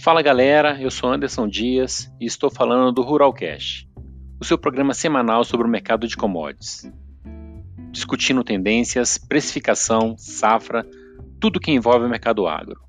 Fala 0.00 0.22
galera, 0.22 0.80
eu 0.80 0.92
sou 0.92 1.12
Anderson 1.12 1.48
Dias 1.48 2.08
e 2.20 2.24
estou 2.24 2.48
falando 2.48 2.92
do 2.92 3.02
Ruralcast, 3.02 3.90
o 4.40 4.44
seu 4.44 4.56
programa 4.56 4.94
semanal 4.94 5.44
sobre 5.44 5.66
o 5.66 5.70
mercado 5.70 6.06
de 6.06 6.16
commodities. 6.16 6.88
Discutindo 7.90 8.44
tendências, 8.44 9.18
precificação, 9.18 10.14
safra, 10.16 10.86
tudo 11.40 11.58
que 11.58 11.72
envolve 11.72 12.06
o 12.06 12.08
mercado 12.08 12.46
agro. 12.46 12.80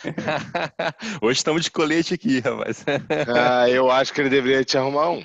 Hoje 1.21 1.37
estamos 1.37 1.63
de 1.63 1.71
colete 1.71 2.13
aqui, 2.13 2.39
rapaz. 2.39 2.85
ah, 3.27 3.69
eu 3.69 3.91
acho 3.91 4.13
que 4.13 4.21
ele 4.21 4.29
deveria 4.29 4.63
te 4.63 4.77
arrumar 4.77 5.09
um. 5.09 5.21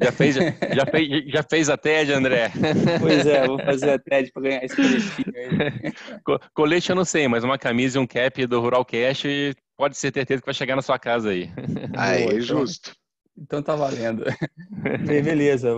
Já 0.00 0.10
fez, 0.10 0.34
já 0.34 0.86
fez, 0.90 1.32
já 1.32 1.42
fez 1.42 1.70
a 1.70 1.76
TED, 1.76 2.12
André? 2.12 2.50
Pois 3.00 3.26
é, 3.26 3.46
vou 3.46 3.58
fazer 3.58 3.90
a 3.90 3.98
TED 3.98 4.32
para 4.32 4.42
ganhar 4.42 4.64
esse 4.64 4.74
coletinho 4.74 5.34
aí. 5.36 5.92
Colete 6.52 6.90
eu 6.90 6.96
não 6.96 7.04
sei, 7.04 7.28
mas 7.28 7.44
uma 7.44 7.58
camisa 7.58 7.98
e 7.98 8.00
um 8.00 8.06
cap 8.06 8.44
do 8.46 8.60
Rural 8.60 8.84
Cash 8.84 9.22
pode 9.76 9.96
ser 9.96 10.12
certeza 10.12 10.42
que 10.42 10.46
vai 10.46 10.54
chegar 10.54 10.74
na 10.74 10.82
sua 10.82 10.98
casa 10.98 11.30
aí. 11.30 11.48
Aí, 11.96 12.24
Boa, 12.24 12.32
então. 12.34 12.42
justo. 12.42 12.90
Então 12.90 13.07
tá 13.46 13.76
valendo. 13.76 14.24
Beleza. 15.06 15.74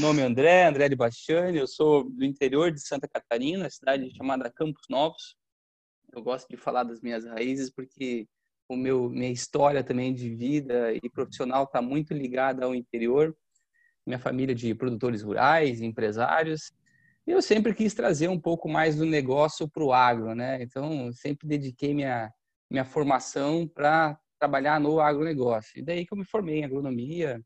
Nome 0.00 0.20
é 0.20 0.24
André, 0.24 0.66
André 0.66 0.88
de 0.88 0.96
Bastiani. 0.96 1.58
Eu 1.58 1.66
sou 1.66 2.08
do 2.10 2.24
interior 2.24 2.70
de 2.70 2.80
Santa 2.80 3.08
Catarina, 3.08 3.70
cidade 3.70 4.10
chamada 4.14 4.50
Campos 4.50 4.84
Novos. 4.90 5.36
Eu 6.12 6.22
gosto 6.22 6.48
de 6.48 6.56
falar 6.56 6.84
das 6.84 7.00
minhas 7.00 7.24
raízes 7.24 7.70
porque 7.70 8.26
o 8.68 8.76
meu 8.76 9.08
minha 9.08 9.30
história 9.30 9.82
também 9.82 10.12
de 10.12 10.34
vida 10.34 10.92
e 10.92 11.10
profissional 11.10 11.64
está 11.64 11.80
muito 11.80 12.12
ligada 12.12 12.64
ao 12.64 12.74
interior. 12.74 13.34
Minha 14.06 14.18
família 14.18 14.54
de 14.54 14.74
produtores 14.74 15.22
rurais, 15.22 15.80
empresários. 15.80 16.72
E 17.26 17.30
eu 17.30 17.40
sempre 17.40 17.74
quis 17.74 17.94
trazer 17.94 18.28
um 18.28 18.40
pouco 18.40 18.68
mais 18.68 18.96
do 18.96 19.04
negócio 19.04 19.68
para 19.68 19.84
o 19.84 19.92
agro, 19.92 20.34
né? 20.34 20.62
Então 20.62 21.12
sempre 21.12 21.48
dediquei 21.48 21.94
minha 21.94 22.32
minha 22.70 22.84
formação 22.84 23.66
para 23.66 24.18
trabalhar 24.38 24.80
no 24.80 25.00
agronegócio. 25.00 25.78
E 25.78 25.82
daí 25.82 26.06
que 26.06 26.12
eu 26.12 26.18
me 26.18 26.24
formei 26.24 26.60
em 26.60 26.64
agronomia 26.64 27.42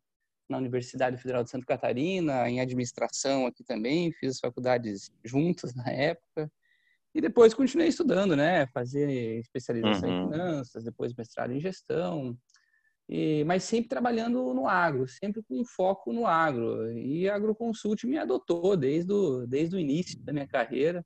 na 0.49 0.59
Universidade 0.59 1.17
Federal 1.17 1.43
de 1.43 1.51
Santa 1.51 1.67
Catarina, 1.67 2.49
em 2.49 2.61
administração 2.61 3.47
aqui 3.47 3.65
também, 3.65 4.13
fiz 4.13 4.37
as 4.37 4.41
faculdades 4.41 5.11
juntas 5.25 5.75
na 5.75 5.89
época. 5.91 6.51
E 7.15 7.21
depois 7.21 7.53
continuei 7.53 7.89
estudando, 7.89 8.35
né? 8.35 8.67
Fazer 8.69 9.39
especialização 9.39 10.09
uhum. 10.09 10.27
em 10.27 10.31
finanças, 10.31 10.85
depois 10.85 11.15
mestrado 11.15 11.53
em 11.53 11.61
gestão. 11.61 12.37
E, 13.09 13.45
mas 13.45 13.65
sempre 13.65 13.89
trabalhando 13.89 14.55
no 14.55 14.67
agro, 14.67 15.07
sempre 15.07 15.43
com 15.43 15.63
foco 15.65 16.13
no 16.13 16.27
agro. 16.27 16.91
E 16.93 17.29
a 17.29 17.35
AgroConsult 17.35 18.07
me 18.07 18.17
adotou 18.17 18.77
desde 18.77 19.13
o, 19.13 19.47
desde 19.47 19.77
o 19.77 19.79
início 19.79 20.19
da 20.21 20.33
minha 20.33 20.47
carreira. 20.47 21.05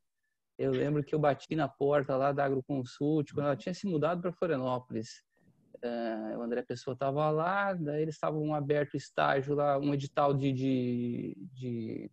Eu 0.56 0.70
lembro 0.70 1.02
que 1.02 1.14
eu 1.14 1.18
bati 1.18 1.56
na 1.56 1.68
porta 1.68 2.16
lá 2.16 2.32
da 2.32 2.44
AgroConsult 2.44 3.34
quando 3.34 3.46
ela 3.46 3.56
tinha 3.56 3.74
se 3.74 3.86
mudado 3.86 4.22
para 4.22 4.32
Florianópolis. 4.32 5.22
Uh, 5.82 6.38
o 6.38 6.42
André 6.42 6.62
Pessoa 6.62 6.94
estava 6.94 7.30
lá, 7.30 7.72
daí 7.74 8.02
eles 8.02 8.14
estavam 8.14 8.54
aberto 8.54 8.96
estágio 8.96 9.54
lá, 9.54 9.78
um 9.78 9.92
edital 9.92 10.34
de, 10.34 10.52
de, 10.52 11.36
de, 11.52 12.10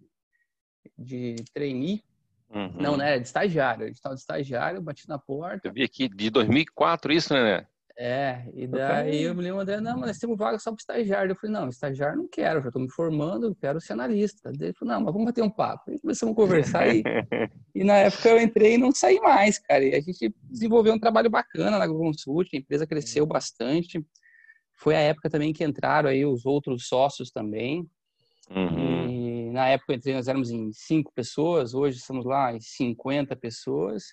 de 0.97 1.35
trainee. 1.53 2.03
Uhum. 2.49 2.73
Não, 2.73 2.97
né? 2.97 3.17
De 3.17 3.25
estagiário, 3.25 3.87
edital 3.87 4.13
de 4.13 4.19
estagiário, 4.19 4.81
bati 4.81 5.07
na 5.09 5.17
porta. 5.17 5.67
Eu 5.67 5.73
vi 5.73 5.83
aqui 5.83 6.07
de 6.07 6.29
2004 6.29 7.11
isso, 7.11 7.33
né? 7.33 7.65
É, 7.95 8.45
e 8.55 8.65
daí 8.65 9.21
eu 9.21 9.35
me 9.35 9.43
lembro, 9.43 9.61
André, 9.61 9.79
não, 9.79 9.97
mas 9.97 10.07
nós 10.07 10.17
temos 10.17 10.35
vaga 10.35 10.57
só 10.57 10.71
para 10.71 10.79
estagiário. 10.79 11.31
Eu 11.31 11.35
falei, 11.35 11.53
não, 11.53 11.69
estagiário 11.69 12.17
não 12.17 12.27
quero, 12.27 12.61
já 12.61 12.67
estou 12.67 12.81
me 12.81 12.89
formando, 12.89 13.55
quero 13.55 13.79
ser 13.79 13.93
analista. 13.93 14.51
Daí 14.51 14.69
ele 14.69 14.73
falou, 14.73 14.95
não, 14.95 15.01
mas 15.01 15.13
vamos 15.13 15.27
bater 15.27 15.43
um 15.43 15.49
papo. 15.49 15.91
E 15.91 15.99
começamos 15.99 16.33
a 16.33 16.35
conversar 16.35 16.87
e, 16.87 17.03
e 17.75 17.83
na 17.83 17.97
época 17.97 18.29
eu 18.29 18.41
entrei 18.41 18.73
e 18.73 18.77
não 18.77 18.91
saí 18.91 19.19
mais, 19.19 19.59
cara. 19.59 19.83
E 19.83 19.93
a 19.93 20.01
gente 20.01 20.33
desenvolveu 20.41 20.93
um 20.93 20.99
trabalho 20.99 21.29
bacana 21.29 21.77
na 21.77 21.87
Consult, 21.87 22.49
a 22.53 22.57
empresa 22.57 22.87
cresceu 22.87 23.27
bastante. 23.27 24.03
Foi 24.75 24.95
a 24.95 24.99
época 24.99 25.29
também 25.29 25.53
que 25.53 25.63
entraram 25.63 26.09
aí 26.09 26.25
os 26.25 26.47
outros 26.47 26.87
sócios 26.87 27.29
também. 27.29 27.87
Uhum. 28.49 29.07
E 29.07 29.51
na 29.51 29.67
época 29.67 29.93
eu 29.93 29.97
entrei, 29.97 30.15
nós 30.15 30.27
éramos 30.27 30.49
em 30.49 30.71
cinco 30.73 31.11
pessoas, 31.13 31.75
hoje 31.75 31.99
estamos 31.99 32.25
lá 32.25 32.53
em 32.53 32.59
50 32.59 33.35
pessoas 33.35 34.03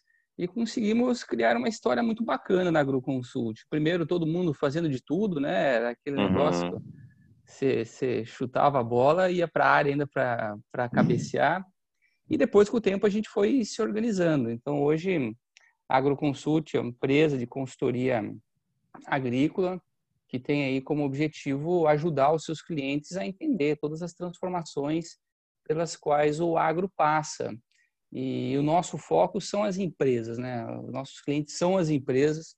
e 0.40 0.48
conseguimos 0.48 1.22
criar 1.22 1.54
uma 1.54 1.68
história 1.68 2.02
muito 2.02 2.24
bacana 2.24 2.72
na 2.72 2.80
AgroConsult. 2.80 3.60
Primeiro, 3.68 4.06
todo 4.06 4.26
mundo 4.26 4.54
fazendo 4.54 4.88
de 4.88 4.98
tudo, 5.04 5.38
né? 5.38 5.74
Era 5.74 5.90
aquele 5.90 6.16
uhum. 6.16 6.30
negócio, 6.30 6.82
você 7.44 8.24
chutava 8.24 8.80
a 8.80 8.82
bola, 8.82 9.30
ia 9.30 9.46
para 9.46 9.66
a 9.66 9.70
área 9.70 9.92
ainda 9.92 10.06
para 10.06 10.88
cabecear. 10.94 11.62
E 12.26 12.38
depois, 12.38 12.70
com 12.70 12.78
o 12.78 12.80
tempo, 12.80 13.06
a 13.06 13.10
gente 13.10 13.28
foi 13.28 13.62
se 13.66 13.82
organizando. 13.82 14.50
Então, 14.50 14.82
hoje, 14.82 15.36
a 15.86 15.98
AgroConsult 15.98 16.74
é 16.74 16.80
uma 16.80 16.88
empresa 16.88 17.36
de 17.36 17.46
consultoria 17.46 18.24
agrícola 19.04 19.78
que 20.26 20.38
tem 20.38 20.64
aí 20.64 20.80
como 20.80 21.04
objetivo 21.04 21.86
ajudar 21.86 22.32
os 22.32 22.44
seus 22.44 22.62
clientes 22.62 23.14
a 23.14 23.26
entender 23.26 23.76
todas 23.76 24.00
as 24.00 24.14
transformações 24.14 25.18
pelas 25.68 25.96
quais 25.96 26.40
o 26.40 26.56
agro 26.56 26.90
passa 26.96 27.54
e 28.12 28.56
o 28.56 28.62
nosso 28.62 28.98
foco 28.98 29.40
são 29.40 29.62
as 29.62 29.78
empresas, 29.78 30.36
né? 30.36 30.66
Os 30.80 30.92
nossos 30.92 31.20
clientes 31.20 31.56
são 31.56 31.76
as 31.76 31.90
empresas 31.90 32.56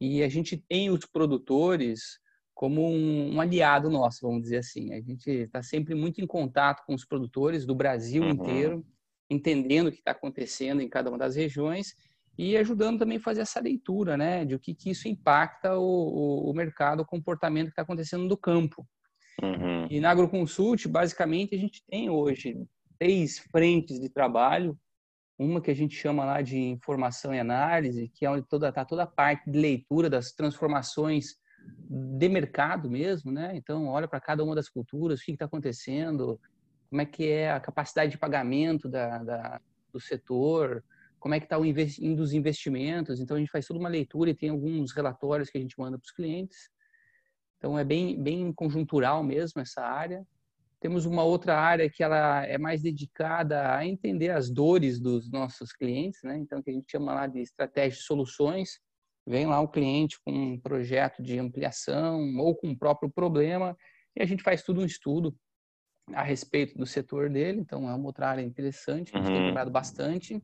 e 0.00 0.22
a 0.22 0.28
gente 0.28 0.56
tem 0.56 0.90
os 0.90 1.06
produtores 1.06 2.20
como 2.54 2.86
um, 2.86 3.34
um 3.34 3.40
aliado 3.40 3.88
nosso, 3.88 4.18
vamos 4.22 4.42
dizer 4.42 4.58
assim. 4.58 4.92
A 4.92 5.00
gente 5.00 5.28
está 5.30 5.62
sempre 5.62 5.94
muito 5.94 6.20
em 6.20 6.26
contato 6.26 6.84
com 6.86 6.94
os 6.94 7.04
produtores 7.04 7.64
do 7.64 7.74
Brasil 7.74 8.22
uhum. 8.22 8.30
inteiro, 8.30 8.86
entendendo 9.30 9.86
o 9.86 9.92
que 9.92 9.98
está 9.98 10.10
acontecendo 10.10 10.82
em 10.82 10.88
cada 10.88 11.08
uma 11.08 11.18
das 11.18 11.36
regiões 11.36 11.94
e 12.36 12.56
ajudando 12.56 12.98
também 12.98 13.18
a 13.18 13.20
fazer 13.20 13.42
essa 13.42 13.60
leitura, 13.60 14.16
né, 14.16 14.44
de 14.44 14.54
o 14.54 14.58
que, 14.58 14.74
que 14.74 14.90
isso 14.90 15.08
impacta 15.08 15.76
o, 15.78 15.82
o, 15.82 16.50
o 16.50 16.54
mercado, 16.54 17.00
o 17.00 17.06
comportamento 17.06 17.66
que 17.66 17.72
está 17.72 17.82
acontecendo 17.82 18.24
no 18.24 18.36
campo. 18.36 18.86
Uhum. 19.42 19.86
E 19.90 20.00
na 20.00 20.10
AgroConsult, 20.10 20.86
basicamente, 20.88 21.54
a 21.54 21.58
gente 21.58 21.82
tem 21.88 22.10
hoje 22.10 22.56
três 23.02 23.40
frentes 23.50 23.98
de 23.98 24.08
trabalho. 24.08 24.78
Uma 25.36 25.60
que 25.60 25.72
a 25.72 25.74
gente 25.74 25.96
chama 25.96 26.24
lá 26.24 26.40
de 26.40 26.56
informação 26.56 27.34
e 27.34 27.40
análise, 27.40 28.08
que 28.14 28.24
é 28.24 28.30
onde 28.30 28.46
toda 28.46 28.68
está 28.68 28.84
toda 28.84 29.02
a 29.02 29.06
parte 29.08 29.50
de 29.50 29.58
leitura 29.58 30.08
das 30.08 30.30
transformações 30.30 31.34
de 31.88 32.28
mercado 32.28 32.88
mesmo, 32.88 33.32
né? 33.32 33.56
Então, 33.56 33.88
olha 33.88 34.06
para 34.06 34.20
cada 34.20 34.44
uma 34.44 34.54
das 34.54 34.68
culturas, 34.68 35.20
o 35.20 35.24
que 35.24 35.32
está 35.32 35.46
acontecendo, 35.46 36.40
como 36.88 37.02
é 37.02 37.04
que 37.04 37.28
é 37.28 37.50
a 37.50 37.58
capacidade 37.58 38.12
de 38.12 38.18
pagamento 38.18 38.88
da, 38.88 39.18
da 39.18 39.60
do 39.92 39.98
setor, 39.98 40.84
como 41.18 41.34
é 41.34 41.40
que 41.40 41.46
está 41.46 41.58
o 41.58 41.66
indo 41.66 42.22
os 42.22 42.32
investimentos. 42.32 43.18
Então, 43.18 43.36
a 43.36 43.40
gente 43.40 43.50
faz 43.50 43.66
toda 43.66 43.80
uma 43.80 43.88
leitura 43.88 44.30
e 44.30 44.34
tem 44.34 44.50
alguns 44.50 44.92
relatórios 44.92 45.50
que 45.50 45.58
a 45.58 45.60
gente 45.60 45.76
manda 45.76 45.98
para 45.98 46.04
os 46.04 46.12
clientes. 46.12 46.70
Então, 47.58 47.76
é 47.76 47.84
bem, 47.84 48.22
bem 48.22 48.52
conjuntural 48.52 49.24
mesmo 49.24 49.60
essa 49.60 49.82
área. 49.82 50.24
Temos 50.82 51.06
uma 51.06 51.22
outra 51.22 51.56
área 51.56 51.88
que 51.88 52.02
ela 52.02 52.44
é 52.44 52.58
mais 52.58 52.82
dedicada 52.82 53.72
a 53.72 53.86
entender 53.86 54.30
as 54.30 54.50
dores 54.50 54.98
dos 54.98 55.30
nossos 55.30 55.72
clientes, 55.72 56.20
né? 56.24 56.36
Então, 56.36 56.60
que 56.60 56.70
a 56.70 56.72
gente 56.72 56.90
chama 56.90 57.14
lá 57.14 57.28
de 57.28 57.38
estratégia 57.38 58.00
de 58.00 58.04
soluções. 58.04 58.80
Vem 59.24 59.46
lá 59.46 59.60
o 59.60 59.68
cliente 59.68 60.18
com 60.24 60.32
um 60.32 60.58
projeto 60.58 61.22
de 61.22 61.38
ampliação 61.38 62.36
ou 62.36 62.56
com 62.56 62.72
o 62.72 62.76
próprio 62.76 63.08
problema 63.08 63.76
e 64.16 64.20
a 64.20 64.26
gente 64.26 64.42
faz 64.42 64.64
tudo 64.64 64.80
um 64.80 64.84
estudo 64.84 65.32
a 66.12 66.24
respeito 66.24 66.76
do 66.76 66.84
setor 66.84 67.30
dele. 67.30 67.60
Então, 67.60 67.88
é 67.88 67.94
uma 67.94 68.06
outra 68.06 68.28
área 68.28 68.42
interessante, 68.42 69.12
a 69.14 69.18
gente 69.18 69.28
uhum. 69.28 69.34
tem 69.34 69.44
trabalhado 69.44 69.70
bastante. 69.70 70.42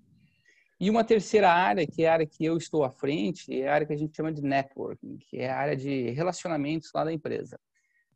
E 0.79 0.89
uma 0.89 1.03
terceira 1.03 1.51
área, 1.51 1.85
que 1.85 2.05
é 2.05 2.09
a 2.09 2.13
área 2.13 2.27
que 2.27 2.45
eu 2.45 2.57
estou 2.57 2.85
à 2.85 2.93
frente, 2.93 3.53
é 3.61 3.67
a 3.67 3.75
área 3.75 3.87
que 3.89 3.93
a 3.93 3.97
gente 3.97 4.15
chama 4.15 4.33
de 4.33 4.41
networking, 4.41 5.19
que 5.19 5.39
é 5.39 5.51
a 5.51 5.59
área 5.59 5.77
de 5.77 6.11
relacionamentos 6.11 6.93
lá 6.95 7.03
da 7.03 7.13
empresa. 7.13 7.59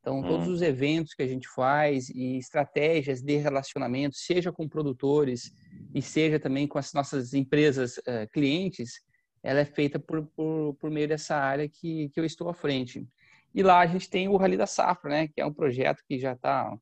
Então, 0.02 0.18
hum. 0.18 0.22
todos 0.22 0.48
os 0.48 0.60
eventos 0.60 1.14
que 1.14 1.22
a 1.22 1.26
gente 1.26 1.48
faz 1.48 2.10
e 2.10 2.36
estratégias 2.36 3.22
de 3.22 3.36
relacionamento, 3.36 4.16
seja 4.16 4.50
com 4.52 4.68
produtores 4.68 5.52
e 5.94 6.02
seja 6.02 6.40
também 6.40 6.66
com 6.66 6.76
as 6.76 6.92
nossas 6.92 7.32
empresas 7.32 7.98
uh, 7.98 8.28
clientes, 8.32 9.00
ela 9.44 9.60
é 9.60 9.64
feita 9.64 10.00
por, 10.00 10.26
por, 10.34 10.74
por 10.74 10.90
meio 10.90 11.06
dessa 11.06 11.36
área 11.36 11.68
que, 11.68 12.08
que 12.10 12.18
eu 12.18 12.24
estou 12.24 12.48
à 12.48 12.54
frente. 12.54 13.06
E 13.54 13.62
lá 13.62 13.78
a 13.78 13.86
gente 13.86 14.10
tem 14.10 14.28
o 14.28 14.36
Rally 14.36 14.56
da 14.56 14.66
Safra, 14.66 15.08
né, 15.08 15.28
que 15.28 15.40
é 15.40 15.46
um 15.46 15.52
projeto 15.52 16.02
que 16.08 16.18
já 16.18 16.32
está 16.32 16.76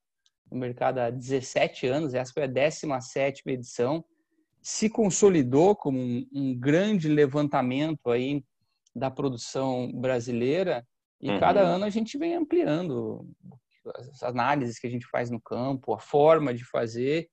no 0.51 0.59
mercado 0.59 0.99
há 0.99 1.11
17 1.11 1.87
anos, 1.87 2.15
essa 2.15 2.33
foi 2.33 2.45
a 2.45 2.49
17ª 2.49 3.41
edição, 3.47 4.05
se 4.63 4.89
consolidou 4.89 5.77
como 5.77 5.99
um, 5.99 6.27
um 6.33 6.59
grande 6.59 7.09
levantamento 7.09 8.11
aí 8.11 8.43
da 8.95 9.11
produção 9.11 9.93
brasileira 9.93 10.87
e 11.21 11.31
uhum. 11.31 11.41
cada 11.41 11.61
ano 11.61 11.85
a 11.85 11.91
gente 11.91 12.17
vem 12.17 12.35
ampliando 12.35 13.27
as 13.97 14.23
análises 14.23 14.79
que 14.79 14.87
a 14.87 14.91
gente 14.91 15.07
faz 15.07 15.31
no 15.31 15.41
campo, 15.41 15.93
a 15.93 15.99
forma 15.99 16.53
de 16.53 16.65
fazer 16.65 17.29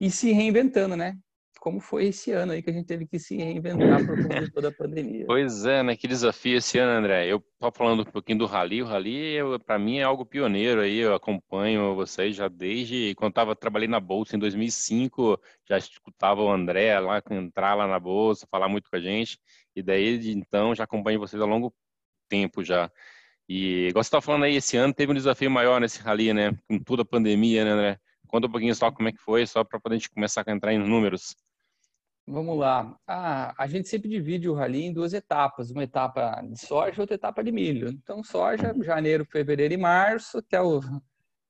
e 0.00 0.10
se 0.10 0.32
reinventando, 0.32 0.96
né? 0.96 1.16
como 1.62 1.78
foi 1.78 2.06
esse 2.06 2.32
ano 2.32 2.50
aí 2.50 2.60
que 2.60 2.70
a 2.70 2.72
gente 2.72 2.86
teve 2.86 3.06
que 3.06 3.20
se 3.20 3.36
reinventar 3.36 4.04
por 4.04 4.20
conta 4.20 4.40
de 4.40 4.50
toda 4.50 4.68
a 4.68 4.72
pandemia. 4.72 5.24
Pois 5.30 5.64
é, 5.64 5.80
né? 5.80 5.96
Que 5.96 6.08
desafio 6.08 6.56
esse 6.56 6.76
ano, 6.76 6.90
André. 6.90 7.28
Eu 7.28 7.36
estava 7.36 7.72
falando 7.72 8.00
um 8.00 8.04
pouquinho 8.04 8.38
do 8.38 8.46
Rally. 8.46 8.82
O 8.82 8.84
Rally, 8.84 9.36
para 9.64 9.78
mim, 9.78 9.98
é 9.98 10.02
algo 10.02 10.26
pioneiro 10.26 10.80
aí. 10.80 10.98
Eu 10.98 11.14
acompanho 11.14 11.94
vocês 11.94 12.34
já 12.34 12.48
desde 12.48 13.14
quando 13.14 13.34
tava, 13.34 13.54
trabalhei 13.54 13.86
na 13.86 14.00
Bolsa 14.00 14.34
em 14.34 14.40
2005. 14.40 15.40
Já 15.68 15.78
escutava 15.78 16.42
o 16.42 16.50
André 16.50 16.98
lá 16.98 17.22
entrar 17.30 17.76
lá 17.76 17.86
na 17.86 18.00
Bolsa, 18.00 18.44
falar 18.50 18.68
muito 18.68 18.90
com 18.90 18.96
a 18.96 19.00
gente. 19.00 19.38
E 19.76 19.84
daí, 19.84 20.32
então, 20.32 20.74
já 20.74 20.82
acompanho 20.82 21.20
vocês 21.20 21.40
há 21.40 21.46
longo 21.46 21.72
tempo 22.28 22.64
já. 22.64 22.90
E, 23.48 23.88
igual 23.88 24.02
você 24.02 24.08
estava 24.08 24.22
falando 24.22 24.44
aí, 24.44 24.56
esse 24.56 24.76
ano 24.76 24.94
teve 24.94 25.12
um 25.12 25.14
desafio 25.14 25.50
maior 25.50 25.80
nesse 25.80 26.00
Rally, 26.00 26.32
né? 26.32 26.56
Com 26.68 26.78
toda 26.78 27.02
a 27.02 27.04
pandemia, 27.04 27.64
né, 27.64 27.70
André? 27.70 27.98
Conta 28.26 28.46
um 28.46 28.50
pouquinho 28.50 28.74
só 28.74 28.90
como 28.90 29.08
é 29.08 29.12
que 29.12 29.18
foi, 29.18 29.46
só 29.46 29.62
para 29.62 29.78
poder 29.78 29.96
a 29.96 29.98
gente 29.98 30.10
começar 30.10 30.42
a 30.46 30.52
entrar 30.52 30.72
em 30.72 30.78
números. 30.78 31.34
Vamos 32.26 32.56
lá. 32.56 32.96
Ah, 33.06 33.52
a 33.58 33.66
gente 33.66 33.88
sempre 33.88 34.08
divide 34.08 34.48
o 34.48 34.54
rally 34.54 34.84
em 34.84 34.92
duas 34.92 35.12
etapas, 35.12 35.70
uma 35.70 35.82
etapa 35.82 36.40
de 36.40 36.58
soja 36.58 36.96
e 36.96 37.00
outra 37.00 37.16
etapa 37.16 37.42
de 37.42 37.50
milho. 37.50 37.88
Então, 37.88 38.22
soja, 38.22 38.72
janeiro, 38.82 39.26
fevereiro 39.26 39.74
e 39.74 39.76
março, 39.76 40.38
até 40.38 40.62
o, 40.62 40.78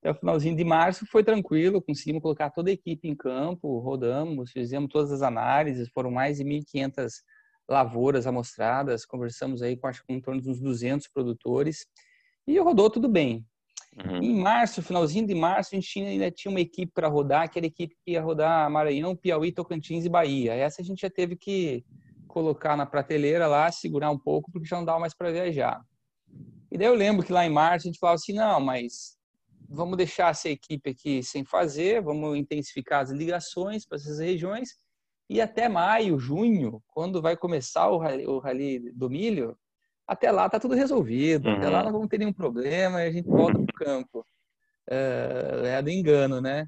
até 0.00 0.10
o 0.10 0.14
finalzinho 0.14 0.56
de 0.56 0.64
março 0.64 1.06
foi 1.06 1.22
tranquilo, 1.22 1.82
conseguimos 1.82 2.22
colocar 2.22 2.50
toda 2.50 2.70
a 2.70 2.72
equipe 2.72 3.06
em 3.06 3.14
campo, 3.14 3.78
rodamos, 3.80 4.50
fizemos 4.50 4.90
todas 4.90 5.12
as 5.12 5.22
análises, 5.22 5.90
foram 5.90 6.10
mais 6.10 6.38
de 6.38 6.44
1.500 6.44 7.22
lavouras 7.68 8.26
amostradas, 8.26 9.04
conversamos 9.04 9.62
aí 9.62 9.76
com 9.76 9.86
acho 9.86 10.04
que 10.04 10.12
em 10.12 10.20
torno 10.20 10.40
de 10.40 10.50
uns 10.50 10.60
200 10.60 11.08
produtores 11.08 11.86
e 12.46 12.58
rodou 12.58 12.90
tudo 12.90 13.08
bem. 13.08 13.46
Uhum. 13.96 14.22
Em 14.22 14.34
março, 14.34 14.82
finalzinho 14.82 15.26
de 15.26 15.34
março, 15.34 15.74
a 15.74 15.76
gente 15.76 15.88
tinha, 15.88 16.08
ainda 16.08 16.30
tinha 16.30 16.50
uma 16.50 16.60
equipe 16.60 16.90
para 16.94 17.08
rodar, 17.08 17.42
aquela 17.42 17.66
equipe 17.66 17.94
que 18.04 18.12
ia 18.12 18.22
rodar 18.22 18.70
Maranhão, 18.70 19.14
Piauí, 19.14 19.52
Tocantins 19.52 20.04
e 20.04 20.08
Bahia. 20.08 20.54
Essa 20.54 20.80
a 20.80 20.84
gente 20.84 21.00
já 21.00 21.10
teve 21.10 21.36
que 21.36 21.84
colocar 22.26 22.76
na 22.76 22.86
prateleira 22.86 23.46
lá, 23.46 23.70
segurar 23.70 24.10
um 24.10 24.18
pouco, 24.18 24.50
porque 24.50 24.66
já 24.66 24.76
não 24.76 24.84
dava 24.84 24.98
mais 24.98 25.14
para 25.14 25.30
viajar. 25.30 25.80
E 26.70 26.78
daí 26.78 26.86
eu 26.86 26.94
lembro 26.94 27.24
que 27.24 27.32
lá 27.32 27.44
em 27.44 27.50
março 27.50 27.86
a 27.86 27.90
gente 27.90 27.98
falava 27.98 28.14
assim, 28.14 28.32
não, 28.32 28.58
mas 28.58 29.18
vamos 29.68 29.96
deixar 29.98 30.30
essa 30.30 30.48
equipe 30.48 30.90
aqui 30.90 31.22
sem 31.22 31.44
fazer, 31.44 32.00
vamos 32.00 32.38
intensificar 32.38 33.02
as 33.02 33.10
ligações 33.10 33.86
para 33.86 33.96
essas 33.96 34.18
regiões, 34.18 34.70
e 35.28 35.40
até 35.40 35.68
maio, 35.68 36.18
junho, 36.18 36.82
quando 36.88 37.22
vai 37.22 37.36
começar 37.36 37.88
o 37.88 37.98
rally, 37.98 38.26
o 38.26 38.38
rally 38.38 38.92
do 38.92 39.08
milho, 39.08 39.56
até 40.06 40.30
lá 40.30 40.48
tá 40.48 40.58
tudo 40.58 40.74
resolvido, 40.74 41.48
uhum. 41.48 41.56
até 41.56 41.68
lá 41.68 41.78
uhum. 41.78 41.84
não 41.84 41.92
vamos 41.92 42.08
ter 42.08 42.18
nenhum 42.18 42.32
problema 42.32 43.02
e 43.02 43.08
a 43.08 43.12
gente 43.12 43.28
volta 43.28 43.58
pro 43.58 43.74
campo. 43.74 44.26
É, 44.90 45.76
é 45.78 45.82
do 45.82 45.90
engano, 45.90 46.40
né? 46.40 46.66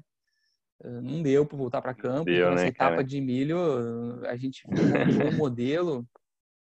Não 0.83 1.21
deu 1.21 1.45
para 1.45 1.57
voltar 1.57 1.81
para 1.81 1.93
campo. 1.93 2.25
Deu, 2.25 2.49
Nessa 2.51 2.63
né, 2.63 2.69
etapa 2.69 2.91
cara? 2.91 3.03
de 3.03 3.21
milho, 3.21 4.25
a 4.25 4.35
gente 4.35 4.63
montou 4.67 5.27
um 5.27 5.37
modelo 5.37 6.05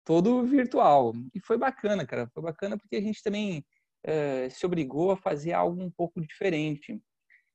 todo 0.04 0.44
virtual. 0.44 1.14
E 1.34 1.40
foi 1.40 1.58
bacana, 1.58 2.06
cara. 2.06 2.28
Foi 2.34 2.42
bacana 2.44 2.78
porque 2.78 2.96
a 2.96 3.02
gente 3.02 3.22
também 3.22 3.64
é, 4.04 4.50
se 4.50 4.66
obrigou 4.66 5.12
a 5.12 5.18
fazer 5.18 5.54
algo 5.54 5.82
um 5.82 5.92
pouco 5.92 6.20
diferente. 6.22 7.00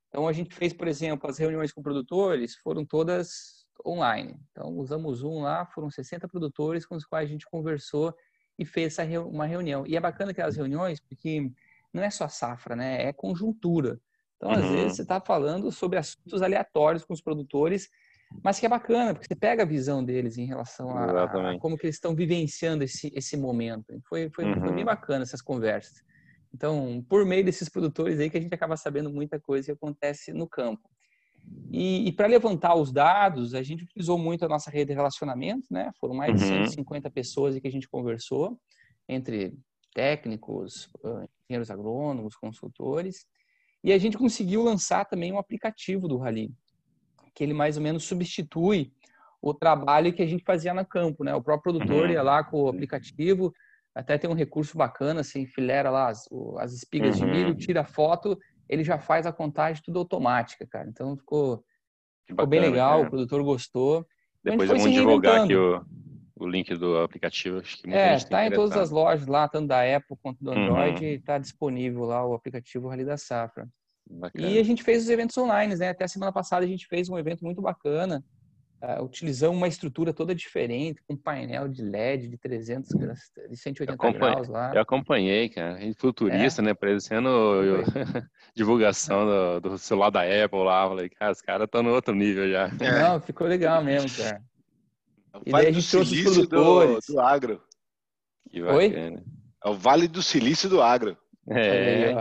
Então, 0.09 0.29
a 0.29 0.33
gente 0.33 0.55
fez, 0.55 0.73
por 0.73 0.89
exemplo, 0.89 1.29
as 1.29 1.39
reuniões 1.39 1.73
com 1.73 1.83
produtores 1.83 2.55
foram 2.57 2.85
todas 2.85 3.56
online. 3.85 4.39
Então, 4.51 4.77
usamos 4.79 5.23
um 5.23 5.41
lá, 5.41 5.67
foram 5.67 5.91
60 5.91 6.29
produtores 6.29 6.87
com 6.87 6.95
os 6.95 7.05
quais 7.05 7.29
a 7.29 7.33
gente 7.33 7.47
conversou 7.47 8.15
e 8.59 8.65
fez 8.65 8.99
essa 8.99 9.21
uma 9.21 9.47
reunião. 9.47 9.87
E 9.87 9.97
é 9.97 10.01
bacana 10.01 10.31
aquelas 10.31 10.57
reuniões 10.57 11.01
porque 11.01 11.51
não 11.93 12.03
é 12.03 12.11
só 12.11 12.29
safra, 12.29 12.77
né? 12.77 13.05
É 13.05 13.13
conjuntura. 13.13 14.01
Então, 14.37 14.51
às 14.51 14.65
uhum. 14.65 14.73
vezes, 14.73 14.97
você 14.97 15.03
está 15.03 15.21
falando 15.21 15.73
sobre 15.73 15.99
assuntos 15.99 16.43
aleatórios 16.43 17.05
com 17.05 17.15
os 17.15 17.23
produtores, 17.23 17.89
mas 18.43 18.59
que 18.59 18.67
é 18.67 18.69
bacana, 18.69 19.15
porque 19.15 19.27
você 19.27 19.37
pega 19.37 19.63
a 19.63 19.67
visão 19.67 20.05
deles 20.05 20.37
em 20.37 20.47
relação 20.47 20.91
a, 20.91 21.25
a 21.25 21.59
como 21.59 21.79
que 21.79 21.87
eles 21.87 21.97
estão 21.97 22.15
vivenciando 22.15 22.85
esse, 22.85 23.11
esse 23.15 23.37
momento. 23.37 23.99
Foi, 24.09 24.29
foi, 24.31 24.45
uhum. 24.45 24.61
foi 24.61 24.71
bem 24.71 24.79
uhum. 24.79 24.85
bacana 24.85 25.23
essas 25.23 25.41
conversas. 25.41 26.05
Então, 26.53 27.05
por 27.09 27.25
meio 27.25 27.45
desses 27.45 27.69
produtores 27.69 28.19
aí 28.19 28.31
que 28.31 28.39
a 28.39 28.41
gente 28.41 28.55
acaba 28.55 28.77
sabendo 28.77 29.11
muita 29.11 29.39
coisa 29.39 29.67
que 29.67 29.73
acontece 29.73 30.33
no 30.33 30.49
campo. 30.49 30.89
E, 31.71 32.09
e 32.09 32.13
para 32.13 32.27
levantar 32.27 32.75
os 32.75 32.93
dados, 32.93 33.55
a 33.55 33.63
gente 33.63 33.85
utilizou 33.85 34.19
muito 34.19 34.45
a 34.45 34.49
nossa 34.49 34.71
rede 34.71 34.89
de 34.91 34.95
relacionamento, 34.95 35.67
né? 35.71 35.91
Foram 36.01 36.15
mais 36.15 36.35
de 36.35 36.41
150 36.41 37.09
uhum. 37.09 37.13
pessoas 37.13 37.59
que 37.59 37.67
a 37.67 37.71
gente 37.71 37.89
conversou, 37.89 38.59
entre 39.09 39.55
técnicos, 39.95 40.89
engenheiros 41.49 41.71
agrônomos, 41.71 42.37
consultores. 42.37 43.27
E 43.83 43.93
a 43.93 43.99
gente 43.99 44.19
conseguiu 44.19 44.63
lançar 44.63 45.05
também 45.05 45.33
um 45.33 45.39
aplicativo 45.39 46.09
do 46.09 46.19
Rally, 46.19 46.51
que 47.35 47.45
ele 47.45 47.55
mais 47.55 47.77
ou 47.77 47.83
menos 47.83 48.05
substitui 48.05 48.93
o 49.41 49.55
trabalho 49.55 50.13
que 50.13 50.23
a 50.23 50.27
gente 50.27 50.45
fazia 50.45 50.75
no 50.75 50.85
campo, 50.85 51.25
né? 51.25 51.35
O 51.35 51.43
próprio 51.43 51.75
produtor 51.75 52.07
uhum. 52.07 52.13
ia 52.13 52.23
lá 52.23 52.43
com 52.43 52.63
o 52.63 52.69
aplicativo, 52.69 53.53
até 53.95 54.19
tem 54.19 54.29
um 54.29 54.35
recurso 54.35 54.77
bacana, 54.77 55.21
assim, 55.21 55.47
filera 55.47 55.91
lá 55.91 56.09
as, 56.09 56.29
as 56.59 56.73
espigas 56.73 57.21
uhum. 57.21 57.27
de 57.27 57.33
milho, 57.33 57.55
tira 57.55 57.85
foto 57.85 58.39
ele 58.69 58.85
já 58.85 58.99
faz 58.99 59.27
a 59.27 59.33
contagem 59.33 59.83
tudo 59.83 59.99
automática, 59.99 60.67
cara. 60.67 60.89
Então 60.89 61.17
ficou, 61.17 61.65
ficou 62.27 62.47
bem 62.47 62.61
legal, 62.61 63.03
o 63.03 63.11
produtor 63.11 63.43
gostou. 63.43 64.07
Depois 64.43 64.69
vamos 64.69 64.93
divulgar 64.93 65.43
aqui 65.43 65.57
o, 65.57 65.85
o 66.37 66.49
link 66.49 66.75
do 66.77 66.99
aplicativo. 66.99 67.59
Acho 67.59 67.79
que 67.79 67.93
é, 67.93 68.15
está 68.15 68.47
em 68.47 68.51
todas 68.51 68.77
as 68.77 68.91
lojas 68.91 69.27
lá, 69.27 69.49
tanto 69.49 69.69
da 69.69 69.83
Apple 69.97 70.17
quanto 70.23 70.43
do 70.43 70.51
Android, 70.51 71.05
está 71.05 71.35
uhum. 71.35 71.41
disponível 71.41 72.05
lá 72.05 72.27
o 72.27 72.35
aplicativo 72.35 72.89
Rally 72.89 73.05
da 73.05 73.17
Safra. 73.17 73.69
Bacana. 74.09 74.47
E 74.47 74.59
a 74.59 74.63
gente 74.63 74.85
fez 74.85 75.03
os 75.03 75.09
eventos 75.09 75.37
online, 75.37 75.75
né? 75.75 75.89
Até 75.89 76.05
a 76.05 76.09
semana 76.09 76.33
passada 76.33 76.65
a 76.65 76.69
gente 76.69 76.87
fez 76.87 77.09
um 77.09 77.19
evento 77.19 77.45
muito 77.45 77.61
bacana 77.61 78.25
uh, 78.83 79.03
utilizando 79.03 79.55
uma 79.55 79.69
estrutura 79.69 80.13
toda 80.13 80.35
diferente, 80.35 81.03
com 81.07 81.17
painel 81.17 81.69
de 81.69 81.83
LED 81.83 82.29
de 82.29 82.37
300 82.37 82.89
de 83.49 83.57
180 83.57 84.13
graus 84.13 84.49
lá. 84.49 84.75
Eu 84.75 84.81
acompanhei, 84.81 85.49
cara. 85.49 85.79
Futurista, 85.97 86.63
é. 86.63 86.65
né? 86.67 86.75
Parecendo 86.75 87.29
eu, 87.29 87.85
divulgação 88.55 89.27
do, 89.27 89.61
do, 89.61 89.79
celular 89.79 90.11
da 90.11 90.23
Apple 90.23 90.65
lá. 90.65 90.89
Falei, 90.89 91.09
cara, 91.09 91.33
os 91.33 91.41
caras 91.41 91.65
estão 91.65 91.83
no 91.83 91.91
outro 91.91 92.15
nível 92.15 92.51
já. 92.51 92.71
É. 92.81 93.03
Não, 93.03 93.21
ficou 93.21 93.47
legal 93.47 93.83
mesmo, 93.83 94.11
cara. 94.17 94.43
E 95.45 95.53
daí 95.53 95.67
a 95.67 95.73
gente 95.73 95.91
trouxe 95.91 96.15
os 96.15 96.23
produtores. 96.23 97.07
Do, 97.07 97.15
do 97.15 97.21
agro. 97.21 97.63
Que 98.51 98.61
bacana. 98.61 98.79
Oi? 98.79 99.23
É 99.65 99.69
o 99.69 99.75
Vale 99.75 100.07
do 100.07 100.23
Silício 100.23 100.69
do 100.69 100.81
Agro. 100.81 101.17
É, 101.49 102.13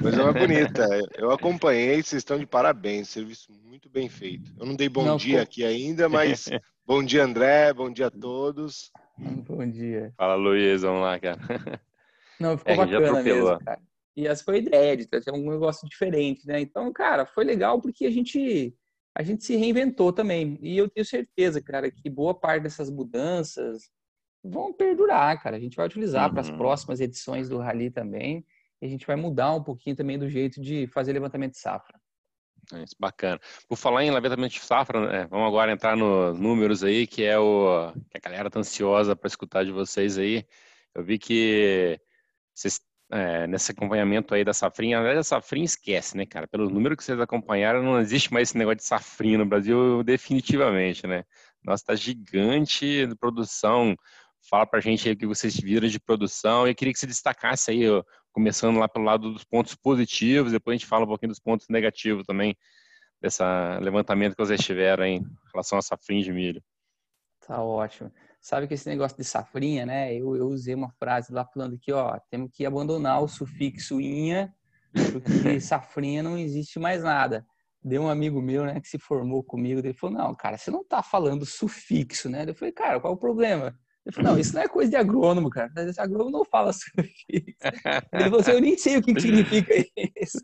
coisa 0.00 0.22
mais 0.22 0.34
bonita. 0.34 0.86
Eu 1.16 1.30
acompanhei, 1.32 1.96
vocês 1.96 2.20
estão 2.20 2.38
de 2.38 2.46
parabéns, 2.46 3.08
serviço 3.08 3.52
muito 3.64 3.88
bem 3.90 4.08
feito. 4.08 4.52
Eu 4.58 4.66
não 4.66 4.76
dei 4.76 4.88
bom 4.88 5.04
não, 5.04 5.16
dia 5.16 5.42
aqui 5.42 5.64
ainda, 5.64 6.08
mas 6.08 6.48
bom 6.86 7.02
dia, 7.02 7.24
André, 7.24 7.72
bom 7.72 7.90
dia 7.90 8.06
a 8.06 8.10
todos. 8.10 8.92
Bom 9.18 9.68
dia. 9.68 10.12
Fala, 10.16 10.36
Luiz, 10.36 10.82
vamos 10.82 11.02
lá, 11.02 11.18
cara. 11.18 11.40
Não, 12.38 12.56
ficou 12.56 12.72
é, 12.72 12.76
bacana 12.76 13.22
mesmo, 13.22 13.58
cara. 13.58 13.80
E 14.16 14.26
essa 14.26 14.44
foi 14.44 14.56
a 14.56 14.58
ideia 14.58 14.96
de 14.96 15.06
trazer 15.06 15.32
um 15.32 15.50
negócio 15.50 15.88
diferente, 15.88 16.46
né? 16.46 16.60
Então, 16.60 16.92
cara, 16.92 17.26
foi 17.26 17.44
legal 17.44 17.80
porque 17.80 18.06
a 18.06 18.10
gente 18.10 18.74
a 19.14 19.22
gente 19.22 19.44
se 19.44 19.56
reinventou 19.56 20.12
também. 20.12 20.56
E 20.62 20.78
eu 20.78 20.88
tenho 20.88 21.04
certeza, 21.04 21.60
cara, 21.60 21.90
que 21.90 22.08
boa 22.08 22.32
parte 22.32 22.62
dessas 22.62 22.88
mudanças 22.88 23.90
vão 24.42 24.72
perdurar, 24.72 25.42
cara. 25.42 25.56
A 25.56 25.60
gente 25.60 25.76
vai 25.76 25.86
utilizar 25.86 26.26
uhum. 26.26 26.32
para 26.32 26.40
as 26.40 26.50
próximas 26.50 27.00
edições 27.00 27.48
do 27.48 27.58
Rally 27.58 27.90
também. 27.90 28.46
E 28.80 28.86
a 28.86 28.88
gente 28.88 29.06
vai 29.06 29.16
mudar 29.16 29.52
um 29.54 29.62
pouquinho 29.62 29.96
também 29.96 30.18
do 30.18 30.28
jeito 30.28 30.60
de 30.60 30.86
fazer 30.88 31.12
levantamento 31.12 31.52
de 31.52 31.58
safra. 31.58 31.98
É 32.72 32.82
isso, 32.82 32.94
bacana. 32.98 33.40
Por 33.68 33.76
falar 33.76 34.04
em 34.04 34.10
levantamento 34.10 34.52
de 34.52 34.60
safra, 34.60 35.00
né, 35.00 35.26
vamos 35.30 35.46
agora 35.46 35.72
entrar 35.72 35.96
nos 35.96 36.38
números 36.38 36.84
aí, 36.84 37.06
que 37.06 37.24
é 37.24 37.38
o 37.38 37.92
que 38.10 38.18
a 38.18 38.20
galera 38.20 38.50
tá 38.50 38.60
ansiosa 38.60 39.16
para 39.16 39.26
escutar 39.26 39.64
de 39.64 39.72
vocês 39.72 40.18
aí. 40.18 40.46
Eu 40.94 41.02
vi 41.02 41.18
que 41.18 41.98
vocês 42.54 42.80
é, 43.10 43.46
nesse 43.46 43.72
acompanhamento 43.72 44.34
aí 44.34 44.44
da 44.44 44.52
safrinha. 44.52 44.98
Na 44.98 45.02
verdade, 45.02 45.20
a 45.20 45.24
safrinha 45.24 45.64
esquece, 45.64 46.16
né, 46.16 46.26
cara? 46.26 46.46
Pelo 46.46 46.68
número 46.68 46.96
que 46.96 47.02
vocês 47.02 47.18
acompanharam, 47.20 47.82
não 47.82 47.98
existe 47.98 48.32
mais 48.32 48.50
esse 48.50 48.58
negócio 48.58 48.78
de 48.78 48.84
safrinha 48.84 49.38
no 49.38 49.46
Brasil, 49.46 50.02
definitivamente, 50.04 51.06
né? 51.06 51.24
Nossa, 51.64 51.84
tá 51.86 51.94
gigante 51.94 53.06
de 53.06 53.14
produção. 53.16 53.96
Fala 54.48 54.66
pra 54.66 54.80
gente 54.80 55.08
aí 55.08 55.14
o 55.14 55.16
que 55.16 55.26
vocês 55.26 55.56
viram 55.56 55.88
de 55.88 55.98
produção. 55.98 56.66
Eu 56.66 56.74
queria 56.74 56.92
que 56.92 56.98
você 56.98 57.06
destacasse 57.06 57.70
aí, 57.70 57.82
começando 58.32 58.78
lá 58.78 58.88
pelo 58.88 59.04
lado 59.04 59.32
dos 59.32 59.44
pontos 59.44 59.74
positivos, 59.74 60.52
depois 60.52 60.74
a 60.74 60.78
gente 60.78 60.86
fala 60.86 61.04
um 61.04 61.08
pouquinho 61.08 61.30
dos 61.30 61.40
pontos 61.40 61.68
negativos 61.68 62.24
também, 62.26 62.56
desse 63.20 63.42
levantamento 63.80 64.36
que 64.36 64.44
vocês 64.44 64.60
tiveram 64.60 65.04
em 65.04 65.26
relação 65.52 65.78
à 65.78 65.82
safrinha 65.82 66.22
de 66.22 66.32
milho. 66.32 66.62
Tá 67.46 67.62
ótimo. 67.62 68.12
Sabe 68.40 68.68
que 68.68 68.74
esse 68.74 68.88
negócio 68.88 69.16
de 69.16 69.24
safrinha, 69.24 69.84
né? 69.84 70.14
Eu, 70.14 70.36
eu 70.36 70.46
usei 70.46 70.74
uma 70.74 70.90
frase 70.90 71.32
lá 71.32 71.44
falando 71.44 71.78
que, 71.78 71.92
ó, 71.92 72.18
temos 72.30 72.50
que 72.52 72.64
abandonar 72.64 73.22
o 73.22 73.28
sufixo 73.28 74.00
inha, 74.00 74.54
porque 75.12 75.58
safrinha 75.60 76.22
não 76.22 76.38
existe 76.38 76.78
mais 76.78 77.02
nada. 77.02 77.46
Deu 77.82 78.02
um 78.02 78.08
amigo 78.08 78.40
meu, 78.42 78.64
né, 78.64 78.80
que 78.80 78.88
se 78.88 78.98
formou 78.98 79.42
comigo, 79.42 79.80
ele 79.80 79.94
falou, 79.94 80.16
não, 80.18 80.34
cara, 80.34 80.58
você 80.58 80.70
não 80.70 80.84
tá 80.84 81.02
falando 81.02 81.46
sufixo, 81.46 82.28
né? 82.28 82.44
Eu 82.46 82.54
falei, 82.54 82.72
cara, 82.72 83.00
qual 83.00 83.12
é 83.12 83.16
o 83.16 83.18
problema? 83.18 83.78
Ele 84.08 84.14
falou, 84.14 84.32
não, 84.32 84.38
isso 84.38 84.54
não 84.54 84.62
é 84.62 84.68
coisa 84.68 84.90
de 84.90 84.96
agrônomo, 84.96 85.50
cara. 85.50 85.70
Esse 85.86 86.00
agrônomo 86.00 86.30
não 86.30 86.44
fala 86.46 86.72
sufixo. 86.72 87.14
Ele 88.10 88.24
falou 88.24 88.40
assim, 88.40 88.52
eu 88.52 88.60
nem 88.60 88.78
sei 88.78 88.96
o 88.96 89.02
que, 89.02 89.20
significa 89.20 89.74
isso. 90.16 90.38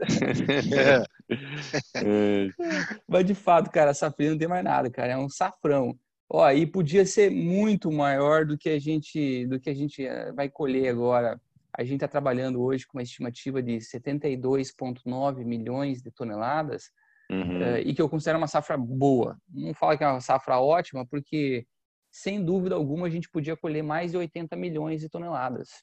É. 0.77 1.03
Mas 3.09 3.25
de 3.25 3.35
fato, 3.35 3.71
cara, 3.71 3.95
safrinha 3.95 4.33
não 4.33 4.39
tem 4.39 4.49
mais 4.49 4.63
nada, 4.63 4.91
cara. 4.91 5.13
É 5.13 5.17
um 5.17 5.31
safrão. 5.31 5.99
Ó, 6.29 6.51
e 6.51 6.67
podia 6.67 7.07
ser 7.07 7.31
muito 7.31 7.91
maior 7.91 8.45
do 8.45 8.59
que 8.59 8.69
a 8.69 8.79
gente 8.79 9.47
do 9.47 9.59
que 9.59 9.71
a 9.71 9.75
gente 9.75 10.05
eh, 10.05 10.31
vai 10.33 10.51
colher 10.51 10.89
agora. 10.89 11.41
A 11.77 11.83
gente 11.83 11.97
está 11.97 12.09
trabalhando 12.09 12.63
hoje 12.63 12.87
com 12.87 12.99
uma 12.99 13.03
estimativa 13.03 13.63
de 13.63 13.79
72,9 13.79 15.45
milhões 15.45 16.03
de 16.03 16.11
toneladas 16.11 16.91
uhum. 17.31 17.61
uh, 17.61 17.79
e 17.79 17.95
que 17.95 18.01
eu 18.01 18.09
considero 18.09 18.39
uma 18.39 18.47
safra 18.47 18.77
boa. 18.77 19.37
Não 19.49 19.75
falo 19.75 19.97
que 19.97 20.05
é 20.05 20.09
uma 20.09 20.21
safra 20.21 20.59
ótima, 20.61 21.05
porque 21.07 21.67
sem 22.15 22.45
dúvida 22.45 22.77
alguma 22.77 23.09
a 23.09 23.11
gente 23.11 23.29
podia 23.29 23.57
colher 23.57 23.83
mais 23.83 24.13
de 24.13 24.17
80 24.17 24.55
milhões 24.55 25.01
de 25.01 25.09
toneladas 25.09 25.83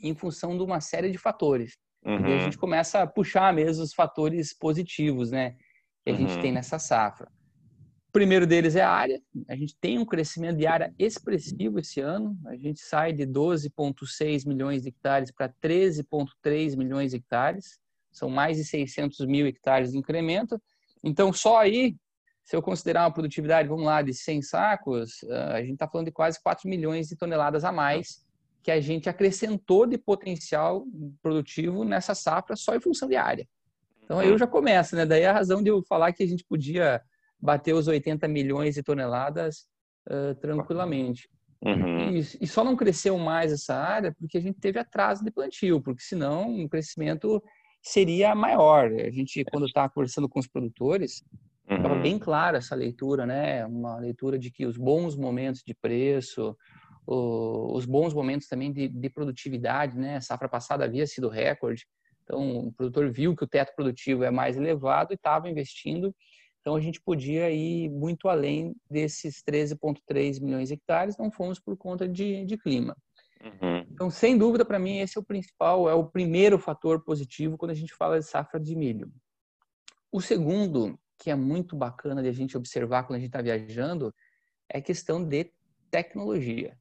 em 0.00 0.14
função 0.14 0.56
de 0.56 0.62
uma 0.62 0.80
série 0.80 1.10
de 1.10 1.18
fatores. 1.18 1.76
Uhum. 2.04 2.28
E 2.28 2.34
a 2.34 2.38
gente 2.38 2.56
começa 2.56 3.02
a 3.02 3.06
puxar 3.08 3.52
mesmo 3.52 3.82
os 3.82 3.92
fatores 3.92 4.56
positivos, 4.56 5.32
né, 5.32 5.56
que 6.04 6.10
a 6.10 6.12
uhum. 6.12 6.18
gente 6.18 6.40
tem 6.40 6.52
nessa 6.52 6.78
safra. 6.78 7.28
O 8.08 8.12
primeiro 8.12 8.46
deles 8.46 8.76
é 8.76 8.82
a 8.82 8.90
área. 8.90 9.20
A 9.48 9.56
gente 9.56 9.74
tem 9.80 9.98
um 9.98 10.04
crescimento 10.04 10.58
de 10.58 10.66
área 10.66 10.94
expressivo 10.96 11.80
esse 11.80 11.98
ano. 11.98 12.38
A 12.46 12.54
gente 12.54 12.80
sai 12.80 13.12
de 13.12 13.26
12,6 13.26 14.46
milhões 14.46 14.82
de 14.82 14.90
hectares 14.90 15.32
para 15.32 15.48
13,3 15.48 16.76
milhões 16.76 17.10
de 17.10 17.16
hectares. 17.16 17.80
São 18.12 18.28
mais 18.28 18.58
de 18.58 18.64
600 18.64 19.26
mil 19.26 19.46
hectares 19.46 19.90
de 19.90 19.98
incremento. 19.98 20.60
Então, 21.02 21.32
só 21.32 21.58
aí, 21.58 21.96
se 22.52 22.56
eu 22.56 22.60
considerar 22.60 23.04
uma 23.04 23.10
produtividade, 23.10 23.66
vamos 23.66 23.86
lá, 23.86 24.02
de 24.02 24.12
100 24.12 24.42
sacos, 24.42 25.24
ah, 25.30 25.54
a 25.54 25.60
gente 25.62 25.72
está 25.72 25.88
falando 25.88 26.08
de 26.08 26.12
quase 26.12 26.38
4 26.42 26.68
milhões 26.68 27.08
de 27.08 27.16
toneladas 27.16 27.64
a 27.64 27.72
mais 27.72 28.22
que 28.62 28.70
a 28.70 28.78
gente 28.78 29.08
acrescentou 29.08 29.86
de 29.86 29.96
potencial 29.96 30.84
produtivo 31.22 31.82
nessa 31.82 32.14
safra 32.14 32.54
só 32.54 32.76
em 32.76 32.80
função 32.80 33.08
de 33.08 33.16
área. 33.16 33.48
Então, 34.04 34.18
aí 34.18 34.28
eu 34.28 34.36
já 34.36 34.46
começo, 34.46 34.94
né? 34.94 35.06
Daí 35.06 35.24
a 35.24 35.32
razão 35.32 35.62
de 35.62 35.70
eu 35.70 35.82
falar 35.82 36.12
que 36.12 36.22
a 36.22 36.26
gente 36.26 36.44
podia 36.44 37.00
bater 37.40 37.72
os 37.72 37.88
80 37.88 38.28
milhões 38.28 38.74
de 38.74 38.82
toneladas 38.82 39.66
uh, 40.10 40.34
tranquilamente. 40.34 41.30
Uhum. 41.62 42.10
E, 42.10 42.18
e, 42.18 42.46
só 42.46 42.62
não 42.62 42.76
cresceu 42.76 43.16
mais 43.16 43.50
essa 43.50 43.74
área 43.74 44.14
porque 44.18 44.36
a 44.36 44.42
gente 44.42 44.60
teve 44.60 44.78
atraso 44.78 45.24
de 45.24 45.30
plantio, 45.30 45.80
porque 45.80 46.02
senão 46.02 46.62
o 46.62 46.68
crescimento 46.68 47.42
seria 47.80 48.34
maior. 48.34 48.92
A 48.92 49.10
gente, 49.10 49.42
quando 49.46 49.64
está 49.64 49.88
conversando 49.88 50.28
com 50.28 50.38
os 50.38 50.46
produtores, 50.46 51.24
estava 51.68 51.94
uhum. 51.94 52.02
bem 52.02 52.18
clara 52.18 52.58
essa 52.58 52.74
leitura, 52.74 53.24
né? 53.26 53.64
Uma 53.66 53.98
leitura 53.98 54.38
de 54.38 54.50
que 54.50 54.66
os 54.66 54.76
bons 54.76 55.16
momentos 55.16 55.62
de 55.66 55.74
preço, 55.74 56.56
o, 57.06 57.74
os 57.76 57.86
bons 57.86 58.12
momentos 58.12 58.48
também 58.48 58.72
de, 58.72 58.88
de, 58.88 59.10
produtividade, 59.10 59.98
né? 59.98 60.16
A 60.16 60.20
safra 60.20 60.48
passada 60.48 60.84
havia 60.84 61.06
sido 61.06 61.28
recorde, 61.28 61.86
então 62.22 62.66
o 62.66 62.72
produtor 62.72 63.10
viu 63.10 63.34
que 63.36 63.44
o 63.44 63.48
teto 63.48 63.74
produtivo 63.74 64.24
é 64.24 64.30
mais 64.30 64.56
elevado 64.56 65.12
e 65.12 65.14
estava 65.14 65.48
investindo 65.48 66.14
então 66.62 66.76
a 66.76 66.80
gente 66.80 67.00
podia 67.00 67.50
ir 67.50 67.90
muito 67.90 68.28
além 68.28 68.74
desses 68.88 69.42
13,3 69.42 70.40
milhões 70.40 70.68
de 70.68 70.74
hectares, 70.74 71.18
não 71.18 71.30
fomos 71.30 71.58
por 71.58 71.76
conta 71.76 72.08
de, 72.08 72.44
de 72.44 72.56
clima. 72.56 72.96
Uhum. 73.42 73.84
Então, 73.90 74.08
sem 74.08 74.38
dúvida, 74.38 74.64
para 74.64 74.78
mim, 74.78 74.98
esse 75.00 75.18
é 75.18 75.20
o 75.20 75.24
principal, 75.24 75.90
é 75.90 75.94
o 75.94 76.06
primeiro 76.06 76.60
fator 76.60 77.02
positivo 77.04 77.58
quando 77.58 77.72
a 77.72 77.74
gente 77.74 77.92
fala 77.92 78.18
de 78.18 78.24
safra 78.24 78.60
de 78.60 78.76
milho. 78.76 79.12
O 80.12 80.20
segundo, 80.20 80.96
que 81.22 81.30
é 81.30 81.36
muito 81.36 81.76
bacana 81.76 82.20
de 82.20 82.28
a 82.28 82.32
gente 82.32 82.56
observar 82.56 83.04
quando 83.04 83.18
a 83.18 83.20
gente 83.20 83.28
está 83.28 83.40
viajando, 83.40 84.12
é 84.68 84.78
a 84.78 84.82
questão 84.82 85.22
de 85.22 85.52
tecnologia. 85.88 86.76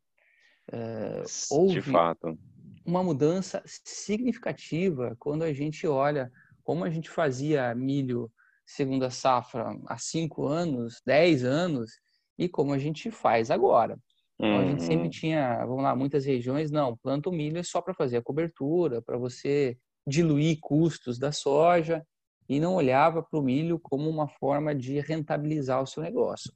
Uh, 0.67 1.23
houve 1.51 1.75
de 1.75 1.81
fato. 1.83 2.35
uma 2.83 3.03
mudança 3.03 3.61
significativa 3.65 5.15
quando 5.19 5.43
a 5.43 5.53
gente 5.53 5.85
olha 5.85 6.31
como 6.63 6.83
a 6.83 6.89
gente 6.89 7.07
fazia 7.07 7.75
milho 7.75 8.31
segunda 8.65 9.11
safra 9.11 9.77
há 9.85 9.97
cinco 9.99 10.47
anos, 10.47 11.03
dez 11.05 11.45
anos, 11.45 11.91
e 12.35 12.49
como 12.49 12.73
a 12.73 12.79
gente 12.79 13.11
faz 13.11 13.51
agora. 13.51 13.95
Então, 14.39 14.59
a 14.59 14.65
gente 14.65 14.81
sempre 14.81 15.03
uhum. 15.03 15.09
tinha, 15.11 15.63
vamos 15.67 15.83
lá, 15.83 15.95
muitas 15.95 16.25
regiões, 16.25 16.71
não, 16.71 16.97
planta 16.97 17.29
o 17.29 17.31
milho 17.31 17.59
é 17.59 17.63
só 17.63 17.79
para 17.79 17.93
fazer 17.93 18.17
a 18.17 18.23
cobertura, 18.23 19.03
para 19.03 19.19
você 19.19 19.77
diluir 20.07 20.57
custos 20.59 21.19
da 21.19 21.31
soja, 21.31 22.03
e 22.53 22.59
não 22.59 22.75
olhava 22.75 23.23
para 23.23 23.39
o 23.39 23.41
milho 23.41 23.79
como 23.79 24.09
uma 24.09 24.27
forma 24.27 24.75
de 24.75 24.99
rentabilizar 24.99 25.81
o 25.81 25.87
seu 25.87 26.03
negócio. 26.03 26.51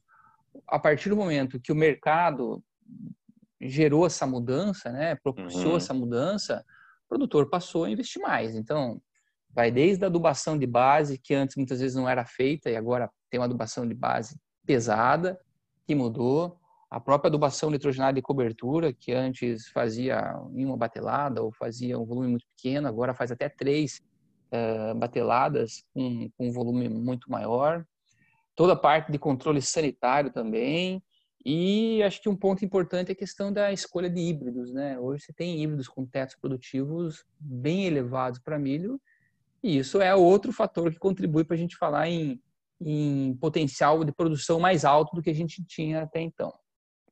A 0.66 0.78
partir 0.78 1.08
do 1.08 1.16
momento 1.16 1.60
que 1.60 1.72
o 1.72 1.76
mercado 1.76 2.62
gerou 3.60 4.06
essa 4.06 4.26
mudança, 4.26 4.90
né, 4.90 5.16
propiciou 5.16 5.72
uhum. 5.72 5.76
essa 5.76 5.94
mudança, 5.94 6.64
o 7.04 7.08
produtor 7.08 7.48
passou 7.48 7.84
a 7.84 7.90
investir 7.90 8.20
mais. 8.20 8.54
Então, 8.54 9.00
Vai 9.56 9.70
desde 9.70 10.04
a 10.04 10.08
adubação 10.08 10.58
de 10.58 10.66
base, 10.66 11.16
que 11.16 11.32
antes 11.32 11.56
muitas 11.56 11.80
vezes 11.80 11.96
não 11.96 12.06
era 12.06 12.26
feita 12.26 12.68
e 12.68 12.76
agora 12.76 13.10
tem 13.30 13.40
uma 13.40 13.46
adubação 13.46 13.88
de 13.88 13.94
base 13.94 14.38
pesada, 14.66 15.40
que 15.86 15.94
mudou. 15.94 16.60
A 16.90 17.00
própria 17.00 17.28
adubação 17.28 17.70
nitrogenada 17.70 18.12
de 18.12 18.20
cobertura, 18.20 18.92
que 18.92 19.12
antes 19.12 19.66
fazia 19.68 20.38
em 20.54 20.66
uma 20.66 20.76
batelada 20.76 21.42
ou 21.42 21.50
fazia 21.50 21.98
um 21.98 22.04
volume 22.04 22.28
muito 22.28 22.44
pequeno, 22.54 22.86
agora 22.86 23.14
faz 23.14 23.32
até 23.32 23.48
três 23.48 24.02
uh, 24.52 24.94
bateladas 24.94 25.84
com, 25.92 26.30
com 26.36 26.48
um 26.48 26.52
volume 26.52 26.88
muito 26.88 27.30
maior. 27.30 27.84
Toda 28.54 28.72
a 28.72 28.76
parte 28.76 29.12
de 29.12 29.18
controle 29.18 29.60
sanitário 29.60 30.32
também. 30.32 31.02
E 31.44 32.02
acho 32.02 32.20
que 32.20 32.28
um 32.28 32.36
ponto 32.36 32.64
importante 32.64 33.10
é 33.10 33.12
a 33.12 33.16
questão 33.16 33.52
da 33.52 33.72
escolha 33.72 34.10
de 34.10 34.20
híbridos. 34.20 34.72
Né? 34.72 34.98
Hoje 34.98 35.24
você 35.24 35.32
tem 35.32 35.62
híbridos 35.62 35.88
com 35.88 36.04
tetos 36.04 36.36
produtivos 36.36 37.24
bem 37.38 37.84
elevados 37.84 38.40
para 38.40 38.58
milho 38.58 39.00
e 39.62 39.78
isso 39.78 40.00
é 40.00 40.14
outro 40.14 40.52
fator 40.52 40.92
que 40.92 40.98
contribui 40.98 41.44
para 41.44 41.56
a 41.56 41.58
gente 41.58 41.76
falar 41.76 42.08
em, 42.08 42.40
em 42.80 43.34
potencial 43.40 44.04
de 44.04 44.12
produção 44.12 44.60
mais 44.60 44.84
alto 44.84 45.14
do 45.16 45.22
que 45.22 45.30
a 45.30 45.34
gente 45.34 45.64
tinha 45.64 46.02
até 46.02 46.20
então. 46.20 46.52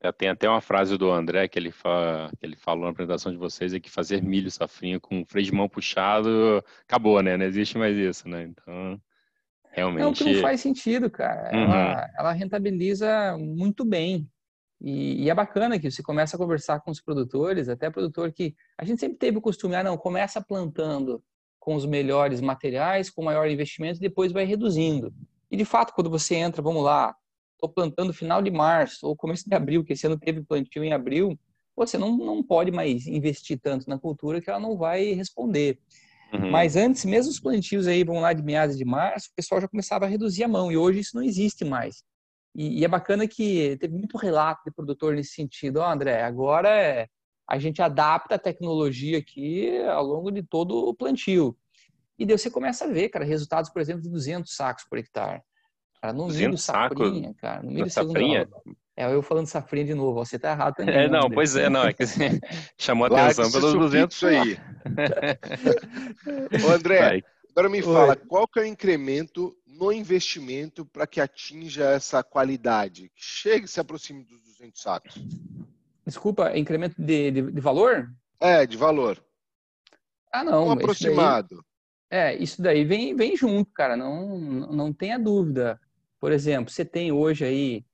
É, 0.04 0.12
tem 0.12 0.28
até 0.28 0.46
uma 0.46 0.60
frase 0.60 0.98
do 0.98 1.10
André 1.10 1.48
que 1.48 1.58
ele, 1.58 1.70
fa... 1.70 2.30
que 2.38 2.44
ele 2.44 2.56
falou 2.56 2.84
na 2.84 2.90
apresentação 2.90 3.32
de 3.32 3.38
vocês, 3.38 3.72
é 3.72 3.80
que 3.80 3.90
fazer 3.90 4.22
milho 4.22 4.50
safrinha 4.50 5.00
com 5.00 5.24
freio 5.24 5.46
de 5.46 5.52
mão 5.54 5.66
puxado 5.66 6.62
acabou, 6.86 7.22
né? 7.22 7.38
Não 7.38 7.46
existe 7.46 7.78
mais 7.78 7.96
isso, 7.96 8.28
né? 8.28 8.42
Então, 8.42 9.00
realmente... 9.70 10.02
Não, 10.02 10.12
que 10.12 10.34
não 10.34 10.42
faz 10.42 10.60
sentido, 10.60 11.08
cara. 11.08 11.56
Uhum. 11.56 11.62
Ela, 11.62 12.10
ela, 12.18 12.32
rentabiliza 12.32 13.34
muito 13.38 13.82
bem. 13.82 14.28
E, 14.78 15.24
e, 15.24 15.30
é 15.30 15.34
bacana 15.34 15.78
que 15.78 15.90
você 15.90 16.02
começa 16.02 16.36
a 16.36 16.38
conversar 16.38 16.80
com 16.80 16.90
os 16.90 17.00
produtores, 17.00 17.70
até 17.70 17.88
produtor 17.88 18.30
que... 18.30 18.54
A 18.76 18.84
gente 18.84 19.00
sempre 19.00 19.16
teve 19.16 19.38
o 19.38 19.40
costume, 19.40 19.74
ah, 19.74 19.82
não, 19.82 19.96
começa 19.96 20.38
plantando 20.38 21.24
com 21.58 21.74
os 21.74 21.86
melhores 21.86 22.42
materiais, 22.42 23.08
com 23.08 23.24
maior 23.24 23.48
investimento, 23.48 23.96
e 23.96 24.02
depois 24.02 24.32
vai 24.32 24.44
reduzindo. 24.44 25.14
E 25.50 25.56
de 25.56 25.64
fato, 25.64 25.94
quando 25.94 26.10
você 26.10 26.34
entra, 26.34 26.60
vamos 26.60 26.84
lá, 26.84 27.16
estou 27.54 27.68
plantando 27.68 28.12
final 28.12 28.42
de 28.42 28.50
março 28.50 29.06
ou 29.06 29.16
começo 29.16 29.48
de 29.48 29.54
abril, 29.54 29.84
que 29.84 29.92
esse 29.92 30.06
ano 30.06 30.18
teve 30.18 30.42
plantio 30.42 30.84
em 30.84 30.92
abril, 30.92 31.38
você 31.76 31.98
não, 31.98 32.16
não 32.16 32.42
pode 32.42 32.70
mais 32.70 33.06
investir 33.06 33.58
tanto 33.60 33.88
na 33.88 33.98
cultura 33.98 34.40
que 34.40 34.48
ela 34.48 34.60
não 34.60 34.76
vai 34.76 35.12
responder. 35.12 35.78
Uhum. 36.32 36.50
Mas 36.50 36.76
antes, 36.76 37.04
mesmo 37.04 37.30
os 37.30 37.40
plantios 37.40 37.86
aí, 37.86 38.04
vão 38.04 38.20
lá 38.20 38.32
de 38.32 38.42
meados 38.42 38.76
de 38.76 38.84
março, 38.84 39.28
o 39.30 39.34
pessoal 39.34 39.60
já 39.60 39.68
começava 39.68 40.04
a 40.04 40.08
reduzir 40.08 40.44
a 40.44 40.48
mão, 40.48 40.70
e 40.70 40.76
hoje 40.76 41.00
isso 41.00 41.16
não 41.16 41.22
existe 41.22 41.64
mais. 41.64 42.02
E, 42.54 42.80
e 42.80 42.84
é 42.84 42.88
bacana 42.88 43.26
que 43.26 43.76
teve 43.78 43.94
muito 43.94 44.16
relato 44.16 44.62
de 44.64 44.72
produtor 44.72 45.14
nesse 45.14 45.34
sentido. 45.34 45.78
Ó, 45.78 45.88
oh, 45.88 45.90
André, 45.90 46.22
agora 46.22 46.68
é, 46.68 47.08
a 47.48 47.58
gente 47.58 47.82
adapta 47.82 48.36
a 48.36 48.38
tecnologia 48.38 49.18
aqui 49.18 49.78
ao 49.88 50.04
longo 50.04 50.30
de 50.30 50.42
todo 50.42 50.88
o 50.88 50.94
plantio. 50.94 51.56
E 52.18 52.24
daí 52.24 52.38
você 52.38 52.50
começa 52.50 52.84
a 52.84 52.88
ver, 52.88 53.08
cara, 53.08 53.24
resultados, 53.24 53.70
por 53.70 53.82
exemplo, 53.82 54.02
de 54.02 54.08
200 54.08 54.54
sacos 54.54 54.84
por 54.84 54.98
hectare. 54.98 55.42
Cara, 56.04 56.12
no 56.12 56.26
milho 56.26 56.58
safrinha, 56.58 57.34
cara. 57.40 57.62
No 57.62 57.70
milho 57.70 57.90
safrinha? 57.90 58.46
É, 58.94 59.06
eu 59.10 59.22
falando 59.22 59.46
safrinha 59.46 59.86
de 59.86 59.94
novo, 59.94 60.12
você 60.12 60.38
tá 60.38 60.50
errado 60.50 60.74
também. 60.74 60.94
É, 60.94 61.08
não, 61.08 61.30
pois 61.30 61.56
é, 61.56 61.70
não, 61.70 61.82
é 61.84 61.94
que 61.94 62.04
chamou 62.76 63.06
a 63.06 63.08
atenção 63.08 63.50
pelos 63.50 63.72
200 63.72 64.24
aí. 64.24 64.58
Ô, 66.62 66.72
André, 66.72 67.00
Vai. 67.00 67.22
agora 67.52 67.70
me 67.70 67.80
fala, 67.80 68.10
Oi. 68.10 68.16
qual 68.28 68.46
que 68.46 68.58
é 68.58 68.64
o 68.64 68.66
incremento 68.66 69.56
no 69.66 69.90
investimento 69.90 70.84
para 70.84 71.06
que 71.06 71.22
atinja 71.22 71.86
essa 71.86 72.22
qualidade? 72.22 73.10
Que 73.16 73.24
chegue 73.24 73.64
e 73.64 73.68
se 73.68 73.80
aproxime 73.80 74.24
dos 74.24 74.42
200 74.42 74.82
sacos. 74.82 75.14
Desculpa, 76.04 76.54
incremento 76.54 77.00
de, 77.00 77.30
de, 77.30 77.50
de 77.50 77.60
valor? 77.62 78.12
É, 78.38 78.66
de 78.66 78.76
valor. 78.76 79.24
Ah, 80.30 80.44
não. 80.44 80.66
Um 80.66 80.70
aproximado. 80.70 81.64
Daí, 82.10 82.20
é, 82.20 82.36
isso 82.36 82.60
daí 82.60 82.84
vem, 82.84 83.16
vem 83.16 83.34
junto, 83.34 83.72
cara, 83.72 83.96
não, 83.96 84.38
não 84.38 84.92
tenha 84.92 85.18
dúvida. 85.18 85.80
Por 86.24 86.32
exemplo, 86.32 86.72
você 86.72 86.86
tem 86.86 87.12
hoje 87.12 87.44
aí 87.44 87.84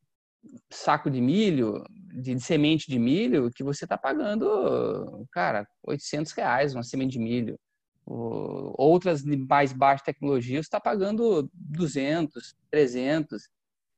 saco 0.71 1.11
de 1.11 1.21
milho, 1.21 1.83
de, 2.15 2.33
de 2.37 2.41
semente 2.41 2.89
de 2.89 2.97
milho, 2.97 3.51
que 3.51 3.65
você 3.65 3.85
está 3.85 3.99
pagando, 3.99 5.27
cara, 5.33 5.67
800 5.83 6.31
reais 6.31 6.73
uma 6.73 6.85
semente 6.85 7.15
de 7.15 7.19
milho. 7.19 7.59
Outras 8.07 9.25
de 9.25 9.37
mais 9.37 9.73
baixa 9.73 10.05
tecnologia 10.05 10.63
você 10.63 10.69
está 10.69 10.79
pagando 10.79 11.51
200, 11.53 12.55
300. 12.71 13.49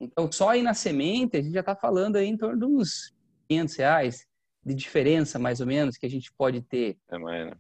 Então, 0.01 0.33
só 0.33 0.49
aí 0.49 0.63
na 0.63 0.73
semente, 0.73 1.37
a 1.37 1.43
gente 1.43 1.53
já 1.53 1.61
está 1.61 1.77
falando 1.77 2.17
aí 2.17 2.27
em 2.27 2.39
torno 2.39 2.59
de 2.59 2.65
uns 2.65 3.15
500 3.51 3.77
reais 3.77 4.27
de 4.65 4.75
diferença, 4.75 5.39
mais 5.39 5.61
ou 5.61 5.67
menos, 5.67 5.99
que 5.99 6.07
a 6.07 6.11
gente 6.11 6.33
pode 6.33 6.63
ter. 6.63 6.97
É, 7.11 7.19
né? 7.19 7.53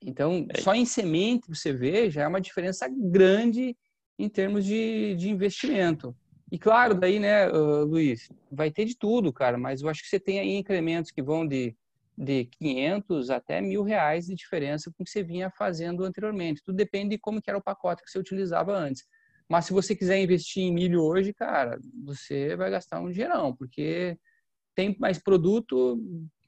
Então, 0.00 0.46
é. 0.48 0.58
só 0.62 0.74
em 0.74 0.86
semente, 0.86 1.50
você 1.50 1.70
vê, 1.70 2.08
já 2.08 2.22
é 2.22 2.26
uma 2.26 2.40
diferença 2.40 2.88
grande 2.88 3.76
em 4.18 4.28
termos 4.28 4.64
de, 4.64 5.14
de 5.16 5.30
investimento. 5.30 6.16
E 6.50 6.58
claro, 6.58 6.94
daí, 6.94 7.18
né, 7.18 7.46
Luiz, 7.46 8.28
vai 8.50 8.70
ter 8.70 8.84
de 8.84 8.96
tudo, 8.96 9.32
cara, 9.32 9.58
mas 9.58 9.82
eu 9.82 9.88
acho 9.88 10.02
que 10.02 10.08
você 10.08 10.20
tem 10.20 10.38
aí 10.38 10.54
incrementos 10.54 11.10
que 11.10 11.22
vão 11.22 11.46
de, 11.46 11.74
de 12.16 12.44
500 12.44 13.30
até 13.30 13.60
mil 13.60 13.82
reais 13.82 14.26
de 14.26 14.34
diferença 14.34 14.90
com 14.90 15.02
o 15.02 15.04
que 15.04 15.10
você 15.10 15.22
vinha 15.22 15.50
fazendo 15.50 16.04
anteriormente. 16.04 16.62
Tudo 16.64 16.76
depende 16.76 17.10
de 17.10 17.18
como 17.18 17.42
que 17.42 17.50
era 17.50 17.58
o 17.58 17.62
pacote 17.62 18.02
que 18.04 18.10
você 18.10 18.18
utilizava 18.18 18.72
antes. 18.72 19.04
Mas 19.48 19.66
se 19.66 19.72
você 19.72 19.96
quiser 19.96 20.22
investir 20.22 20.62
em 20.62 20.72
milho 20.72 21.02
hoje, 21.02 21.34
cara, 21.34 21.78
você 22.04 22.56
vai 22.56 22.70
gastar 22.70 23.00
um 23.00 23.10
dinheirão, 23.10 23.54
porque 23.54 24.16
tem 24.74 24.96
mais 24.98 25.18
produto, 25.18 26.00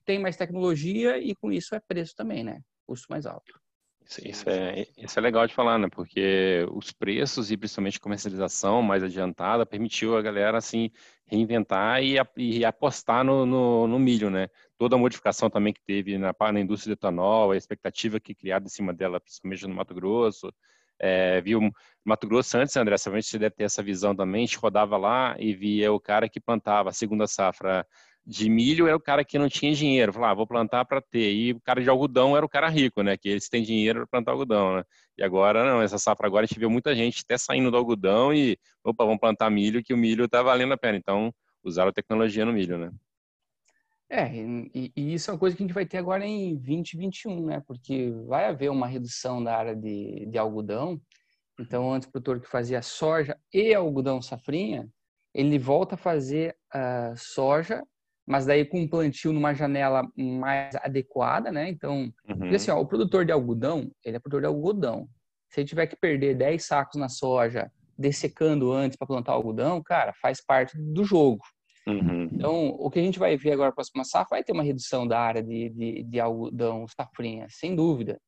tem 0.04 0.18
mais 0.18 0.36
tecnologia 0.36 1.18
e 1.18 1.34
com 1.34 1.52
isso 1.52 1.74
é 1.74 1.80
preço 1.80 2.14
também, 2.16 2.44
né? 2.44 2.60
Custo 2.86 3.06
mais 3.10 3.26
alto. 3.26 3.60
Isso, 4.08 4.28
isso, 4.28 4.48
é, 4.48 4.86
isso 4.96 5.18
é 5.18 5.22
legal 5.22 5.46
de 5.46 5.54
falar, 5.54 5.78
né? 5.78 5.88
Porque 5.90 6.64
os 6.72 6.92
preços 6.92 7.50
e 7.50 7.56
principalmente 7.56 7.98
comercialização 7.98 8.80
mais 8.80 9.02
adiantada 9.02 9.66
permitiu 9.66 10.16
a 10.16 10.22
galera 10.22 10.58
assim 10.58 10.90
reinventar 11.26 12.00
e, 12.04 12.14
e 12.36 12.64
apostar 12.64 13.24
no, 13.24 13.44
no, 13.44 13.88
no, 13.88 13.98
milho, 13.98 14.30
né? 14.30 14.48
Toda 14.78 14.94
a 14.94 14.98
modificação 14.98 15.50
também 15.50 15.72
que 15.72 15.82
teve 15.82 16.16
na, 16.18 16.32
na 16.52 16.60
indústria 16.60 16.94
do 16.94 16.98
etanol, 16.98 17.50
a 17.50 17.56
expectativa 17.56 18.20
que 18.20 18.32
criada 18.32 18.66
em 18.66 18.68
cima 18.68 18.94
dela, 18.94 19.18
principalmente 19.20 19.66
no 19.66 19.74
Mato 19.74 19.92
Grosso. 19.92 20.52
É, 20.98 21.40
viu 21.40 21.60
Mato 22.04 22.28
Grosso 22.28 22.56
antes, 22.56 22.76
André, 22.76 22.96
você 22.96 23.38
deve 23.38 23.56
ter 23.56 23.64
essa 23.64 23.82
visão 23.82 24.14
também. 24.14 24.44
A 24.44 24.46
gente 24.46 24.58
rodava 24.58 24.96
lá 24.96 25.34
e 25.38 25.52
via 25.52 25.92
o 25.92 25.98
cara 25.98 26.28
que 26.28 26.38
plantava 26.38 26.90
a 26.90 26.92
segunda 26.92 27.26
safra 27.26 27.84
de 28.26 28.50
milho 28.50 28.88
era 28.88 28.96
o 28.96 29.00
cara 29.00 29.24
que 29.24 29.38
não 29.38 29.48
tinha 29.48 29.72
dinheiro, 29.72 30.12
falava, 30.12 30.32
ah, 30.32 30.34
vou 30.34 30.46
plantar 30.48 30.84
para 30.84 31.00
ter. 31.00 31.32
E 31.32 31.52
o 31.52 31.60
cara 31.60 31.80
de 31.80 31.88
algodão 31.88 32.36
era 32.36 32.44
o 32.44 32.48
cara 32.48 32.68
rico, 32.68 33.00
né? 33.02 33.16
Que 33.16 33.28
eles 33.28 33.48
têm 33.48 33.62
dinheiro 33.62 34.00
para 34.00 34.08
plantar 34.08 34.32
algodão, 34.32 34.76
né? 34.76 34.84
E 35.16 35.22
agora 35.22 35.64
não, 35.64 35.80
essa 35.80 35.96
safra 35.96 36.26
agora 36.26 36.44
a 36.44 36.46
gente 36.46 36.58
vê 36.58 36.66
muita 36.66 36.92
gente 36.94 37.22
até 37.24 37.38
saindo 37.38 37.70
do 37.70 37.76
algodão 37.76 38.34
e, 38.34 38.58
opa, 38.82 39.04
vamos 39.04 39.20
plantar 39.20 39.48
milho, 39.48 39.82
que 39.82 39.94
o 39.94 39.96
milho 39.96 40.28
tá 40.28 40.42
valendo 40.42 40.72
a 40.72 40.76
pena. 40.76 40.98
Então, 40.98 41.32
usaram 41.62 41.90
a 41.90 41.92
tecnologia 41.92 42.44
no 42.44 42.52
milho, 42.52 42.76
né? 42.76 42.90
É, 44.10 44.34
e, 44.34 44.92
e, 44.96 45.14
isso 45.14 45.30
é 45.30 45.34
uma 45.34 45.38
coisa 45.38 45.56
que 45.56 45.62
a 45.62 45.66
gente 45.66 45.74
vai 45.74 45.86
ter 45.86 45.98
agora 45.98 46.24
em 46.26 46.56
2021, 46.56 47.46
né? 47.46 47.62
Porque 47.64 48.10
vai 48.26 48.46
haver 48.46 48.70
uma 48.70 48.88
redução 48.88 49.42
da 49.42 49.56
área 49.56 49.76
de, 49.76 50.26
de 50.26 50.36
algodão. 50.36 51.00
Então, 51.60 51.92
antes 51.92 52.08
o 52.08 52.12
produtor 52.12 52.40
que 52.40 52.48
fazia 52.48 52.82
soja 52.82 53.38
e 53.54 53.72
algodão 53.72 54.20
safrinha, 54.20 54.88
ele 55.32 55.58
volta 55.58 55.94
a 55.94 55.98
fazer 55.98 56.56
uh, 56.74 57.16
soja 57.16 57.82
mas 58.26 58.44
daí 58.44 58.64
com 58.64 58.80
um 58.80 58.88
plantio 58.88 59.32
numa 59.32 59.54
janela 59.54 60.02
mais 60.16 60.74
adequada, 60.76 61.52
né? 61.52 61.68
Então, 61.68 62.12
uhum. 62.28 62.54
assim, 62.54 62.70
ó, 62.70 62.80
o 62.80 62.86
produtor 62.86 63.24
de 63.24 63.32
algodão, 63.32 63.90
ele 64.04 64.16
é 64.16 64.20
produtor 64.20 64.40
de 64.40 64.46
algodão. 64.48 65.08
Se 65.48 65.60
ele 65.60 65.68
tiver 65.68 65.86
que 65.86 65.96
perder 65.96 66.34
10 66.34 66.64
sacos 66.64 67.00
na 67.00 67.08
soja 67.08 67.70
dessecando 67.96 68.72
antes 68.72 68.98
para 68.98 69.06
plantar 69.06 69.32
algodão, 69.32 69.82
cara, 69.82 70.12
faz 70.20 70.44
parte 70.44 70.76
do 70.76 71.04
jogo. 71.04 71.42
Uhum. 71.86 72.24
Então, 72.32 72.68
o 72.70 72.90
que 72.90 72.98
a 72.98 73.02
gente 73.02 73.18
vai 73.18 73.36
ver 73.36 73.52
agora 73.52 73.68
na 73.68 73.74
próxima 73.74 74.04
safra 74.04 74.36
vai 74.36 74.44
ter 74.44 74.52
uma 74.52 74.64
redução 74.64 75.06
da 75.06 75.20
área 75.20 75.42
de, 75.42 75.68
de, 75.70 76.02
de 76.02 76.20
algodão 76.20 76.84
safrinha, 76.88 77.46
sem 77.48 77.76
dúvida. 77.76 78.20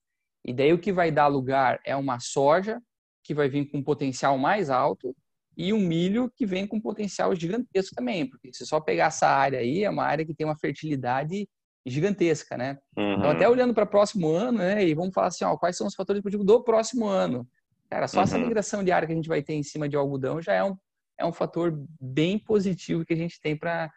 E 0.44 0.54
daí 0.54 0.72
o 0.72 0.78
que 0.78 0.92
vai 0.92 1.10
dar 1.10 1.26
lugar 1.26 1.80
é 1.84 1.96
uma 1.96 2.20
soja 2.20 2.80
que 3.24 3.34
vai 3.34 3.48
vir 3.48 3.66
com 3.66 3.78
um 3.78 3.82
potencial 3.82 4.38
mais 4.38 4.70
alto 4.70 5.14
e 5.58 5.72
um 5.72 5.80
milho 5.80 6.30
que 6.36 6.46
vem 6.46 6.64
com 6.64 6.80
potencial 6.80 7.34
gigantesco 7.34 7.96
também, 7.96 8.30
porque 8.30 8.52
se 8.52 8.64
só 8.64 8.80
pegar 8.80 9.06
essa 9.06 9.26
área 9.26 9.58
aí, 9.58 9.82
é 9.82 9.90
uma 9.90 10.04
área 10.04 10.24
que 10.24 10.32
tem 10.32 10.46
uma 10.46 10.56
fertilidade 10.56 11.48
gigantesca, 11.84 12.56
né? 12.56 12.78
Uhum. 12.96 13.14
Então, 13.14 13.30
até 13.30 13.48
olhando 13.48 13.74
para 13.74 13.82
o 13.82 13.88
próximo 13.88 14.30
ano, 14.30 14.58
né, 14.58 14.86
e 14.86 14.94
vamos 14.94 15.12
falar 15.12 15.26
assim, 15.26 15.44
ó, 15.44 15.56
quais 15.56 15.76
são 15.76 15.88
os 15.88 15.96
fatores 15.96 16.22
produtivos 16.22 16.46
do 16.46 16.62
próximo 16.62 17.06
ano? 17.06 17.44
Cara, 17.90 18.06
só 18.06 18.18
uhum. 18.18 18.22
essa 18.22 18.38
migração 18.38 18.84
de 18.84 18.92
área 18.92 19.06
que 19.06 19.12
a 19.12 19.16
gente 19.16 19.28
vai 19.28 19.42
ter 19.42 19.54
em 19.54 19.62
cima 19.64 19.88
de 19.88 19.96
algodão 19.96 20.40
já 20.40 20.52
é 20.52 20.62
um, 20.62 20.76
é 21.18 21.26
um 21.26 21.32
fator 21.32 21.76
bem 22.00 22.38
positivo 22.38 23.04
que 23.04 23.14
a 23.14 23.16
gente 23.16 23.40
tem 23.40 23.56
para 23.56 23.90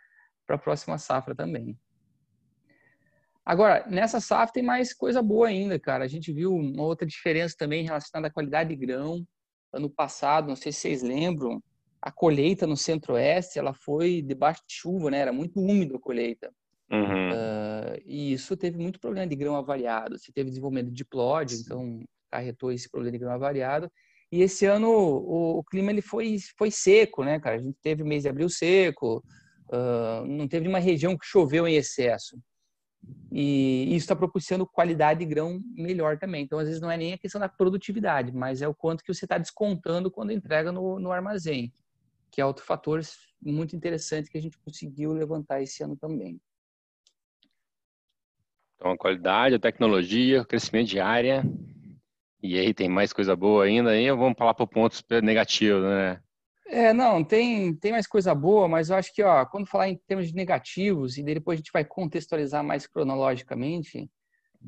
a 0.50 0.58
próxima 0.58 0.98
safra 0.98 1.36
também. 1.36 1.78
Agora, 3.46 3.86
nessa 3.88 4.20
safra 4.20 4.54
tem 4.54 4.64
mais 4.64 4.94
coisa 4.94 5.22
boa 5.22 5.48
ainda, 5.48 5.78
cara. 5.80 6.06
A 6.06 6.08
gente 6.08 6.32
viu 6.32 6.56
uma 6.56 6.84
outra 6.84 7.06
diferença 7.06 7.56
também 7.58 7.84
relacionada 7.84 8.30
à 8.30 8.32
qualidade 8.32 8.70
de 8.70 8.76
grão 8.76 9.26
ano 9.74 9.90
passado, 9.90 10.48
não 10.48 10.56
sei 10.56 10.72
se 10.72 10.80
vocês 10.80 11.02
lembram, 11.02 11.62
a 12.02 12.12
colheita 12.12 12.66
no 12.66 12.76
centro-oeste, 12.76 13.60
ela 13.60 13.74
foi 13.74 14.22
debaixo 14.22 14.64
de 14.68 14.74
chuva, 14.74 15.12
né? 15.12 15.20
Era 15.20 15.32
muito 15.32 15.60
úmido 15.60 15.96
a 15.96 16.00
colheita. 16.00 16.52
Uhum. 16.92 17.30
Uh, 17.30 18.02
e 18.06 18.34
isso 18.34 18.58
teve 18.58 18.78
muito 18.78 19.00
problema 19.00 19.28
de 19.28 19.36
grão 19.36 19.56
avariado. 19.56 20.18
Se 20.18 20.34
teve 20.34 20.50
desenvolvimento 20.50 20.88
de 20.88 20.96
diplode, 20.96 21.56
então 21.56 22.04
acarretou 22.30 22.72
esse 22.72 22.90
problema 22.90 23.12
de 23.12 23.20
grão 23.20 23.32
avariado. 23.32 23.90
E 24.32 24.42
esse 24.42 24.66
ano 24.66 24.90
o, 24.90 25.60
o, 25.60 25.64
clima 25.64 25.92
ele 25.92 26.02
foi, 26.02 26.38
foi 26.58 26.72
seco, 26.72 27.24
né, 27.24 27.40
cara? 27.40 27.58
A 27.58 27.60
gente 27.60 27.78
teve 27.82 28.04
mês 28.04 28.24
de 28.24 28.30
abril 28.30 28.50
seco, 28.50 29.24
uh, 29.70 30.26
não 30.26 30.48
teve 30.48 30.68
uma 30.68 30.80
região 30.80 31.18
que 31.18 31.26
choveu 31.26 31.68
em 31.68 31.76
excesso. 31.76 32.38
E 33.32 33.86
isso 33.96 34.04
está 34.04 34.16
propiciando 34.16 34.68
qualidade 34.68 35.20
de 35.22 35.26
grão 35.26 35.62
melhor 35.74 36.18
também. 36.18 36.44
Então, 36.44 36.60
às 36.60 36.68
vezes, 36.68 36.82
não 36.82 36.92
é 36.92 36.98
nem 36.98 37.14
a 37.14 37.18
questão 37.18 37.40
da 37.40 37.48
produtividade, 37.48 38.32
mas 38.32 38.62
é 38.62 38.68
o 38.68 38.76
quanto 38.76 39.04
que 39.04 39.14
você 39.14 39.26
está 39.26 39.38
descontando 39.38 40.12
quando 40.12 40.32
entrega 40.32 40.72
no, 40.72 41.00
no 41.00 41.12
armazém, 41.12 41.74
que 42.30 42.42
é 42.42 42.46
outro 42.46 42.66
fator 42.66 43.02
muito 43.42 43.76
interessante 43.76 44.30
que 44.30 44.38
a 44.38 44.42
gente 44.42 44.60
conseguiu 44.60 45.14
levantar 45.14 45.62
esse 45.62 45.82
ano 45.82 45.96
também. 45.96 46.40
Então, 48.76 48.92
a 48.92 48.98
qualidade, 48.98 49.56
a 49.56 49.60
tecnologia, 49.60 50.42
o 50.42 50.46
crescimento 50.46 50.90
de 50.90 51.00
área. 51.00 51.44
E 52.44 52.58
aí 52.58 52.74
tem 52.74 52.90
mais 52.90 53.14
coisa 53.14 53.36
boa 53.36 53.64
ainda. 53.64 53.92
Aí 53.92 54.10
vamos 54.12 54.38
falar 54.38 54.54
para 54.54 54.68
pontos 54.68 55.04
negativos, 55.24 55.84
né? 55.84 56.22
É, 56.74 56.94
não, 56.94 57.22
tem, 57.22 57.76
tem 57.76 57.92
mais 57.92 58.08
coisa 58.08 58.34
boa, 58.34 58.66
mas 58.66 58.90
eu 58.90 58.96
acho 58.96 59.14
que, 59.14 59.22
ó, 59.22 59.46
quando 59.46 59.68
falar 59.68 59.90
em 59.90 59.98
termos 60.08 60.28
de 60.28 60.34
negativos, 60.34 61.18
e 61.18 61.24
depois 61.24 61.58
a 61.58 61.60
gente 61.60 61.72
vai 61.74 61.84
contextualizar 61.84 62.64
mais 62.64 62.88
cronologicamente, 62.88 64.10